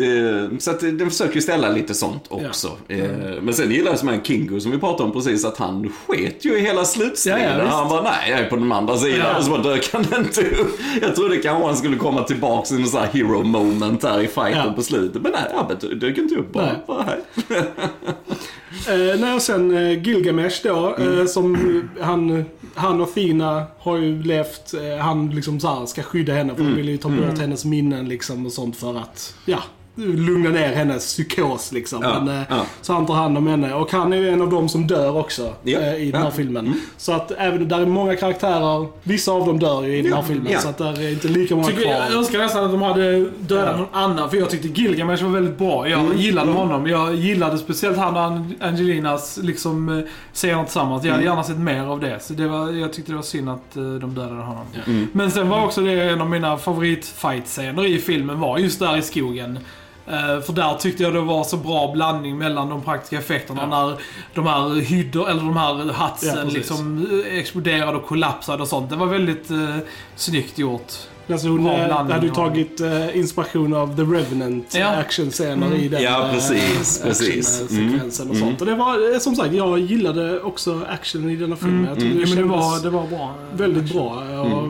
Så 0.59 0.71
att 0.71 0.79
den 0.79 1.09
försöker 1.09 1.35
ju 1.35 1.41
ställa 1.41 1.69
lite 1.69 1.93
sånt 1.93 2.23
också. 2.29 2.71
Eh, 2.87 3.07
Men 3.41 3.53
sen 3.53 3.71
gillar 3.71 3.91
jag 3.91 3.99
som 3.99 4.09
en 4.09 4.23
Kingo 4.23 4.59
som 4.59 4.71
vi 4.71 4.77
pratade 4.77 5.03
om 5.03 5.11
precis, 5.11 5.45
att 5.45 5.57
han 5.57 5.93
sket 6.07 6.34
ju 6.41 6.57
i 6.57 6.61
hela 6.61 6.85
slutstriden. 6.85 7.41
Ja, 7.43 7.57
ja, 7.63 7.69
han 7.69 7.89
bara, 7.89 8.01
nej, 8.01 8.29
jag 8.31 8.39
är 8.39 8.49
på 8.49 8.55
den 8.55 8.71
andra 8.71 8.97
sidan. 8.97 9.19
Ja. 9.19 9.37
Och 9.37 9.43
så 9.43 9.49
bara 9.51 9.61
dök 9.61 9.89
han 9.93 10.05
inte 10.17 10.41
upp. 10.41 10.79
Jag 11.01 11.15
trodde 11.15 11.37
kanske 11.37 11.65
han 11.65 11.77
skulle 11.77 11.97
komma 11.97 12.23
tillbaka 12.23 12.75
i 12.75 12.81
en 12.81 12.87
sån 12.87 12.99
här 13.01 13.07
hero 13.07 13.43
moment 13.43 14.01
där 14.01 14.21
i 14.21 14.27
fighten 14.27 14.65
Ja. 14.67 14.73
på 14.75 14.83
slutet. 14.83 15.21
Men 15.21 15.31
nej, 15.31 15.41
han 15.55 15.99
dök 15.99 16.17
inte 16.17 16.35
upp 16.35 16.53
bara. 16.53 16.65
Nej. 16.65 16.75
bara. 16.87 17.13
Eh, 18.87 19.19
nej, 19.19 19.33
och 19.35 19.41
sen 19.41 19.77
eh, 19.77 20.03
Gilgamesh 20.07 20.59
då, 20.63 20.95
Mm. 20.99 21.19
eh, 21.19 21.25
som 21.25 21.57
han, 22.01 22.45
han 22.75 23.01
och 23.01 23.13
Thina 23.13 23.63
har 23.79 23.97
ju 23.97 24.23
levt, 24.23 24.73
eh, 24.73 24.97
han 25.03 25.29
liksom 25.29 25.59
så 25.59 25.67
här 25.67 25.85
ska 25.85 26.03
skydda 26.03 26.33
henne 26.33 26.53
för 26.53 26.59
Mm. 26.61 26.67
han 26.73 26.77
vill 26.77 26.89
ju 26.89 26.97
ta 26.97 27.09
bort 27.09 27.39
hennes 27.39 27.65
minnen 27.65 28.09
liksom 28.09 28.45
och 28.45 28.51
sånt 28.51 28.75
för 28.77 28.97
att, 28.97 29.35
ja, 29.45 29.59
lugna 29.95 30.49
ner 30.49 30.73
hennes 30.73 31.05
psykos 31.05 31.71
liksom. 31.71 32.03
Ja, 32.03 32.19
Men, 32.23 32.37
eh, 32.37 32.43
ja. 32.49 32.65
Så 32.81 32.93
han 32.93 33.05
tar 33.05 33.13
hand 33.13 33.37
om 33.37 33.47
henne 33.47 33.73
och 33.73 33.91
han 33.91 34.13
är 34.13 34.17
ju 34.17 34.29
en 34.29 34.41
av 34.41 34.49
dem 34.49 34.69
som 34.69 34.87
dör 34.87 35.17
också 35.17 35.53
Ja, 35.63 35.79
eh, 35.79 35.95
i 35.95 36.11
den 36.11 36.13
här 36.13 36.19
ja. 36.19 36.19
Mm. 36.19 36.31
filmen. 36.31 36.73
Så 36.97 37.11
att 37.11 37.31
även 37.31 37.67
där 37.67 37.79
är 37.79 37.85
många 37.85 38.15
karaktärer, 38.15 38.87
vissa 39.03 39.31
av 39.31 39.47
dem 39.47 39.59
dör 39.59 39.83
ju 39.83 39.97
i 39.97 40.01
den 40.01 40.13
här 40.13 40.19
Ja, 40.19 40.25
filmen 40.27 40.51
ja. 40.53 40.59
så 40.59 40.67
att 40.69 40.77
där 40.77 41.01
är 41.01 41.11
inte 41.11 41.27
lika 41.27 41.55
många 41.55 41.67
Tycker, 41.67 41.81
jag 41.89 42.07
kvar. 42.07 42.17
önskar 42.17 42.39
nästan 42.39 42.63
att 42.65 42.71
de 42.71 42.81
hade 42.81 43.25
dödat 43.29 43.77
någon 43.77 43.87
annan, 43.91 44.29
för 44.29 44.37
jag 44.37 44.49
tyckte 44.49 44.67
Gilgamesh 44.81 45.23
var 45.23 45.31
väldigt 45.31 45.57
bra. 45.57 45.89
Jag 45.89 45.99
Mm. 45.99 46.17
gillade 46.17 46.51
honom. 46.51 46.87
Jag 46.87 47.15
gillade 47.15 47.57
speciellt 47.57 47.97
han 47.97 48.15
och 48.15 48.21
An- 48.21 48.55
Angelinas 48.61 49.39
liksom, 49.43 49.89
eh, 49.99 50.03
scener 50.33 50.63
tillsammans. 50.63 51.03
Jag 51.03 51.11
hade 51.11 51.23
Mm. 51.23 51.31
gärna 51.33 51.43
sett 51.43 51.57
mer 51.59 51.83
av 51.83 51.99
det. 51.99 52.19
Så 52.23 52.33
det 52.33 52.47
var, 52.47 52.71
jag 52.71 52.93
tyckte 52.93 53.11
det 53.11 53.15
var 53.15 53.23
synd 53.23 53.49
att 53.49 53.73
de 53.73 54.15
dödade 54.15 54.41
honom. 54.41 54.65
Mm. 54.87 55.07
Men 55.11 55.31
sen 55.31 55.49
var 55.49 55.65
också 55.65 55.81
det 55.81 55.91
en 56.03 56.21
av 56.21 56.29
mina 56.29 56.57
favoritfight-scener 56.57 57.85
i 57.85 57.99
filmen 57.99 58.39
var 58.39 58.57
just 58.57 58.79
där 58.79 58.97
i 58.97 59.01
skogen. 59.01 59.59
Eh, 60.07 60.41
för 60.41 60.53
där 60.53 60.73
tyckte 60.75 61.03
jag 61.03 61.13
det 61.13 61.21
var 61.21 61.43
så 61.43 61.57
bra 61.57 61.91
blandning 61.93 62.37
mellan 62.37 62.69
de 62.69 62.81
praktiska 62.81 63.17
effekterna 63.17 63.65
när 63.65 63.95
de 64.33 64.47
här 64.47 64.75
hyddor, 64.81 65.29
eller 65.29 65.41
de 65.41 65.57
här 65.57 65.85
Ja, 65.87 65.93
hatsen 65.93 66.35
precis. 66.35 66.53
liksom 66.53 67.07
eh, 67.27 67.37
exploderade 67.39 67.97
och 67.97 68.05
kollapsade 68.05 68.61
och 68.61 68.67
sånt. 68.67 68.89
Det 68.89 68.95
var 68.95 69.05
väldigt 69.07 69.51
eh, 69.51 69.75
snyggt 70.15 70.57
gjort. 70.57 70.93
Alltså 71.31 71.47
hon 71.47 71.65
eh, 71.67 71.89
hade 71.97 72.25
ju 72.25 72.31
tagit 72.33 72.81
eh, 72.81 73.17
inspiration 73.17 73.73
av 73.73 73.95
The 73.95 74.01
Revenant 74.01 74.75
Ja. 74.75 74.87
actionscener 74.87 75.75
i 75.75 75.87
den 75.87 76.03
Ja, 76.03 76.29
precis, 76.33 77.01
precis. 77.03 77.61
actionsekvensen 77.61 78.29
och 78.29 78.35
Mm. 78.35 78.47
sånt. 78.47 78.61
Och 78.61 78.67
det 78.67 78.75
var 78.75 79.19
som 79.19 79.35
sagt, 79.35 79.53
jag 79.53 79.79
gillade 79.79 80.41
också 80.41 80.81
actionen 80.89 81.29
i 81.29 81.35
denna 81.35 81.55
filmen. 81.55 81.85
Jag 81.89 81.99
tyckte 81.99 82.19
Ja, 82.19 82.27
men 82.27 82.37
det 82.37 82.43
var, 82.43 82.83
det 82.83 82.89
var 82.89 83.07
bra. 83.07 83.33
väldigt 83.53 83.93
bra. 83.93 84.23
Och, 84.41 84.67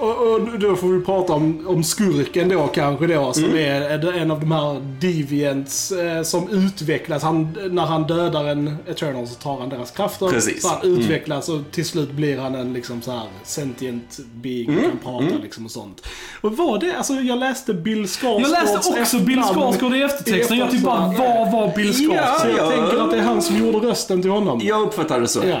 och, 0.00 0.32
och 0.34 0.58
då 0.58 0.76
får 0.76 0.88
vi 0.88 1.04
prata 1.04 1.32
om, 1.32 1.66
om 1.68 1.84
skurken 1.84 2.48
då 2.48 2.66
kanske 2.66 3.06
då, 3.06 3.32
som 3.32 3.44
Mm. 3.44 3.56
är, 3.56 4.12
en 4.12 4.30
av 4.30 4.40
de 4.40 4.52
här 4.52 4.80
deviants 5.00 5.92
eh, 5.92 6.22
som 6.22 6.48
utvecklas. 6.48 7.22
Han, 7.22 7.56
när 7.70 7.86
han 7.86 8.02
dödar 8.06 8.44
en 8.44 8.76
Eternal 8.88 9.26
så 9.26 9.34
tar 9.34 9.60
han 9.60 9.68
deras 9.68 9.90
krafter. 9.90 10.28
Precis. 10.28 10.62
Så 10.62 10.68
han 10.68 10.78
utvecklas 10.82 11.48
och 11.48 11.60
till 11.70 11.84
slut 11.84 12.10
blir 12.12 12.38
han 12.38 12.54
en 12.54 12.72
liksom 12.72 13.02
så 13.02 13.10
här 13.10 13.26
sentient 13.44 14.18
being 14.34 14.68
Mm. 14.68 14.78
och 14.84 14.90
kan 14.90 14.98
prata 15.02 15.42
liksom 15.42 15.64
och 15.64 15.70
sånt. 15.70 16.06
Och 16.40 16.56
var 16.56 16.78
det, 16.78 16.94
alltså 16.96 17.12
jag 17.14 17.38
läste 17.38 17.74
Bill 17.74 18.06
Skarsgårds 18.08 18.42
Jag 18.42 18.50
läste 18.50 19.00
också 19.00 19.18
Bill 19.18 19.42
Skarsgård 19.42 19.94
i 19.96 20.02
eftertexten. 20.02 20.58
Jag 20.58 20.70
typ 20.70 20.82
bara, 20.82 21.00
vad 21.18 21.52
var 21.52 21.76
Bill 21.76 21.92
Skarsgård? 21.92 22.16
Ja, 22.16 22.38
Så 22.40 22.48
jag 22.48 22.58
ja. 22.58 22.70
tänker 22.70 23.04
att 23.04 23.10
det 23.10 23.16
är 23.18 23.22
han 23.22 23.42
som 23.42 23.56
gjorde 23.56 23.78
rösten 23.78 24.22
till 24.22 24.30
honom. 24.30 24.60
Jag 24.62 24.82
uppfattar 24.82 25.20
det 25.20 25.28
så. 25.28 25.40
Ja. 25.44 25.60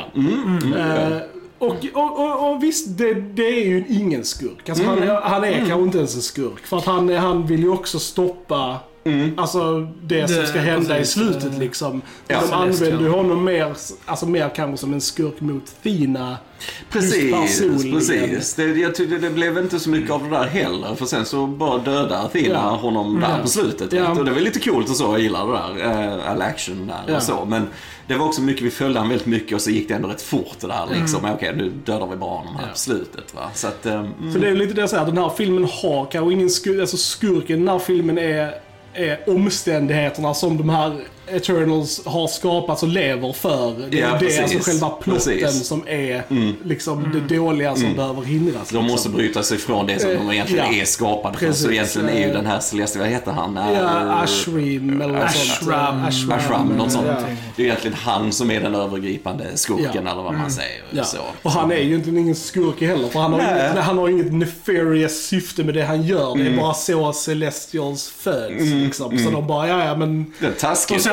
Eh, 0.78 1.16
och, 1.58 1.76
och, 1.94 2.20
och, 2.20 2.50
och 2.52 2.62
visst, 2.62 2.98
det, 2.98 3.14
det 3.14 3.46
är 3.48 3.66
ju 3.66 3.84
ingen 3.88 4.24
skurk. 4.24 4.68
Alltså 4.68 4.84
han, 4.84 5.02
är- 5.02 5.20
han 5.20 5.44
är 5.44 5.52
kanske 5.58 5.82
inte 5.82 5.98
ens 5.98 6.14
en 6.16 6.22
skurk. 6.22 6.66
För 6.66 6.76
att 6.78 6.84
han, 6.84 7.08
han 7.08 7.46
vill 7.46 7.60
ju 7.60 7.68
också 7.70 7.98
stoppa 7.98 8.76
Alltså 9.36 9.88
det, 10.02 10.28
som 10.28 10.36
Det- 10.36 10.46
ska 10.46 10.58
hända 10.58 10.96
i 10.96 10.98
precis, 10.98 11.14
slutet 11.14 11.52
eh, 11.52 11.58
liksom. 11.58 12.02
ja, 12.28 12.40
de 12.50 12.52
använder 12.52 13.00
ju 13.00 13.08
honom 13.08 13.44
mer, 13.44 13.74
alltså 14.06 14.26
mer 14.26 14.50
kanske 14.56 14.76
som 14.76 14.92
en 14.92 15.00
skurk 15.00 15.40
mot 15.40 15.62
Thina. 15.82 16.36
Precis, 16.90 17.60
precis. 17.92 18.54
Det, 18.54 18.64
jag 18.64 18.94
tyckte 18.94 19.18
det 19.18 19.30
blev 19.30 19.58
inte 19.58 19.80
så 19.80 19.90
mycket 19.90 20.10
av 20.10 20.22
det 20.22 20.30
där 20.30 20.44
heller. 20.44 20.94
För 20.94 21.06
sen 21.06 21.24
så 21.24 21.46
bara 21.46 21.78
dödar 21.78 22.24
Athena 22.24 22.48
Ja. 22.54 22.60
honom 22.60 23.20
där 23.20 23.42
på 23.42 23.48
slutet. 23.48 23.92
Ja. 23.92 24.10
Och 24.10 24.24
det 24.24 24.30
var 24.30 24.40
lite 24.40 24.60
coolt 24.60 24.90
och 24.90 24.96
så. 24.96 25.04
Jag 25.04 25.20
gillar 25.20 25.46
det 25.46 25.84
där. 25.84 26.16
Uh, 26.16 26.30
all 26.30 26.42
action 26.42 26.86
där 26.86 27.00
Ja. 27.12 27.16
och 27.16 27.22
så. 27.22 27.44
Men 27.44 27.66
det 28.06 28.14
var 28.14 28.26
också 28.26 28.40
mycket, 28.40 28.62
vi 28.62 28.70
följde 28.70 29.00
han 29.00 29.08
väldigt 29.08 29.26
mycket 29.26 29.54
och 29.54 29.60
så 29.60 29.70
gick 29.70 29.88
det 29.88 29.94
ändå 29.94 30.08
rätt 30.08 30.22
fort 30.22 30.56
det 30.60 30.66
där 30.66 30.86
liksom. 31.00 31.20
Mm. 31.24 31.34
Okej, 31.34 31.54
nu 31.56 31.70
dödar 31.84 32.06
vi 32.06 32.16
bara 32.16 32.30
honom 32.38 32.56
här 32.56 32.70
på 32.72 32.78
slutet 32.78 33.34
va. 33.34 33.50
Så 33.54 33.66
att, 33.68 33.86
eh, 33.86 33.94
mm. 33.94 34.32
För 34.32 34.40
det 34.40 34.48
är 34.48 34.54
lite 34.54 34.74
det 34.74 34.80
jag 34.80 34.90
säger, 34.90 35.06
den 35.06 35.18
här 35.18 35.30
filmen 35.36 35.64
har 35.82 36.04
kanske 36.10 36.32
ingen 36.32 36.50
skurk, 36.50 36.80
alltså 36.80 36.96
skurken 36.96 37.56
i 37.56 37.58
den 37.58 37.68
här 37.68 37.78
filmen 37.78 38.18
är, 38.18 38.54
är 38.96 39.30
omständigheterna 39.30 40.34
som 40.34 40.56
de 40.56 40.68
här 40.68 41.00
Eternals 41.28 42.06
har 42.06 42.28
skapat 42.28 42.82
och 42.82 42.88
lever 42.88 43.32
för. 43.32 43.74
Det 43.90 44.00
är 44.00 44.02
Ja, 44.02 44.12
det, 44.12 44.18
precis. 44.18 44.40
alltså 44.40 44.58
själva 44.70 44.88
plotten 44.90 45.14
Precis. 45.38 45.42
Mm. 45.42 45.52
som 45.64 45.84
är 45.88 46.22
liksom 46.64 47.10
det 47.28 47.34
dåliga 47.36 47.76
som 47.76 47.94
behöver 47.94 48.22
hindras. 48.22 48.68
De 48.68 48.76
måste 48.84 48.92
liksom. 48.92 49.12
bryta 49.12 49.42
sig 49.42 49.58
från 49.58 49.86
det 49.86 49.98
som 50.00 50.10
Eh, 50.10 50.16
de 50.18 50.30
egentligen 50.32 50.66
ja. 50.72 50.80
är 50.80 50.84
skapade 50.84 51.38
för. 51.38 51.52
Så 51.52 51.70
egentligen 51.70 52.08
är 52.08 52.18
ju 52.18 52.24
Eh, 52.26 52.32
den 52.32 52.46
här 52.46 52.60
Celeste, 52.60 52.98
vad 52.98 53.08
heter 53.08 53.32
han? 53.32 53.56
Eh, 53.56 53.72
Ja, 53.72 54.12
Ashrim 54.22 55.00
eller 55.02 55.14
något 55.14 55.30
sånt. 55.32 55.60
Ashram. 55.62 56.04
Ashram, 56.32 56.68
något 56.68 56.92
sånt. 56.92 57.06
Ja. 57.08 57.16
Det 57.56 57.62
är 57.62 57.66
egentligen 57.66 57.96
han 57.96 58.32
som 58.32 58.50
är 58.50 58.60
den 58.60 58.74
övergripande 58.74 59.44
skurken 59.56 59.84
Ja. 59.84 59.90
Mm. 60.00 60.06
eller 60.12 60.22
vad 60.22 60.34
man 60.34 60.50
säger. 60.50 60.82
Ja. 60.90 61.04
Så. 61.04 61.18
Och 61.42 61.50
han 61.50 61.70
är 61.70 61.76
ju 61.76 61.82
egentligen 61.82 62.18
ingen 62.18 62.34
skurk 62.34 62.80
heller, 62.80 63.08
för 63.08 63.20
han 63.20 63.32
har, 63.32 63.38
Nej. 63.38 63.70
inget, 63.70 63.84
han 63.84 63.98
har 63.98 64.08
inget 64.08 64.32
nefarious 64.32 65.26
syfte 65.26 65.64
med 65.64 65.74
det 65.74 65.82
han 65.82 66.02
gör. 66.02 66.36
Det 66.36 66.46
är 66.46 66.56
bara 66.56 66.74
så 66.74 67.12
Celestials 67.12 68.08
föds. 68.08 68.64
Liksom. 68.64 69.18
Så 69.18 69.30
de 69.30 69.46
bara, 69.46 69.68
ja 69.68 69.84
ja 69.84 69.96
men... 69.96 70.32
Det 70.40 70.46
är 70.46 70.50
taskigt. 70.52 71.06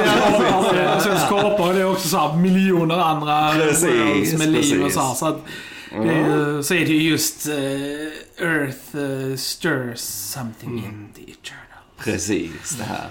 Och 0.96 1.02
sen 1.02 1.20
skapar, 1.20 1.74
det, 1.74 1.86
och 1.86 1.92
också 1.92 2.08
så 2.08 2.18
här 2.18 2.38
miljoner 2.38 2.96
andra 3.00 3.54
Precis, 3.54 4.38
med 4.38 4.50
liv 4.50 4.74
och 4.74 4.80
precis. 4.80 4.94
så 4.94 5.02
här. 5.02 5.14
Så, 5.14 5.26
att 5.28 5.46
det, 5.92 6.10
är- 6.10 6.62
så 6.62 6.74
är 6.74 6.80
det 6.86 6.94
ju 6.94 7.10
just 7.10 7.48
eh, 7.48 8.46
Earth 8.48 8.96
uh, 8.96 9.36
stirs 9.36 10.00
something 10.00 10.78
in 10.78 11.08
the 11.16 11.22
eternal. 11.22 11.63
Precis, 11.98 12.76
det 12.78 12.84
här. 12.84 13.08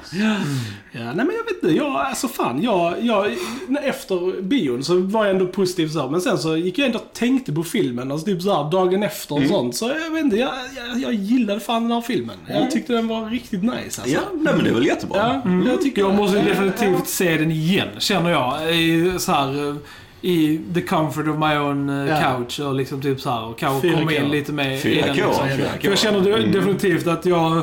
Ja, 0.92 1.02
nej 1.04 1.14
men 1.14 1.16
jag 1.36 1.44
vet 1.44 1.62
inte, 1.62 1.76
jag, 1.76 1.96
alltså 1.96 2.28
fan, 2.28 2.62
jag, 2.62 2.94
jag, 3.04 3.30
när- 3.68 3.82
efter 3.82 4.42
bion 4.42 4.84
så 4.84 4.96
var 5.00 5.24
jag 5.26 5.30
ändå 5.34 5.46
positiv 5.46 5.88
så 5.88 6.00
här, 6.00 6.08
men 6.08 6.20
sen 6.20 6.38
så 6.38 6.56
gick 6.56 6.78
jag 6.78 6.86
ändå 6.86 6.98
och 6.98 7.12
tänkte 7.12 7.52
på 7.52 7.62
filmen, 7.62 8.12
alltså 8.12 8.26
typ 8.26 8.42
så 8.42 8.54
här, 8.64 8.70
dagen 8.70 9.02
efter 9.02 9.34
och 9.34 9.46
sånt. 9.48 9.76
Så 9.76 9.88
jag 10.04 10.10
vet 10.10 10.24
inte, 10.24 10.36
jag, 10.36 10.50
jag, 10.76 11.00
jag 11.02 11.14
gillade 11.14 11.60
fan 11.60 11.82
den 11.82 11.92
här 11.92 12.00
filmen. 12.00 12.36
Jag 12.48 12.70
tyckte 12.70 12.92
den 12.92 13.08
var 13.08 13.26
riktigt 13.30 13.62
nice 13.62 13.76
alltså. 14.02 14.08
Ja, 14.08 14.20
nej, 14.34 14.54
men 14.54 14.64
det 14.64 14.70
är 14.70 14.74
väl 14.74 14.86
jättebra. 14.86 15.40
Ja, 15.44 15.50
jag 15.70 15.80
tycker 15.82 16.02
Jag 16.02 16.14
måste 16.14 16.42
definitivt 16.42 17.08
se 17.08 17.36
den 17.36 17.50
igen, 17.50 17.88
känner 17.98 18.30
jag. 18.30 18.76
I, 18.76 19.12
så 19.18 19.32
här, 19.32 19.76
i 20.20 20.60
the 20.74 20.80
comfort 20.82 21.28
of 21.28 21.38
my 21.38 21.56
own 21.56 21.88
eh, 21.88 22.08
Ja. 22.08 22.20
couch 22.20 22.60
och 22.60 22.74
liksom 22.74 23.02
typ 23.02 23.20
så 23.20 23.30
här 23.30 23.44
och 23.44 23.58
kanske 23.58 23.88
4K. 23.88 23.98
komma 23.98 24.12
in 24.12 24.28
lite 24.30 24.52
mer 24.52 24.70
i 24.70 24.76
4K, 24.78 25.02
den. 25.06 25.16
Liksom. 25.16 25.32
4K. 25.46 25.80
För 25.80 25.88
jag 25.88 25.98
känner 25.98 26.20
det- 26.20 26.46
definitivt 26.46 27.06
att 27.06 27.26
jag, 27.26 27.62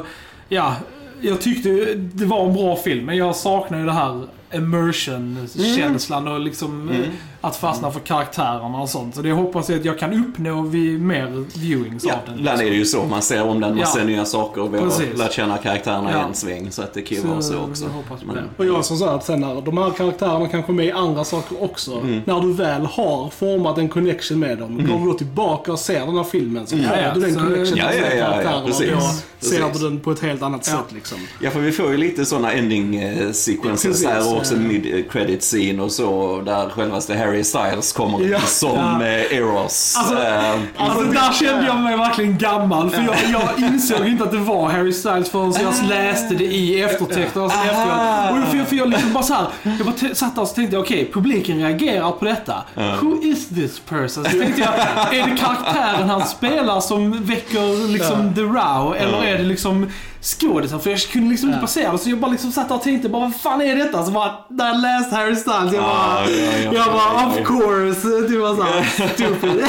ja, 0.50 0.76
jag 1.22 1.42
tyckte 1.42 1.70
det 1.96 2.26
var 2.26 2.46
en 2.46 2.54
bra 2.54 2.76
film, 2.76 3.06
men 3.06 3.18
jag 3.18 3.36
saknar 3.36 3.80
ju 3.80 3.86
det 3.86 3.92
här 3.92 4.28
immersion-känslan 4.54 6.28
och 6.28 6.40
liksom 6.40 6.90
eh, 6.90 6.96
att 7.42 7.56
fastna 7.56 7.92
för 7.92 8.00
karaktärerna 8.00 8.82
och 8.82 8.90
sånt. 8.90 9.16
Så 9.16 9.22
det 9.22 9.32
hoppas 9.32 9.70
jag 9.70 9.80
att 9.80 9.86
jag 9.86 10.00
kan 10.00 10.14
uppnå 10.26 10.62
vid 10.62 11.02
mer 11.02 11.46
viewings 11.60 12.06
Ja, 12.08 12.14
av 12.14 12.20
den. 12.26 12.40
ibland 12.40 12.62
är 12.62 12.66
det 12.70 12.76
ju 12.76 12.86
så. 12.86 13.04
Man 13.06 13.22
ser 13.22 13.44
om 13.44 13.60
den, 13.60 13.70
man 13.70 13.80
Ja. 13.80 13.86
ser 13.86 14.06
nya 14.06 14.26
saker 14.26 14.62
och 14.62 14.74
vi 14.74 14.78
har 14.78 15.18
lärt 15.18 15.32
känna 15.34 15.58
karaktärerna 15.58 16.12
Ja. 16.12 16.18
i 16.20 16.22
en 16.22 16.34
sväng. 16.34 16.72
Så 16.72 16.82
att 16.82 16.94
det 16.94 17.02
kan 17.02 17.18
ju 17.18 17.24
vara 17.28 17.42
så 17.42 17.58
också. 17.60 17.84
jag 17.84 17.92
hoppas 17.92 18.20
på 18.22 18.28
Men- 18.28 18.36
det. 18.36 18.44
Och 18.58 18.66
jag 18.66 18.86
som 18.86 18.98
sa 18.98 19.10
att 19.16 19.26
sen 19.26 19.40
när 19.42 19.62
de 19.62 19.78
här 19.78 19.90
karaktärerna 19.92 20.48
kanske 20.48 20.72
är 20.72 20.74
med 20.76 20.86
i 20.86 20.92
andra 20.92 21.24
saker 21.24 21.64
också. 21.64 21.94
Mm. 21.94 22.22
När 22.26 22.40
du 22.42 22.54
väl 22.54 22.86
har 22.86 23.30
format 23.30 23.78
en 23.78 23.90
connection 23.90 24.40
med 24.40 24.58
dem, 24.58 24.88
går 24.90 25.00
du 25.00 25.06
då 25.06 25.14
tillbaka 25.14 25.72
och 25.72 25.80
ser 25.80 26.06
den 26.06 26.18
här 26.18 26.24
filmen 26.24 26.68
så 26.68 26.76
har 26.76 26.84
Ja, 26.84 27.02
ja. 27.02 27.14
du 27.14 27.22
den 27.22 27.34
Så- 27.34 27.40
connection 27.40 27.78
Ja, 27.78 27.86
med 27.86 27.96
ja, 27.98 28.16
ja, 28.16 28.16
ja, 28.16 28.44
karaktärerna. 28.44 29.02
Ser 29.40 29.62
Precis. 29.62 29.82
du 29.82 29.90
den 29.90 30.00
på 30.00 30.12
ett 30.12 30.20
helt 30.22 30.42
annat 30.42 30.68
Ja. 30.72 30.78
sätt 30.78 30.92
liksom. 30.94 31.18
Ja, 31.42 31.50
för 31.52 31.60
vi 31.60 31.72
får 31.72 31.92
ju 31.92 31.98
lite 31.98 32.26
sådana 32.26 32.52
ending 32.52 32.96
eh, 32.96 33.32
sequences 33.32 34.06
här 34.06 34.28
och 34.32 34.38
också 34.38 34.54
ja. 34.54 34.60
mid 34.60 35.06
credit 35.12 35.42
scene 35.42 35.84
och 35.84 35.92
så. 35.92 36.42
Där 36.46 36.70
självaste 36.70 37.16
Harry 37.18 37.44
Styles 37.44 37.92
kommer 37.94 38.20
Ja. 38.22 38.40
som 38.40 38.70
Ja. 38.76 39.06
eh, 39.06 39.38
Eros. 39.38 39.96
Alltså, 39.98 40.16
Eh, 40.24 40.60
Alltså 40.78 41.04
där 41.04 41.34
kände 41.34 41.66
jag 41.68 41.78
mig 41.80 41.98
verkligen 41.98 42.38
gammal 42.38 42.90
för 42.90 43.02
jag, 43.02 43.16
jag 43.58 43.68
insåg 43.70 44.08
inte 44.08 44.24
att 44.24 44.32
det 44.32 44.38
var 44.38 44.70
Harry 44.70 44.94
Styles 44.94 45.30
förrän 45.30 45.54
jag 45.62 45.90
läste 45.90 46.36
det 46.36 46.44
i 46.46 46.82
eftertexten 46.82 47.42
och 47.42 47.52
så 47.52 47.58
Aha. 47.58 47.66
efteråt. 47.66 48.50
För 48.50 48.58
jag, 48.58 48.68
för 48.68 48.76
jag 48.76 48.90
liksom 48.90 49.14
bara 49.14 49.24
så 49.24 49.34
här, 49.34 49.48
jag 49.64 49.86
bara 49.86 49.96
t- 49.96 50.16
satt 50.16 50.36
där 50.36 50.42
och 50.42 50.56
tänkte 50.56 50.78
okej, 50.78 51.10
publiken 51.14 51.58
reagerar 51.60 52.12
på 52.12 52.26
detta. 52.26 52.64
Who 53.02 53.24
is 53.24 53.48
this 53.50 53.80
person? 53.80 54.10
Så 54.10 54.30
tänkte 54.30 54.62
jag, 54.62 54.74
är 55.20 55.28
det 55.30 55.38
karaktären 55.38 56.10
han 56.10 56.26
spelar 56.28 56.80
som 56.80 57.24
väcker 57.24 57.88
liksom 57.88 58.34
the 58.36 58.42
row 58.42 58.96
eller 58.96 59.24
är 59.30 59.38
det 59.38 59.44
liksom 59.44 59.92
skådisen? 60.22 60.80
För 60.80 60.90
jag 60.90 61.00
kunde 61.00 61.30
liksom 61.30 61.50
inte 61.50 61.62
passera 61.62 61.98
så 61.98 62.10
jag 62.10 62.20
bara 62.20 62.32
liksom 62.32 62.52
satt 62.52 62.70
där 62.70 62.76
och 62.76 62.82
tänkte 62.84 63.10
bara 63.10 63.22
vad 63.22 63.36
fan 63.36 63.62
är 63.62 63.76
detta? 63.76 64.06
Så 64.06 64.12
bara, 64.12 64.32
när 64.50 64.68
jag 64.68 64.82
läste 64.82 65.16
Harry 65.16 65.36
Styles, 65.36 65.74
jag 65.74 65.84
bara, 65.84 65.94
Ah, 65.94 66.24
ja, 66.30 66.36
ja, 66.64 66.72
jag 66.74 66.86
bara 66.86 67.22
ja, 67.22 67.28
of 67.28 67.38
ja. 67.38 67.44
course. 67.46 68.28
Det 68.34 68.38
var 68.38 68.56
såhär 68.56 69.08
stupid. 69.14 69.56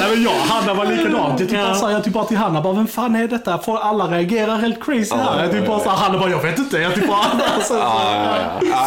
Nej 0.00 0.10
men 0.14 0.22
jag, 0.22 0.30
Hanna 0.30 0.74
var 0.74 0.86
likadant. 0.86 1.40
Jag 1.40 1.48
typ 1.48 1.58
bara 1.58 1.74
sa, 1.74 1.90
jag 1.90 2.04
typ 2.04 2.12
bara 2.12 2.24
till 2.24 2.36
Hanna, 2.36 2.60
bara, 2.62 2.72
vem 2.74 2.86
fan 2.86 3.16
är 3.16 3.28
detta? 3.28 3.58
För 3.58 3.76
alla 3.76 4.06
reagerar 4.06 4.56
helt 4.58 4.84
crazy 4.84 5.14
här. 5.14 5.42
Jag 5.42 5.52
typ 5.52 5.66
bara 5.66 5.80
såhär, 5.80 5.96
Hanna 5.96 6.18
bara, 6.18 6.30
jag 6.30 6.42
vet 6.42 6.58
inte. 6.58 6.78
Jag 6.78 6.94
typ 6.94 7.08
bara, 7.08 7.18
alltså, 7.56 7.74
Ja, 7.74 8.36
ja, 8.62 8.86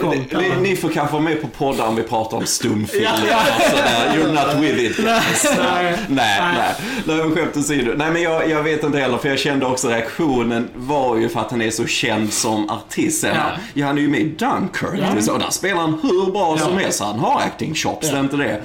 får. 0.00 0.60
Ni, 0.60 0.76
får 0.76 0.88
kanske 0.88 1.12
vara 1.12 1.22
med 1.22 1.42
på 1.42 1.48
poddar 1.48 1.86
om 1.86 1.96
vi 1.96 2.02
pratar 2.02 2.36
om 2.36 2.46
stumfilm. 2.46 3.06
och 3.12 3.18
sådär. 3.18 4.12
You're 4.14 4.32
not 4.32 4.64
with 4.64 4.78
it. 4.78 5.04
Nej, 5.04 5.20
nej. 5.52 5.98
nej. 6.08 6.74
Nej, 7.04 7.16
men 7.16 7.34
skämt 7.34 7.56
åsido. 7.56 7.92
Nej, 7.96 8.10
men 8.10 8.22
jag, 8.22 8.50
jag 8.50 8.62
vet 8.62 8.84
inte 8.84 8.98
heller, 8.98 9.18
för 9.18 9.28
jag 9.28 9.38
kände 9.38 9.66
också 9.66 9.88
reaktionen 9.88 10.11
var 10.74 11.16
ju 11.16 11.28
för 11.28 11.40
att 11.40 11.50
han 11.50 11.62
är 11.62 11.70
så 11.70 11.86
känd 11.86 12.32
som 12.32 12.70
artist. 12.70 13.24
Ja. 13.24 13.50
ja. 13.74 13.86
han 13.86 13.98
är 13.98 14.02
ju 14.02 14.08
med 14.08 14.20
i 14.20 14.24
Dunkirk. 14.24 15.24
Så 15.24 15.38
där 15.38 15.50
spelar 15.50 15.80
han 15.80 15.98
hur 16.02 16.32
bra 16.32 16.58
som 16.58 16.78
helst. 16.78 17.00
Han 17.00 17.18
har 17.18 17.40
acting 17.40 17.74
chops, 17.74 18.10
det 18.10 18.16
är 18.16 18.20
inte 18.20 18.36
det. 18.36 18.62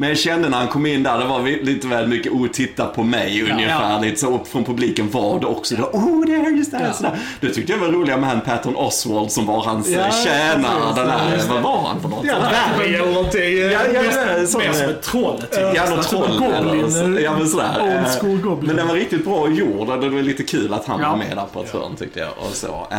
Men 0.00 0.08
jag 0.08 0.18
kände 0.18 0.48
när 0.48 0.58
han 0.58 0.68
kom 0.68 0.86
in 0.86 1.02
där, 1.02 1.18
det 1.18 1.24
var 1.24 1.64
lite 1.64 1.86
väl 1.86 2.08
mycket 2.08 2.32
oh, 2.32 2.46
titta 2.48 2.86
på 2.86 3.02
mig 3.02 3.42
ungefär. 3.52 3.90
Ja. 3.92 3.98
Lite 4.02 4.16
så 4.20 4.34
upp 4.34 4.48
från 4.48 4.64
publiken 4.64 5.10
var 5.10 5.40
det 5.40 5.46
också. 5.46 5.74
Det, 5.76 5.82
oh, 5.82 6.26
det 6.26 6.34
är 6.34 6.50
just 6.50 6.70
det 6.70 6.78
här. 6.78 6.92
sådär. 6.92 7.18
Det 7.40 7.50
tyckte 7.54 7.72
jag 7.72 7.78
var 7.78 7.88
roligare 7.88 8.20
med 8.20 8.28
han 8.30 8.40
Patton 8.40 8.76
Oswald 8.76 9.30
som 9.32 9.46
var 9.46 9.60
hans 9.64 9.88
Ja, 9.88 10.00
ja, 10.00 10.10
tjänare. 10.24 10.94
Den 10.96 11.06
Ja, 11.06 11.12
här, 11.12 11.40
vad 11.48 11.62
var 11.62 11.78
han 11.88 12.00
för 12.00 12.08
något? 12.08 12.24
Ja, 12.24 12.34
dvärg 12.78 12.94
eller 12.94 13.12
någonting. 13.12 13.58
Ja, 13.58 13.80
ja, 13.94 14.02
Mest- 14.02 14.18
ja, 14.40 14.46
som 14.46 14.60
ett 14.90 15.02
troll. 15.02 15.40
typ. 15.40 15.60
Ja, 15.74 15.90
något 15.90 16.08
troll 16.08 16.28
Goblin, 16.38 16.84
eller 16.84 17.16
så. 17.16 17.20
Ja, 17.22 17.36
men 17.38 17.48
sådär. 17.48 17.70
Old 17.82 17.92
Eh, 17.92 18.04
school 18.20 18.38
Goblin. 18.40 18.66
Men 18.66 18.76
den 18.76 18.88
var 18.88 18.94
riktigt 18.94 19.24
bra 19.24 19.48
gjord 19.50 19.88
och 19.88 20.00
det 20.00 20.08
var 20.08 20.22
lite 20.22 20.42
kul 20.42 20.74
att 20.74 20.84
han 20.86 21.00
Ja. 21.00 21.08
var 21.10 21.16
med 21.16 21.36
där 21.36 21.44
på 21.52 21.62
ett 21.62 21.72
hörn 21.72 21.96
tyckte 21.98 22.20
jag. 22.20 22.28
Och, 22.38 22.54
så. 22.56 22.86
Eh, 22.90 22.98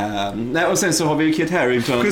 nej, 0.51 0.65
och 0.65 0.77
sen 0.77 0.93
så 0.93 1.05
har 1.05 1.15
vi 1.15 1.25
ju 1.25 1.33
Kit 1.33 1.51
Harington 1.51 2.03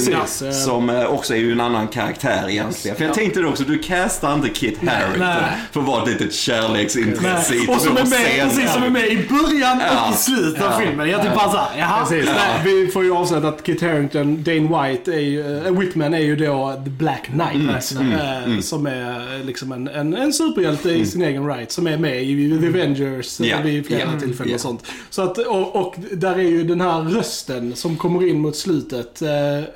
som 0.54 0.89
eh, 0.89 1.06
också 1.06 1.34
är 1.34 1.38
ju 1.38 1.52
en 1.52 1.62
annan 1.62 1.88
karaktär 1.88 2.45
egentligen. 2.50 2.98
För 2.98 3.06
jag 3.06 3.13
tänkte 3.13 3.46
också, 3.46 3.63
du 3.63 3.79
castar 3.79 4.33
inte 4.33 4.50
Kit 4.50 4.77
character. 4.86 5.19
nej. 5.19 5.36
För 5.71 5.80
att 5.80 5.86
vara 5.88 6.04
ett 6.04 6.10
litet 6.10 6.34
kärleksintresse 6.34 7.56
i 7.56 7.67
Och 7.69 7.82
som 7.82 7.96
två 7.96 8.02
är, 8.02 8.06
med, 8.10 8.19
scener. 8.19 8.44
precis, 8.50 8.73
som 8.73 8.84
är 8.84 8.90
med 8.90 9.06
i 9.08 9.15
början 9.30 9.82
Ja. 9.92 10.08
och 10.08 10.13
i 10.13 10.17
slutet 10.17 10.63
av 10.63 10.71
Ja. 10.71 10.80
filmen. 10.88 11.10
Jag 11.10 11.21
typ 11.21 11.36
bara 11.36 11.52
såhär, 11.52 11.80
jaha. 11.80 12.06
Precis. 12.06 12.30
vi 12.63 12.88
får 12.88 13.04
ju 13.04 13.13
avslöja 13.15 13.48
att 13.48 13.63
Kit 13.63 13.82
Harington, 13.82 14.44
Dane 14.44 14.60
White, 14.90 15.13
är 15.13 15.19
ju, 15.19 15.65
äh, 15.67 15.71
Whitman 15.80 16.13
är 16.13 16.19
ju 16.19 16.36
då 16.36 16.82
The 16.84 16.90
Black 16.90 17.23
Knight. 17.25 17.69
äh, 17.69 18.60
Som 18.62 18.86
är 18.88 19.44
liksom 19.44 19.71
en, 19.71 19.88
en, 19.88 20.13
en 20.13 20.34
superhjälte 20.34 20.90
i 20.92 21.06
sin 21.06 21.21
egen 21.21 21.48
right. 21.48 21.71
Som 21.71 21.88
är 21.88 21.98
med 21.98 22.23
i 22.23 22.60
The 22.62 22.67
Avengers 22.67 23.40
Ja. 23.40 23.46
yeah. 23.46 23.62
vid 23.63 23.88
flera 23.88 24.10
Ja. 24.13 24.19
tillfällen 24.19 24.54
och 24.56 24.60
sånt. 24.62 24.84
Så 25.10 25.21
att, 25.21 25.38
och, 25.38 25.75
och 25.75 25.96
där 26.12 26.34
är 26.36 26.38
ju 26.50 26.63
den 26.63 26.82
här 26.82 27.02
rösten 27.02 27.75
som 27.75 27.98
kommer 27.98 28.28
in 28.30 28.40
mot 28.40 28.56
slutet. 28.56 29.21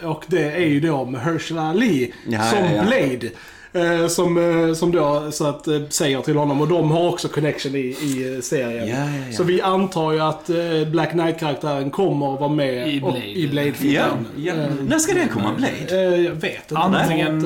och 0.03 0.23
det 0.27 0.51
är 0.51 0.65
ju 0.65 0.79
då 0.79 1.05
med 1.05 1.21
Herschel 1.21 1.57
Ali 1.57 2.13
Ja, 2.29 2.43
som 2.43 2.59
ja, 2.59 2.65
ja. 2.75 2.81
Blade. 2.83 3.29
Eh, 3.73 4.07
som, 4.07 4.67
eh, 4.69 4.73
som 4.73 4.91
då 4.91 5.31
så 5.31 5.45
att, 5.47 5.67
eh, 5.67 5.79
säger 5.89 6.21
till 6.21 6.35
honom 6.37 6.61
och 6.61 6.67
de 6.67 6.91
har 6.91 7.09
också 7.09 7.27
connection 7.27 7.75
i, 7.75 7.79
i 7.79 8.39
serien. 8.43 8.87
Ja, 8.87 8.95
ja, 8.95 9.05
ja. 9.29 9.37
Så 9.37 9.43
vi 9.43 9.61
antar 9.61 10.11
ju 10.11 10.19
att 10.19 10.49
Black 10.87 11.11
Knight-karaktären 11.11 11.89
kommer 11.91 12.33
att 12.33 12.39
vara 12.39 12.49
med 12.49 12.93
I 12.93 12.97
och- 13.03 13.11
Blade. 13.11 13.25
i 13.25 13.43
Ja, 13.45 13.49
Blade-filmen. 13.51 14.25
ja. 14.37 14.53
Eh, 14.53 14.59
När 14.87 14.99
ska 14.99 15.13
det 15.13 15.27
komma, 15.33 15.53
Blade? 15.57 16.11
jag 16.17 16.31
vet 16.31 16.53
inte. 16.71 16.77
Antingen 16.77 17.37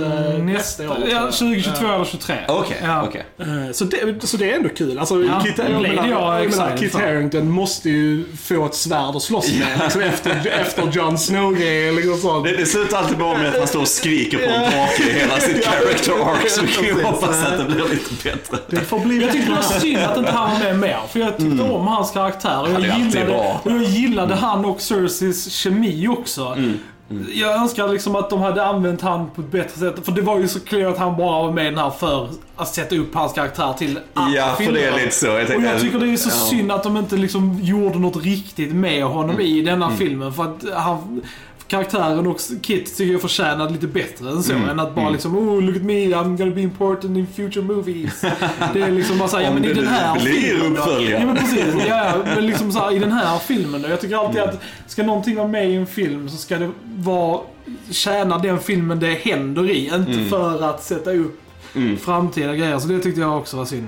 nästa, 0.46 0.84
år, 0.84 0.90
ja, 0.90 0.96
tror 0.96 1.10
jag. 1.14 1.34
2022 1.34 1.86
eller 1.94 2.06
23. 2.06 2.36
Okej, 2.48 2.78
okej. 3.04 3.24
Så 3.74 3.84
det, 3.86 4.28
så 4.28 4.38
det 4.38 4.52
är 4.52 4.56
ändå 4.56 4.70
kul. 4.70 5.00
Alltså, 5.00 5.24
Ja, 5.24 5.42
Kit, 5.46 5.54
jag 5.58 5.82
menar, 5.82 6.08
jag 6.10 6.44
jag 6.44 6.50
menar, 6.50 6.78
Kit. 6.78 6.94
Harington 6.96 7.50
måste 7.52 7.90
ju 7.90 8.24
få 8.44 8.66
ett 8.66 8.76
svärd 8.76 9.16
att 9.16 9.22
slåss 9.22 9.54
med. 9.60 9.68
Liksom 9.84 10.02
efter, 10.02 10.48
efter 10.62 10.90
Jon 10.94 11.18
Snow-grejer 11.18 11.88
eller 11.90 12.04
något 12.06 12.20
sånt. 12.20 12.46
Det, 12.46 12.58
det 12.58 12.66
slutar 12.66 12.98
alltid 12.98 13.18
bara 13.18 13.38
med 13.38 13.48
att 13.50 13.58
man 13.58 13.68
står 13.68 13.82
och 13.82 13.88
skriker 13.88 14.38
på 14.38 14.44
en 14.44 14.62
drake 14.62 15.04
i 15.10 15.14
hela 15.20 15.38
sitt 15.40 15.66
character 15.66 16.15
arc. 16.24 16.52
Så 16.52 16.62
vi 16.62 16.68
kan 16.68 16.84
ju 16.84 17.04
hoppas 17.04 17.44
att 17.46 17.58
det 17.58 17.66
blir 17.66 17.90
lite 17.90 18.14
bättre. 18.24 18.58
Det 18.68 18.78
får 18.80 19.00
bli 19.00 19.22
Jag 19.22 19.32
tyckte 19.32 19.50
det 19.50 19.56
var 19.56 19.62
synd 19.80 19.98
att 20.00 20.18
inte 20.18 20.32
han 20.32 20.52
var 20.52 20.60
med 20.60 20.80
mer, 20.80 21.00
för 21.10 21.20
jag 21.20 21.38
tyckte 21.38 21.64
om 21.64 21.88
hans 21.88 22.12
karaktär. 22.12 22.62
Och 22.62 22.70
jag, 22.70 23.00
gillade, 23.00 23.60
och 23.64 23.72
jag 23.72 23.84
gillade 23.84 24.36
han 24.36 24.66
och 24.66 24.82
Cerseys 24.82 25.52
kemi 25.54 26.08
också. 26.08 26.58
Jag 27.34 27.56
önskar 27.56 27.88
liksom 27.88 28.16
att 28.16 28.30
de 28.30 28.42
hade 28.42 28.66
använt 28.66 29.02
han 29.02 29.30
på 29.30 29.42
ett 29.42 29.52
bättre 29.52 29.80
sätt. 29.80 30.06
För 30.06 30.12
det 30.12 30.22
var 30.22 30.40
ju 30.40 30.48
så 30.48 30.60
klart 30.60 30.94
att 30.94 30.98
han 30.98 31.18
bara 31.18 31.44
var 31.44 31.52
med 31.52 31.66
den 31.66 31.78
här 31.78 31.90
för 31.90 32.30
att 32.56 32.68
sätta 32.68 32.96
upp 32.96 33.16
hans 33.16 33.34
karaktär 33.34 33.74
till 33.78 34.00
alla 34.14 34.36
Ja, 34.36 34.48
för 34.58 34.64
filmer. 34.64 34.80
det 34.80 34.86
är 34.88 34.94
lite 34.94 35.12
så. 35.16 35.26
Jag 35.26 35.58
Och 35.58 35.64
jag 35.64 35.82
tycker 35.82 36.00
det 36.00 36.14
är 36.14 36.18
så 36.18 36.30
ja. 36.30 36.50
synd 36.50 36.72
att 36.72 36.84
de 36.84 36.98
inte 36.98 37.16
liksom 37.16 37.60
gjorde 37.62 38.00
något 38.00 38.24
riktigt 38.24 38.74
med 38.76 39.04
honom 39.04 39.40
i 39.40 39.62
denna 39.62 39.86
Mm. 39.86 39.98
filmen. 39.98 40.34
För 40.34 40.44
att 40.44 40.66
han, 40.84 41.22
karaktären 41.68 42.28
och 42.28 42.40
Kit 42.62 42.98
tycker 42.98 43.12
jag 43.12 43.22
förtjänade 43.22 43.72
lite 43.74 43.88
bättre 43.88 44.30
än 44.30 44.44
så. 44.44 44.54
Mm. 44.54 44.70
Än 44.70 44.80
att 44.80 44.96
bara 44.96 45.10
liksom 45.10 45.38
oh 45.38 45.62
look 45.62 45.76
at 45.76 45.82
me, 45.82 45.94
I'm 46.08 46.38
gonna 46.38 46.52
be 46.56 46.62
important 46.62 47.18
in 47.18 47.28
future 47.36 47.66
movies. 47.66 48.22
det 48.74 48.82
är 48.82 48.92
liksom 48.92 49.18
bara 49.18 49.30
såhär, 49.30 49.44
ja 49.44 49.54
men 49.54 49.66
i 49.66 49.74
den 49.74 49.88
här 49.88 50.20
filmen 50.20 50.74
då? 50.74 50.80
uppföljare. 50.82 51.20
Ja 51.20 51.26
men 51.26 51.36
precis, 51.36 51.76
ja, 51.88 52.14
men 52.36 52.46
liksom 52.46 52.72
såhär 52.72 52.92
i 52.96 53.00
den 53.00 53.12
här 53.12 53.40
filmen 53.40 53.82
då. 53.82 53.90
Jag 53.90 54.02
tycker 54.02 54.16
alltid 54.16 54.42
Mm. 54.42 54.56
att 54.56 54.92
ska 54.92 55.04
någonting 55.04 55.36
vara 55.36 55.48
med 55.48 55.70
i 55.72 55.76
en 55.76 55.86
film 55.88 56.30
så 56.30 56.38
ska 56.38 56.58
det 56.58 56.72
vara 56.98 57.40
tjäna 57.92 58.38
den 58.38 58.60
filmen 58.60 59.00
det 59.00 59.14
händer 59.14 59.70
i. 59.70 59.86
Inte 59.86 60.12
Mm. 60.12 60.30
för 60.30 60.64
att 60.70 60.84
sätta 60.84 61.12
upp 61.14 61.42
framtida 62.00 62.56
grejer. 62.56 62.80
Så 62.80 62.88
det 62.88 63.00
tyckte 63.00 63.22
jag 63.22 63.38
också 63.38 63.58
var 63.58 63.66
synd. 63.66 63.88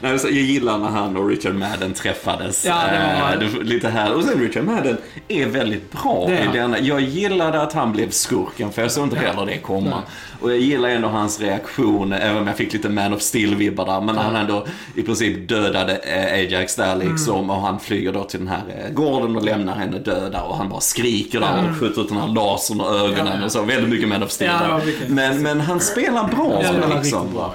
Nej, 0.00 0.18
jag 0.22 0.32
gillar 0.32 0.78
när 0.78 0.88
han 0.88 1.16
och 1.16 1.28
Richard 1.28 1.54
Madden 1.54 1.92
träffades. 1.94 2.64
Ja, 2.66 2.74
det 2.92 2.98
var- 3.22 3.32
Eh, 3.32 3.38
det- 3.58 3.64
lite 3.64 3.88
här. 3.88 4.14
Och 4.14 4.24
sen 4.24 4.40
Richard 4.40 4.64
Madden 4.64 4.96
är 5.28 5.46
väldigt 5.46 5.92
bra 5.92 6.24
Det 6.28 6.38
i 6.38 6.48
denna. 6.58 6.78
Jag 6.78 7.00
gillade 7.00 7.62
att 7.62 7.72
han 7.72 7.92
blev 7.92 8.10
skurken, 8.10 8.72
för 8.72 8.82
jag 8.82 8.90
såg 8.90 9.04
inte 9.04 9.18
heller 9.18 9.46
det 9.46 9.58
komma. 9.58 10.02
Och 10.40 10.50
jag 10.50 10.58
gillar 10.58 10.88
ändå 10.88 11.08
hans 11.08 11.40
reaktion, 11.40 12.12
även 12.12 12.36
om 12.36 12.46
jag 12.46 12.56
fick 12.56 12.72
lite 12.72 12.88
Man 12.88 13.14
of 13.14 13.20
Steel-vibbar 13.20 13.86
där. 13.86 14.00
Men 14.00 14.14
när 14.14 14.22
han 14.22 14.36
ändå 14.36 14.66
i 14.94 15.02
princip 15.02 15.48
dödade 15.48 15.96
eh, 15.96 16.34
Ajax 16.34 16.76
där 16.76 16.96
liksom. 16.96 17.36
Mm. 17.38 17.50
Och 17.50 17.60
han 17.62 17.80
flyger 17.80 18.12
då 18.12 18.24
till 18.24 18.38
den 18.38 18.48
här 18.48 18.62
eh, 18.86 18.92
gården 18.94 19.36
och 19.36 19.42
lämnar 19.44 19.76
henne 19.76 19.98
döda. 19.98 20.42
Och 20.42 20.56
han 20.56 20.68
bara 20.68 20.80
skriker 20.80 21.40
där 21.40 21.70
och 21.70 21.76
skjuter 21.80 22.00
ut 22.02 22.08
den 22.08 22.18
här 22.18 22.28
lasern 22.28 22.80
och 22.80 22.94
ögonen 22.94 23.42
och 23.44 23.52
så. 23.52 23.62
Väldigt 23.62 23.90
mycket 23.90 24.08
Man 24.08 24.22
of 24.22 24.30
Steel 24.30 24.50
var 24.70 24.80
där. 24.80 24.92
Men, 25.08 25.42
men 25.42 25.60
han 25.60 25.80
spelar 25.80 26.28
bra 26.28 26.62
Ja, 26.64 26.88
var 26.88 27.02
liksom. 27.02 27.32
bra, 27.34 27.54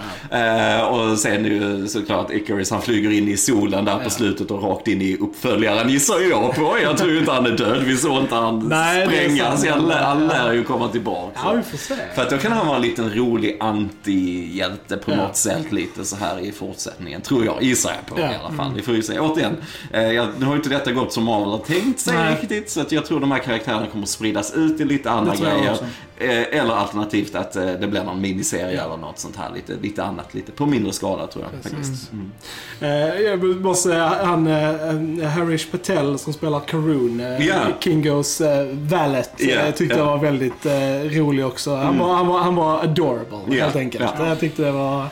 och 0.90 1.18
sen 1.18 1.46
ju 1.46 1.88
såklart 1.88 2.32
Icarus, 2.34 2.72
han 2.72 2.82
flyger 2.82 3.10
in 3.12 3.28
i 3.28 3.38
solen 3.38 3.86
där 3.86 4.00
på 4.00 4.10
slutet 4.10 4.52
och 4.52 4.64
rakt 4.64 4.88
in 4.88 5.02
i 5.02 5.18
uppföljaren 5.18 5.90
gissar 5.90 6.20
jag 6.30 6.56
på. 6.56 6.78
Jag 6.84 6.98
tror 6.98 7.18
inte 7.18 7.32
han 7.32 7.46
är 7.46 7.52
död, 7.58 7.84
vi 7.84 7.98
såg 7.98 8.22
inte 8.22 8.36
han 8.36 8.68
Nej, 8.70 9.08
sprängas. 9.08 9.66
Han, 9.68 9.86
lär- 9.90 10.04
han 10.04 10.28
lär 10.28 10.54
ju 10.54 10.64
komma 10.64 10.88
tillbaka. 10.88 11.40
Ja, 11.46 11.54
vi 11.54 11.64
får 11.64 11.78
se. 11.78 11.96
För 12.16 12.22
att 12.22 12.30
då 12.30 12.38
kan 12.38 12.52
han 12.52 12.68
vara 12.68 12.76
en 12.76 12.82
liten 12.82 13.14
rolig 13.14 13.58
anti-hjälte 13.60 14.98
på 14.98 15.12
Ja. 15.12 15.16
något 15.16 15.36
sätt 15.36 15.72
lite 15.72 16.06
så 16.06 16.16
här 16.16 16.40
i 16.40 16.52
fortsättningen. 16.52 17.22
Tror 17.22 17.46
jag, 17.46 17.64
gissar 17.64 17.92
jag 17.92 18.16
på 18.16 18.22
Ja. 18.22 18.32
i 18.32 18.36
alla 18.36 18.52
fall. 18.58 18.72
Vi 18.76 18.82
får 18.82 18.96
ju 18.96 19.02
se. 19.04 19.20
Återigen, 19.20 19.56
eh, 19.92 20.02
jag, 20.12 20.28
nu 20.40 20.46
har 20.46 20.54
ju 20.54 20.58
inte 20.58 20.70
detta 20.70 20.92
gått 20.92 21.14
som 21.14 21.24
Marvel 21.24 21.50
har 21.50 21.58
tänkt 21.58 22.00
sig 22.00 22.14
Nej. 22.18 22.38
riktigt. 22.42 22.70
Så 22.72 22.82
att 22.82 22.92
jag 22.92 23.06
tror 23.06 23.20
de 23.20 23.32
här 23.32 23.40
karaktärerna 23.40 23.88
kommer 23.88 24.04
att 24.04 24.10
spridas 24.10 24.54
ut 24.54 24.80
i 24.82 24.86
lite 24.86 25.12
andra 25.12 25.36
grejer. 25.36 25.78
Eh, 26.18 26.60
eller 26.60 26.74
alternativt 26.74 27.36
att 27.36 27.56
eh, 27.56 27.66
det 27.66 27.88
blir 27.88 28.04
någon 28.04 28.22
miniserie 28.22 28.84
eller 28.84 28.98
något 28.98 29.20
sånt 29.20 29.36
här. 29.36 29.52
Lite, 29.56 29.74
lite 29.82 30.04
annat, 30.04 30.34
lite 30.34 30.52
på 30.52 30.66
mindre 30.66 30.94
skala 30.94 31.28
tror 31.28 31.46
jag 31.54 31.72
faktiskt. 31.72 32.12
Mm. 32.14 32.32
Eh, 32.80 33.22
jag 33.22 33.44
måste 33.44 33.90
säga, 33.90 34.08
han 34.24 34.48
eh, 34.48 35.28
Harish 35.28 35.72
Patel 35.72 36.20
som 36.20 36.34
spelar 36.34 36.60
eh, 37.20 37.48
Ja. 37.48 37.56
Kingos 37.80 38.42
eh, 38.42 38.68
valet, 38.72 39.32
Ja, 39.38 39.56
eh, 39.56 39.74
tyckte 39.74 39.98
jag 39.98 40.06
var 40.06 40.18
väldigt 40.18 40.66
eh, 40.66 41.20
rolig 41.20 41.46
också. 41.46 41.76
Han, 41.76 42.00
var, 42.00 42.14
han, 42.16 42.28
var, 42.28 42.40
han 42.40 42.56
var 42.56 42.80
adorable 42.84 43.38
Ja, 43.58 43.64
helt 43.64 43.76
enkelt. 43.76 44.06
ja. 44.18 44.28
Jag 44.28 44.40
tyckte 44.40 44.62
det 44.62 44.72
var... 44.72 45.08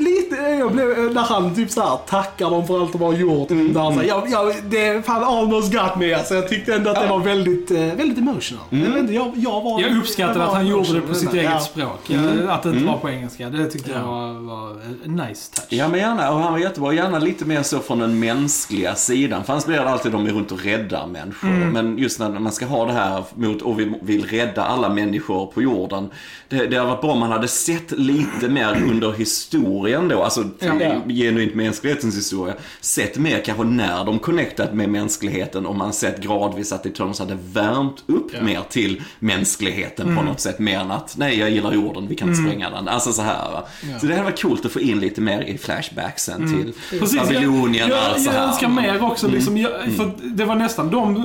Lite, 0.00 0.36
jag 0.36 0.72
blev, 0.72 0.88
när 1.14 1.22
han 1.22 1.54
typ 1.54 1.70
såhär 1.70 1.98
tackar 2.08 2.50
dem 2.50 2.66
för 2.66 2.80
allt 2.80 2.92
de 2.92 3.02
har 3.02 3.12
gjort. 3.12 3.50
Mm, 3.50 3.66
När 3.66 3.80
han 3.80 4.06
jag, 4.06 4.30
jag, 4.30 4.54
det 4.70 4.86
är 4.86 5.02
fan 5.02 5.24
almost 5.24 5.72
got 5.72 5.96
me. 5.96 6.14
Alltså, 6.14 6.34
jag 6.34 6.48
tyckte 6.48 6.74
ändå 6.74 6.90
att 6.90 7.00
det 7.02 7.06
var 7.08 7.18
väldigt, 7.18 7.70
eh, 7.70 7.78
väldigt 7.80 8.18
emotional. 8.18 8.60
Jag, 8.70 8.78
vet 8.78 8.96
inte, 8.96 9.14
jag, 9.14 9.32
jag, 9.36 9.60
var, 9.60 9.80
Jag 9.80 9.96
uppskattade 9.98 10.38
var 10.38 10.46
att 10.46 10.52
han 10.54 10.66
gjorde 10.66 10.92
det 10.92 11.00
på 11.00 11.14
sitt 11.14 11.30
där. 11.30 11.38
eget 11.38 11.50
Ja. 11.52 11.60
språk. 11.60 12.10
Eh, 12.10 12.54
Att 12.54 12.62
det 12.62 12.68
inte 12.70 12.84
var 12.84 12.96
på 12.98 13.10
engelska. 13.10 13.48
Det 13.50 13.66
tyckte 13.70 13.90
jag 13.90 14.02
var, 14.02 14.32
var 14.32 14.70
en 15.04 15.16
nice 15.16 15.52
touch. 15.54 15.66
Ja 15.68 15.88
men 15.88 16.00
gärna, 16.00 16.32
och 16.32 16.38
han 16.40 16.52
var 16.52 16.58
jättebra. 16.60 16.92
Gärna 16.92 17.18
lite 17.18 17.44
mer 17.44 17.62
så 17.62 17.78
från 17.80 17.98
den 17.98 18.18
mänskliga 18.20 18.94
sidan. 18.94 19.44
För 19.44 19.52
annars 19.52 19.64
blir 19.66 19.76
det 19.76 19.88
alltid 19.90 20.12
de 20.12 20.26
är 20.26 20.30
runt 20.30 20.52
och 20.52 20.64
räddar 20.64 21.06
människor. 21.06 21.48
Men 21.48 21.98
just 21.98 22.18
när 22.20 22.30
man 22.30 22.52
ska 22.52 22.66
ha 22.66 22.86
det 22.86 22.92
här 22.92 23.24
mot, 23.34 23.62
och 23.62 23.80
vi 23.80 23.92
vill 24.02 24.24
rädda 24.26 24.64
alla 24.64 24.88
människor 24.88 25.46
på 25.46 25.62
jorden. 25.62 26.10
Det, 26.48 26.66
det 26.66 26.76
hade 26.76 26.88
varit 26.90 27.00
bra 27.00 27.10
om 27.12 27.18
man 27.18 27.32
hade 27.32 27.48
sett 27.48 27.90
lite 27.98 28.48
mer 28.48 28.82
under 28.90 29.12
historien 29.12 29.63
då. 30.08 30.22
Alltså 30.22 30.44
Ja. 30.58 30.72
genuint 31.08 31.54
mänsklighetens 31.54 32.16
historia. 32.16 32.54
Sett 32.80 33.18
mer 33.18 33.42
kanske 33.44 33.64
när 33.64 34.04
de 34.04 34.18
connectat 34.18 34.74
med 34.74 34.88
mänskligheten. 34.88 35.66
Och 35.66 35.74
man 35.76 35.92
sett 35.92 36.20
gradvis 36.22 36.72
att 36.72 36.86
Eternals 36.86 37.18
hade 37.18 37.38
värmt 37.52 38.04
upp 38.06 38.42
mer 38.42 38.60
till 38.70 39.02
mänskligheten 39.18 40.16
på 40.16 40.22
något 40.22 40.40
sätt. 40.40 40.58
Mer 40.58 40.78
än 40.78 40.90
att, 40.90 41.14
nej 41.18 41.38
jag 41.38 41.50
gillar 41.50 41.72
jorden, 41.72 42.06
vi 42.08 42.14
kan 42.14 42.28
inte 42.28 42.40
spränga 42.42 42.70
den. 42.70 42.88
Alltså 42.88 43.12
så 43.12 43.22
här 43.22 43.50
va. 43.52 43.64
Så 44.00 44.06
det 44.06 44.12
hade 44.12 44.24
varit 44.24 44.42
coolt 44.42 44.66
att 44.66 44.72
få 44.72 44.80
in 44.80 45.00
lite 45.00 45.20
mer 45.20 45.40
i 45.42 45.58
flashbacksen 45.58 46.40
till 46.54 46.98
Precis, 47.00 47.20
Babylonien 47.20 47.84
och 47.90 47.96
jag, 47.96 48.04
allt 48.04 48.20
så 48.22 48.28
jag, 48.28 48.32
här. 48.32 48.40
jag 48.40 48.48
önskar 48.48 48.68
mer 48.68 49.02
också. 49.04 49.28
Liksom, 49.28 49.56
jag, 49.58 49.72
Mm. 49.82 49.94
för 49.96 50.10
det 50.22 50.44
var 50.44 50.54
nästan 50.54 50.90
de 50.90 51.24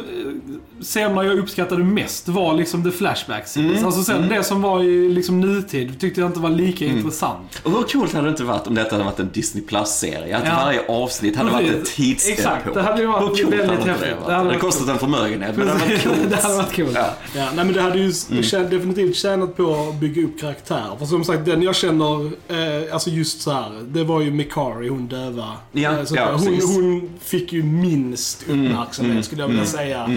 scenerna 0.82 1.24
jag 1.26 1.40
uppskattade 1.40 1.84
mest 1.84 2.28
var 2.28 2.54
liksom 2.54 2.84
the 2.84 2.92
flashbacks. 2.92 3.58
Mm. 3.58 3.86
Alltså 3.86 4.04
sen 4.04 4.30
det 4.30 4.44
som 4.44 4.62
var 4.62 4.84
i 4.84 5.10
liksom 5.10 5.42
nutid 5.42 6.00
tyckte 6.00 6.22
jag 6.22 6.30
inte 6.30 6.40
var 6.40 6.50
lika 6.50 6.86
Mm. 6.86 6.98
intressant. 6.98 7.62
Och 7.64 7.72
hur 7.72 7.84
coolt 7.84 8.14
hade 8.14 8.26
det 8.28 8.32
inte 8.32 8.44
varit 8.44 8.68
om 8.68 8.76
detta 8.76 8.92
hade 8.92 9.04
varit 9.04 9.20
en 9.20 9.30
Disney 9.34 9.64
Plus-serie? 9.64 10.38
Att 10.38 10.44
Ja. 10.46 10.54
varje 10.66 10.88
avsnitt 10.88 11.36
hade 11.36 11.52
varit 11.52 11.70
ett 11.72 11.80
Precis. 11.80 11.96
tidsepok. 11.96 12.40
Exakt, 12.40 12.74
det 12.74 12.82
hade 12.82 13.02
ju 13.02 13.08
varit 13.08 13.22
Hur 13.24 13.28
coolt 13.44 13.54
väldigt 13.56 13.70
hade 13.80 13.92
häftigt. 13.92 14.00
Det, 14.00 14.06
Det 14.10 14.16
varit? 14.16 14.32
hade 14.32 14.44
det 14.44 14.48
varit 14.50 14.60
kostat 14.62 14.90
en 14.90 15.00
förmögenhet, 15.00 15.58
men 15.58 15.68
det 15.68 15.74
hade 15.74 15.86
varit 15.86 16.04
coolt. 16.04 16.18
det 16.30 16.36
hade 16.36 16.56
varit 16.56 16.76
coolt. 16.76 16.92
Ja. 16.96 17.14
Ja, 17.36 17.46
nej 17.56 17.66
men 17.66 17.74
det 17.74 17.82
hade 17.82 18.00
ju 18.00 18.12
tjän- 18.42 18.70
definitivt 18.70 19.16
tjänat 19.16 19.58
på 19.58 19.90
att 19.90 19.96
bygga 20.00 20.24
upp 20.24 20.40
karaktärer. 20.40 20.96
För 21.00 21.06
som 21.06 21.24
sagt, 21.24 21.46
den 21.46 21.62
jag 21.62 21.76
känner, 21.76 22.26
eh, 22.26 22.94
alltså 22.94 23.10
just 23.10 23.42
så 23.42 23.52
här, 23.52 23.72
det 23.88 24.04
var 24.04 24.22
ju 24.22 24.32
Mikari, 24.32 24.88
hon 24.90 25.08
döva. 25.08 25.46
Ja, 25.72 25.90
Eh, 26.00 26.04
så 26.06 26.16
ja, 26.16 26.32
hon, 26.32 26.46
precis. 26.46 26.76
hon 26.76 27.10
fick 27.22 27.54
ju 27.54 27.64
minst 27.64 28.44
uppmärksamhet 28.44 29.12
mm, 29.12 29.24
skulle 29.24 29.42
jag 29.42 29.48
vilja 29.48 29.66
säga. 29.66 30.10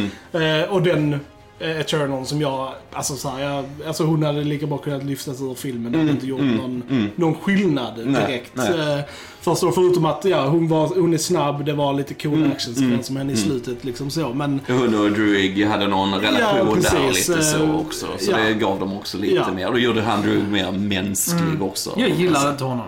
Eh, 0.61 0.73
och 0.73 0.83
den 0.83 1.21
eh, 1.59 1.81
Eternal 1.81 2.27
som 2.27 2.41
jag, 2.41 2.73
alltså 2.93 3.17
så 3.17 3.29
här, 3.29 3.41
jag, 3.41 3.65
alltså 3.87 4.05
hon 4.05 4.23
hade 4.23 4.45
lika 4.45 4.67
bra 4.67 4.79
kunnat 4.79 5.05
lyftas 5.05 5.41
ur 5.41 5.55
filmen. 5.55 5.93
Det 5.93 5.99
hade 5.99 6.11
inte 6.11 6.27
gjort 6.27 6.41
någon, 6.41 7.11
någon 7.17 7.35
skillnad 7.35 7.97
direkt. 7.97 8.51
nej. 8.55 8.69
Eh, 8.99 9.05
Först 9.41 9.61
då, 9.61 9.73
förutom 9.73 10.05
att 10.05 10.25
ja, 10.25 10.47
hon, 10.47 10.69
var, 10.69 10.87
hon 11.01 11.15
är 11.15 11.19
snabb, 11.19 11.65
det 11.65 11.73
var 11.73 11.93
lite 11.93 12.15
cool 12.15 12.53
actionsekvens 12.53 13.11
med 13.11 13.21
henne 13.21 13.33
i 13.33 13.37
slutet 13.37 13.85
liksom 13.85 14.11
så. 14.11 14.33
Men 14.35 14.61
Hon 14.67 14.95
och 15.05 15.11
Druig 15.13 15.65
hade 15.67 15.89
någon 15.89 16.21
relation 16.21 16.81
där 16.81 16.91
precis, 17.11 17.29
lite 17.29 17.43
så 17.43 17.63
eh, 17.63 17.77
också. 17.77 18.07
Så 18.19 18.31
ja. 18.31 18.37
det 18.37 18.55
gav 18.55 18.81
dem 18.81 18.97
också 18.97 19.19
lite 19.19 19.35
Ja. 19.35 19.53
mer. 19.53 19.67
Och 19.67 19.73
då 19.73 19.79
gjorde 19.79 20.03
han 20.03 20.23
Druig 20.23 20.49
mer 20.49 20.73
mänsklig 20.73 21.63
också. 21.63 21.95
Jag 21.97 22.11
gillade 22.11 22.51
inte 22.51 22.65
honom. 22.65 22.87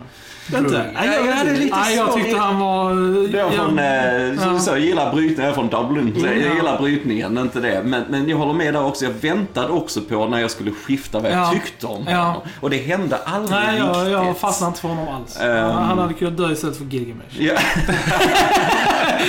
Inte? 0.59 0.91
Ja, 0.95 1.01
ja, 1.05 1.45
det 1.45 1.51
är 1.51 1.57
lite 1.57 1.77
Nej, 1.77 1.97
jag 1.97 2.15
tyckte 2.15 2.37
han 2.39 2.59
var... 2.61 2.91
Jag, 3.37 3.53
från, 3.55 3.79
ja. 3.79 3.85
eh, 3.85 4.39
så, 4.39 4.59
så, 4.59 4.71
jag 4.71 4.81
gillar 4.81 5.13
brytningen, 5.13 5.43
jag 5.43 5.51
är 5.51 5.55
från 5.55 5.69
Dublin, 5.69 6.17
så 6.21 6.27
jag 6.27 6.37
gillar 6.57 6.79
brytningen, 6.79 7.39
inte 7.39 7.61
det. 7.61 7.83
Men, 7.85 8.03
men 8.11 8.29
jag 8.29 8.37
håller 8.37 8.53
med 8.53 8.75
där 8.75 8.85
också, 8.85 9.05
jag 9.05 9.13
väntade 9.13 9.69
också 9.69 10.01
på 10.01 10.27
när 10.29 10.39
jag 10.41 10.51
skulle 10.51 10.71
skifta 10.71 11.21
vad 11.21 11.31
jag 11.33 11.39
Ja. 11.39 11.51
tyckte 11.53 11.87
om 11.87 12.05
Ja. 12.09 12.17
honom. 12.19 12.43
Och 12.61 12.71
det 12.71 12.77
hände 12.77 13.17
aldrig 13.25 13.51
Nej, 13.61 13.79
jag, 13.79 13.97
riktigt. 13.97 14.13
jag 14.13 14.39
fastnade 14.39 14.69
inte 14.69 14.81
för 14.81 14.89
honom 14.89 15.09
alls. 15.15 15.41
Ehm. 15.41 15.71
Han 15.71 15.99
hade 15.99 16.15
kunnat 16.15 16.37
dö 16.37 16.53
istället 16.53 16.77
för 16.77 16.85
Gilgamesh. 16.85 17.43
Ja. 17.43 17.55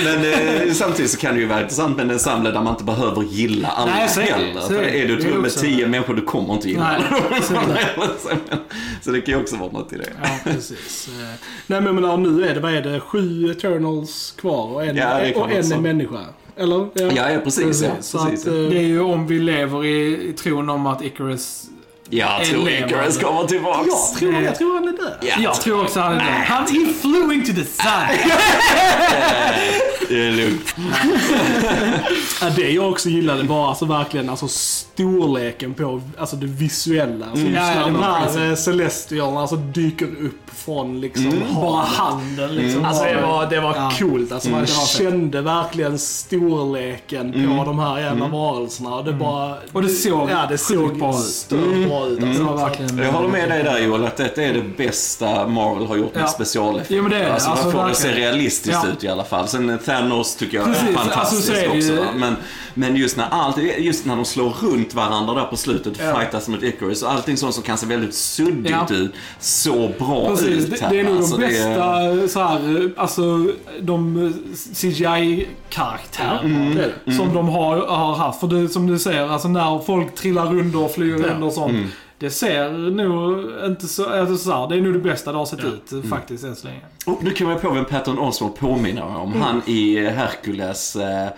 men 0.04 0.24
eh, 0.68 0.72
samtidigt 0.72 1.10
så 1.10 1.16
kan 1.18 1.34
det 1.34 1.40
ju 1.40 1.46
vara 1.46 1.60
intressant 1.60 1.96
med 1.96 2.04
en 2.04 2.10
ensemble 2.10 2.50
där 2.50 2.60
man 2.60 2.72
inte 2.72 2.84
behöver 2.84 3.22
gilla 3.22 3.68
alla 3.68 3.90
Nej, 3.90 4.08
så 4.08 4.20
är 4.20 4.24
det. 4.26 4.32
heller. 4.32 4.60
För 4.60 4.74
är 4.82 4.92
det. 4.92 5.06
du 5.06 5.16
Det 5.16 5.28
rum 5.30 5.42
med 5.42 5.52
tio 5.54 5.86
människor, 5.86 6.14
du 6.14 6.22
kommer 6.22 6.54
inte 6.54 6.68
gilla 6.68 6.82
Nej, 6.84 7.20
alla. 7.30 7.42
så 7.42 7.52
det. 7.54 8.58
så 9.02 9.10
det 9.10 9.20
kan 9.20 9.34
ju 9.34 9.40
också 9.40 9.56
vara 9.56 9.70
något 9.72 9.92
i 9.92 9.96
det. 9.96 10.04
Ja, 10.22 10.28
precis. 10.44 11.05
Eh, 11.08 11.12
Nej 11.66 11.80
men 11.80 11.84
jag 11.86 11.94
menar, 11.94 12.16
nu 12.16 12.44
är 12.48 12.54
det, 12.54 12.60
vad 12.60 12.74
är 12.74 12.82
det, 12.82 13.00
sju 13.00 13.50
Eternals 13.50 14.34
kvar 14.40 14.66
och 14.74 14.84
en, 14.86 14.96
Ja, 14.96 15.20
och 15.34 15.50
en 15.50 15.64
så. 15.64 15.74
är 15.74 15.78
människa. 15.78 16.18
Eller? 16.56 16.88
Ja, 16.94 17.30
ja 17.30 17.40
precis. 17.44 17.82
Ja, 17.82 17.90
Så 18.00 18.18
precis. 18.24 18.40
att, 18.46 18.52
eh, 18.52 18.52
Det 18.54 18.78
är 18.78 18.82
ju 18.86 19.00
om 19.00 19.26
vi 19.26 19.38
lever 19.38 19.84
i, 19.84 20.28
i 20.28 20.32
tron 20.32 20.68
om 20.70 20.86
att 20.86 21.02
Icarus... 21.04 21.62
Jag 22.10 22.44
tror. 22.44 22.68
Icarus 22.70 23.18
kommer 23.18 23.44
tillbaks. 23.46 23.86
jag, 23.88 24.18
tror, 24.18 24.42
jag 24.42 24.56
tror 24.56 24.74
han 24.74 24.88
är 24.88 24.92
död. 24.92 25.16
Ja, 25.22 25.34
Jag 25.38 25.60
tror 25.60 25.82
också 25.82 26.00
han 26.00 26.12
är 26.12 26.16
död. 26.16 26.26
Han 26.46 26.62
he 26.66 26.92
flew 27.00 27.32
into 27.34 27.52
the 27.52 27.64
sun! 27.64 27.92
det 30.08 30.26
är 30.26 30.32
lugnt. 30.32 30.74
Ja, 32.40 32.46
det 32.56 32.70
jag 32.70 32.90
också 32.90 33.08
gillade 33.08 33.42
var 33.42 33.68
alltså 33.68 33.84
verkligen 33.84 34.30
alltså 34.30 34.48
storleken 34.48 35.74
på 35.74 36.00
alltså 36.18 36.36
det 36.36 36.46
visuella. 36.46 37.26
Alltså, 37.30 37.46
Ja, 37.46 37.66
just 37.68 37.76
ja, 37.76 37.84
de 37.86 38.02
här 38.02 38.50
eh, 38.50 38.54
celestierna 38.56 39.40
alltså 39.40 39.56
dyker 39.56 40.06
upp 40.06 40.50
från 40.54 41.00
liksom 41.00 41.32
Bara 41.54 41.76
havet. 41.76 41.88
handen 41.96 42.54
liksom. 42.54 42.84
Alltså 42.84 43.04
det 43.04 43.14
Bara- 43.14 43.26
var, 43.26 43.46
det 43.46 43.60
var 43.60 43.74
Ja. 43.76 43.92
coolt. 43.98 44.32
Alltså, 44.32 44.48
man 44.50 44.60
var 44.60 44.66
fett. 44.66 44.88
kände 44.88 45.40
verkligen 45.42 45.98
storleken 45.98 47.32
på 47.32 47.64
de 47.64 47.78
här 47.78 47.98
jävla 48.00 48.28
varelserna. 48.28 48.94
Och 48.94 49.04
det 49.04 49.12
bara... 49.12 49.54
Och 49.72 49.82
det 49.82 49.88
såg 49.88 50.30
ja, 50.30 50.46
det 50.48 50.58
såg 50.58 50.98
bra 50.98 51.10
ut. 51.10 51.24
stört 51.24 51.88
bra 51.88 52.06
ut. 52.06 52.20
Det 52.20 52.26
Alltså. 52.28 52.42
var 52.44 52.56
verkligen... 52.56 52.98
Jag 52.98 53.12
håller 53.12 53.28
med 53.28 53.48
dig 53.48 53.62
där 53.64 53.78
Joel, 53.78 54.04
att 54.04 54.16
detta 54.16 54.42
är 54.42 54.52
det 54.54 54.62
bästa 54.76 55.46
Marvel 55.48 55.86
har 55.86 55.96
gjort 55.96 56.14
med 56.14 56.22
Ja. 56.22 56.28
specialeffekter. 56.28 57.02
Men 57.02 57.10
det 57.10 57.18
är. 57.18 57.30
Alltså, 57.30 57.50
Alltså, 57.50 57.64
man 57.66 57.72
får 57.74 57.88
det 57.88 57.94
se 57.94 58.12
realistiskt 58.12 58.78
Ja. 58.84 58.90
ut 58.92 59.04
i 59.04 59.08
alla 59.08 59.24
fall. 59.24 59.48
Sen 59.48 59.78
Thanos 60.00 60.36
tycker 60.36 60.56
jag 60.58 60.68
är 60.68 60.72
Precis, 60.72 60.96
fantastisk 60.96 61.50
alltså, 61.50 61.52
så 61.52 61.58
är 61.58 61.68
det 61.68 61.78
också. 61.78 62.04
Va? 62.04 62.10
Men, 62.16 62.36
men 62.74 62.96
just 62.96 63.16
när 63.16 63.26
allt, 63.30 63.56
just 63.78 64.04
när 64.06 64.16
de 64.16 64.24
slår 64.24 64.50
runt 64.50 64.94
varandra 64.94 65.34
där 65.34 65.44
på 65.44 65.56
slutet 65.56 65.92
Ja. 66.00 66.18
fightas 66.20 66.48
mot 66.48 66.62
Icarus 66.62 67.02
och 67.02 67.12
allting 67.12 67.36
sånt 67.36 67.54
som 67.54 67.62
kan 67.62 67.78
se 67.78 67.86
väldigt 67.86 68.14
suddigt 68.14 68.70
Ja. 68.90 68.94
ut, 68.96 69.12
så 69.40 69.90
bra 69.98 70.28
Precis, 70.28 70.48
ut 70.48 70.70
det, 70.80 70.86
det 70.90 71.00
är 71.00 71.04
nog 71.04 71.16
Alltså, 71.16 71.36
de 71.36 71.46
det 71.46 71.58
är- 71.58 72.16
bästa 72.16 72.28
så 72.28 72.46
här, 72.48 72.90
alltså 72.96 73.46
de 73.80 74.32
CGI-karaktärer 74.74 76.40
Det 76.42 76.48
är 76.48 76.74
det. 76.74 76.92
Mm. 77.12 77.18
som 77.18 77.34
de 77.34 77.48
har, 77.48 77.76
har 77.76 78.14
haft. 78.14 78.40
För 78.40 78.46
det, 78.46 78.68
som 78.68 78.86
du 78.86 78.98
säger, 78.98 79.28
alltså 79.28 79.48
när 79.48 79.78
folk 79.86 80.14
trillar 80.14 80.46
under 80.58 80.84
och 80.84 80.90
flyger 80.94 81.18
Ja. 81.26 81.34
under 81.34 81.46
och 81.46 81.52
sånt. 81.52 81.76
Det 82.18 82.30
ser 82.30 82.70
nog 82.70 83.44
inte 83.66 83.86
så, 83.88 84.08
alltså 84.20 84.36
så 84.36 84.52
här, 84.52 84.68
det 84.68 84.76
är 84.76 84.80
nog 84.80 84.92
det 84.92 84.98
bästa 84.98 85.32
det 85.32 85.38
har 85.38 85.46
sett 85.46 85.62
Ja. 85.62 85.68
ut 85.68 85.92
Mm. 85.92 86.08
faktiskt 86.10 86.44
än 86.44 86.56
så 86.56 86.66
länge. 86.66 86.80
Och 87.06 87.24
nu 87.24 87.30
kan 87.30 87.48
jag 87.48 87.62
på 87.62 87.70
vem 87.70 87.84
Patton 87.84 88.18
Oswalt 88.18 88.56
påminner 88.56 89.02
om. 89.16 89.28
Mm. 89.30 89.40
Han 89.40 89.62
i 89.66 90.06
Hercules, 90.08 90.96
eh, 90.96 91.28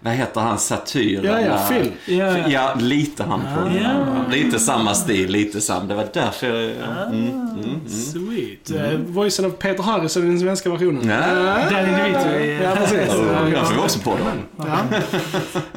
vad 0.00 0.12
heter 0.12 0.40
han, 0.40 0.58
Satyr? 0.58 1.20
Ja, 1.24 1.40
ja, 1.40 1.58
Phil. 1.68 1.92
Ja, 2.18 2.38
ja. 2.38 2.48
Ja, 2.48 2.74
lite 2.80 3.24
han 3.24 3.40
påminner 3.56 4.04
Ah. 4.16 4.24
om. 4.24 4.30
Lite 4.30 4.58
samma 4.58 4.94
stil, 4.94 5.30
lite 5.30 5.60
samma. 5.60 5.84
Det 5.84 5.94
var 5.94 6.06
därför 6.12 6.46
jag... 6.46 6.72
Ah. 6.88 7.04
Mm, 7.04 7.28
mm, 7.30 7.50
mm. 7.64 7.88
Sweet. 7.88 8.70
Eh, 8.70 8.98
voicen 9.06 9.44
av 9.44 9.50
Peter 9.50 9.82
Harrison 9.82 10.24
i 10.24 10.26
den 10.26 10.40
svenska 10.40 10.70
versionen. 10.70 11.08
Ja. 11.08 11.16
Danny 11.70 11.90
DeVito 11.92 12.18
är... 12.18 12.62
Ja, 12.62 12.76
precis. 12.76 12.98
Jag 13.54 13.68
får 13.68 13.82
också 13.84 13.98
på 13.98 14.10
dem. 14.10 14.28
Ja, 14.56 14.78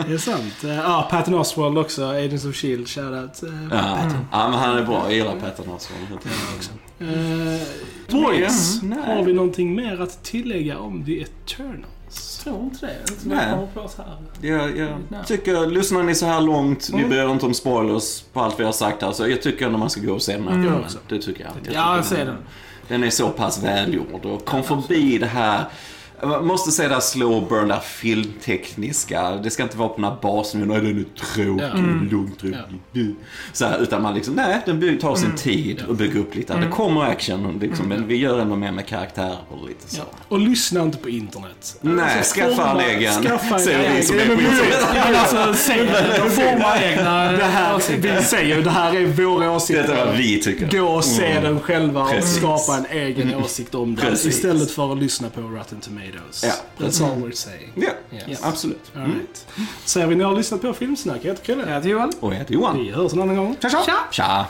det 0.07 0.13
är 0.13 0.17
sant. 0.17 0.63
Eh, 0.63 0.75
Ja, 0.75 1.07
Patton 1.11 1.33
Oswald 1.33 1.77
också, 1.77 2.05
Agents 2.05 2.45
of 2.45 2.55
Shield, 2.55 2.87
shoutout. 2.87 3.43
eh, 3.43 3.49
Ja. 3.71 3.97
Ja, 4.31 4.49
men 4.49 4.59
han 4.59 4.77
är 4.77 4.83
bra. 4.83 5.03
Jag 5.05 5.13
gillar 5.13 5.35
Patton 5.35 5.65
Oswalt. 5.69 6.25
Eh, 6.99 7.07
Boys, 8.11 8.81
har 9.05 9.23
vi 9.23 9.33
någonting 9.33 9.75
mer 9.75 10.01
att 10.01 10.23
tillägga 10.23 10.77
om 10.77 11.05
The 11.05 11.21
Eternals? 11.21 11.85
Tror 12.43 12.63
inte 12.63 12.85
det. 12.85 13.11
Inte 13.11 13.27
Nej. 13.27 13.51
vad 13.51 13.61
jag 13.61 13.73
på 13.73 14.03
här. 14.03 14.17
Jag, 14.41 14.77
jag 14.77 15.27
tycker, 15.27 15.67
lyssnar 15.67 16.03
ni 16.03 16.15
så 16.15 16.25
här 16.25 16.41
långt, 16.41 16.89
vi 16.93 17.05
ber 17.05 17.31
inte 17.31 17.45
om 17.45 17.53
spoilers 17.53 18.21
på 18.33 18.41
allt 18.41 18.59
vi 18.59 18.63
har 18.63 18.71
sagt 18.71 19.01
här, 19.01 19.11
så 19.11 19.27
jag 19.27 19.41
tycker 19.41 19.65
ändå 19.65 19.77
man 19.77 19.89
ska 19.89 20.01
gå 20.01 20.13
och 20.13 20.21
se 20.21 20.33
den 20.33 20.43
här 20.47 20.51
filmen. 20.51 20.79
också. 20.83 20.97
Det 21.09 21.21
tycker 21.21 21.43
jag. 21.43 21.51
jag 21.63 21.73
Ja, 21.73 21.95
jag 21.95 22.05
ser 22.05 22.25
den. 22.25 22.37
Den 22.87 23.03
är 23.03 23.09
så 23.09 23.29
pass 23.29 23.63
välgjord 23.63 24.25
och 24.25 24.45
kom 24.45 24.63
förbi 24.63 25.17
det 25.17 25.25
här 25.25 25.65
jag 26.21 26.45
måste 26.45 26.71
säga 26.71 26.89
det 26.89 27.01
slow 27.01 27.47
burn, 27.49 27.67
det 27.67 27.79
filmtekniska. 27.83 29.31
Det 29.31 29.49
ska 29.49 29.63
inte 29.63 29.77
vara 29.77 29.89
på 29.89 29.95
den 29.95 30.03
här 30.03 30.17
basen, 30.21 30.61
nej 30.61 30.77
den 30.81 30.99
är 30.99 31.03
tråkig, 31.35 31.63
Ja. 31.63 31.75
lugnt, 32.11 32.39
tråkig. 32.39 33.15
Så 33.53 33.65
här, 33.65 33.79
utan 33.79 34.01
man 34.01 34.13
liksom, 34.13 34.33
nej, 34.33 34.61
den 34.65 34.99
tar 34.99 35.15
sin 35.15 35.35
tid 35.35 35.83
och 35.87 35.95
bygger 35.95 36.19
upp 36.19 36.35
lite. 36.35 36.57
Det 36.57 36.67
kommer 36.67 37.01
action, 37.03 37.59
liksom, 37.61 37.87
men 37.87 38.07
vi 38.07 38.15
gör 38.15 38.39
ändå 38.39 38.55
mer 38.55 38.71
med 38.71 38.85
karaktärer 38.87 39.37
och 39.49 39.67
lite 39.67 39.89
så. 39.95 39.97
Ja. 39.97 40.17
Och 40.27 40.39
lyssna 40.39 40.81
inte 40.83 40.97
på 40.97 41.09
internet. 41.09 41.77
Nej, 41.81 42.17
Alltså, 42.17 42.35
skaffa 42.39 42.49
en 42.51 42.55
forma- 42.55 42.83
egen. 42.83 43.23
Skaffa 43.23 43.59
en 43.59 43.69
egen. 43.69 44.03
som 44.03 44.17
Ja, 44.17 44.23
men 44.27 44.37
men 44.93 45.15
alltså, 45.15 45.53
säg 45.53 45.87
formar 46.29 46.83
egna 46.91 47.31
Det 47.31 47.43
här, 47.43 47.75
åsikter. 47.75 48.15
vi 48.17 48.23
säger 48.23 48.55
ju, 48.55 48.63
det 48.63 48.69
här 48.69 48.95
är 48.95 49.05
våra 49.05 49.51
åsikter. 49.51 49.83
Detta 49.83 49.97
är 50.01 50.05
vad 50.05 50.15
vi 50.17 50.41
tycker. 50.41 50.77
Gå 50.79 50.85
och 50.87 51.03
se 51.05 51.39
den 51.39 51.59
själva 51.59 52.01
och 52.03 52.23
skapa 52.23 52.77
en 52.77 52.85
egen 52.97 53.35
åsikt 53.35 53.75
om 53.75 53.95
den. 53.95 54.13
Istället 54.13 54.71
för 54.71 54.91
att 54.93 54.97
lyssna 54.99 55.29
på 55.29 55.41
Rotten 55.41 55.79
Tomatoes. 55.79 56.10
Ja. 56.43 56.53
That's 56.77 57.03
all 57.03 57.11
we're 57.17 57.31
saying. 57.31 57.71
Ja, 57.75 57.91
Yes. 58.27 58.39
absolut. 58.43 58.91
All 58.95 59.01
right. 59.01 59.47
Säger 59.85 60.07
vi 60.07 60.15
ni 60.15 60.23
har 60.23 60.35
lyssnat 60.35 60.61
på 60.61 60.73
Filmsnack. 60.73 61.17
Jag 61.23 61.29
heter 61.31 61.45
Chrille. 61.45 61.63
Jag 61.67 61.75
heter 61.75 61.89
Johan. 61.89 62.11
Och 62.19 62.33
jag 62.33 62.37
heter 62.37 62.53
Johan. 62.53 62.77
Vi 62.83 62.91
hörs 62.91 63.13
en 63.13 63.21
annan 63.21 63.35
gång. 63.35 63.55
Tja! 63.61 63.83
Tja! 64.11 64.45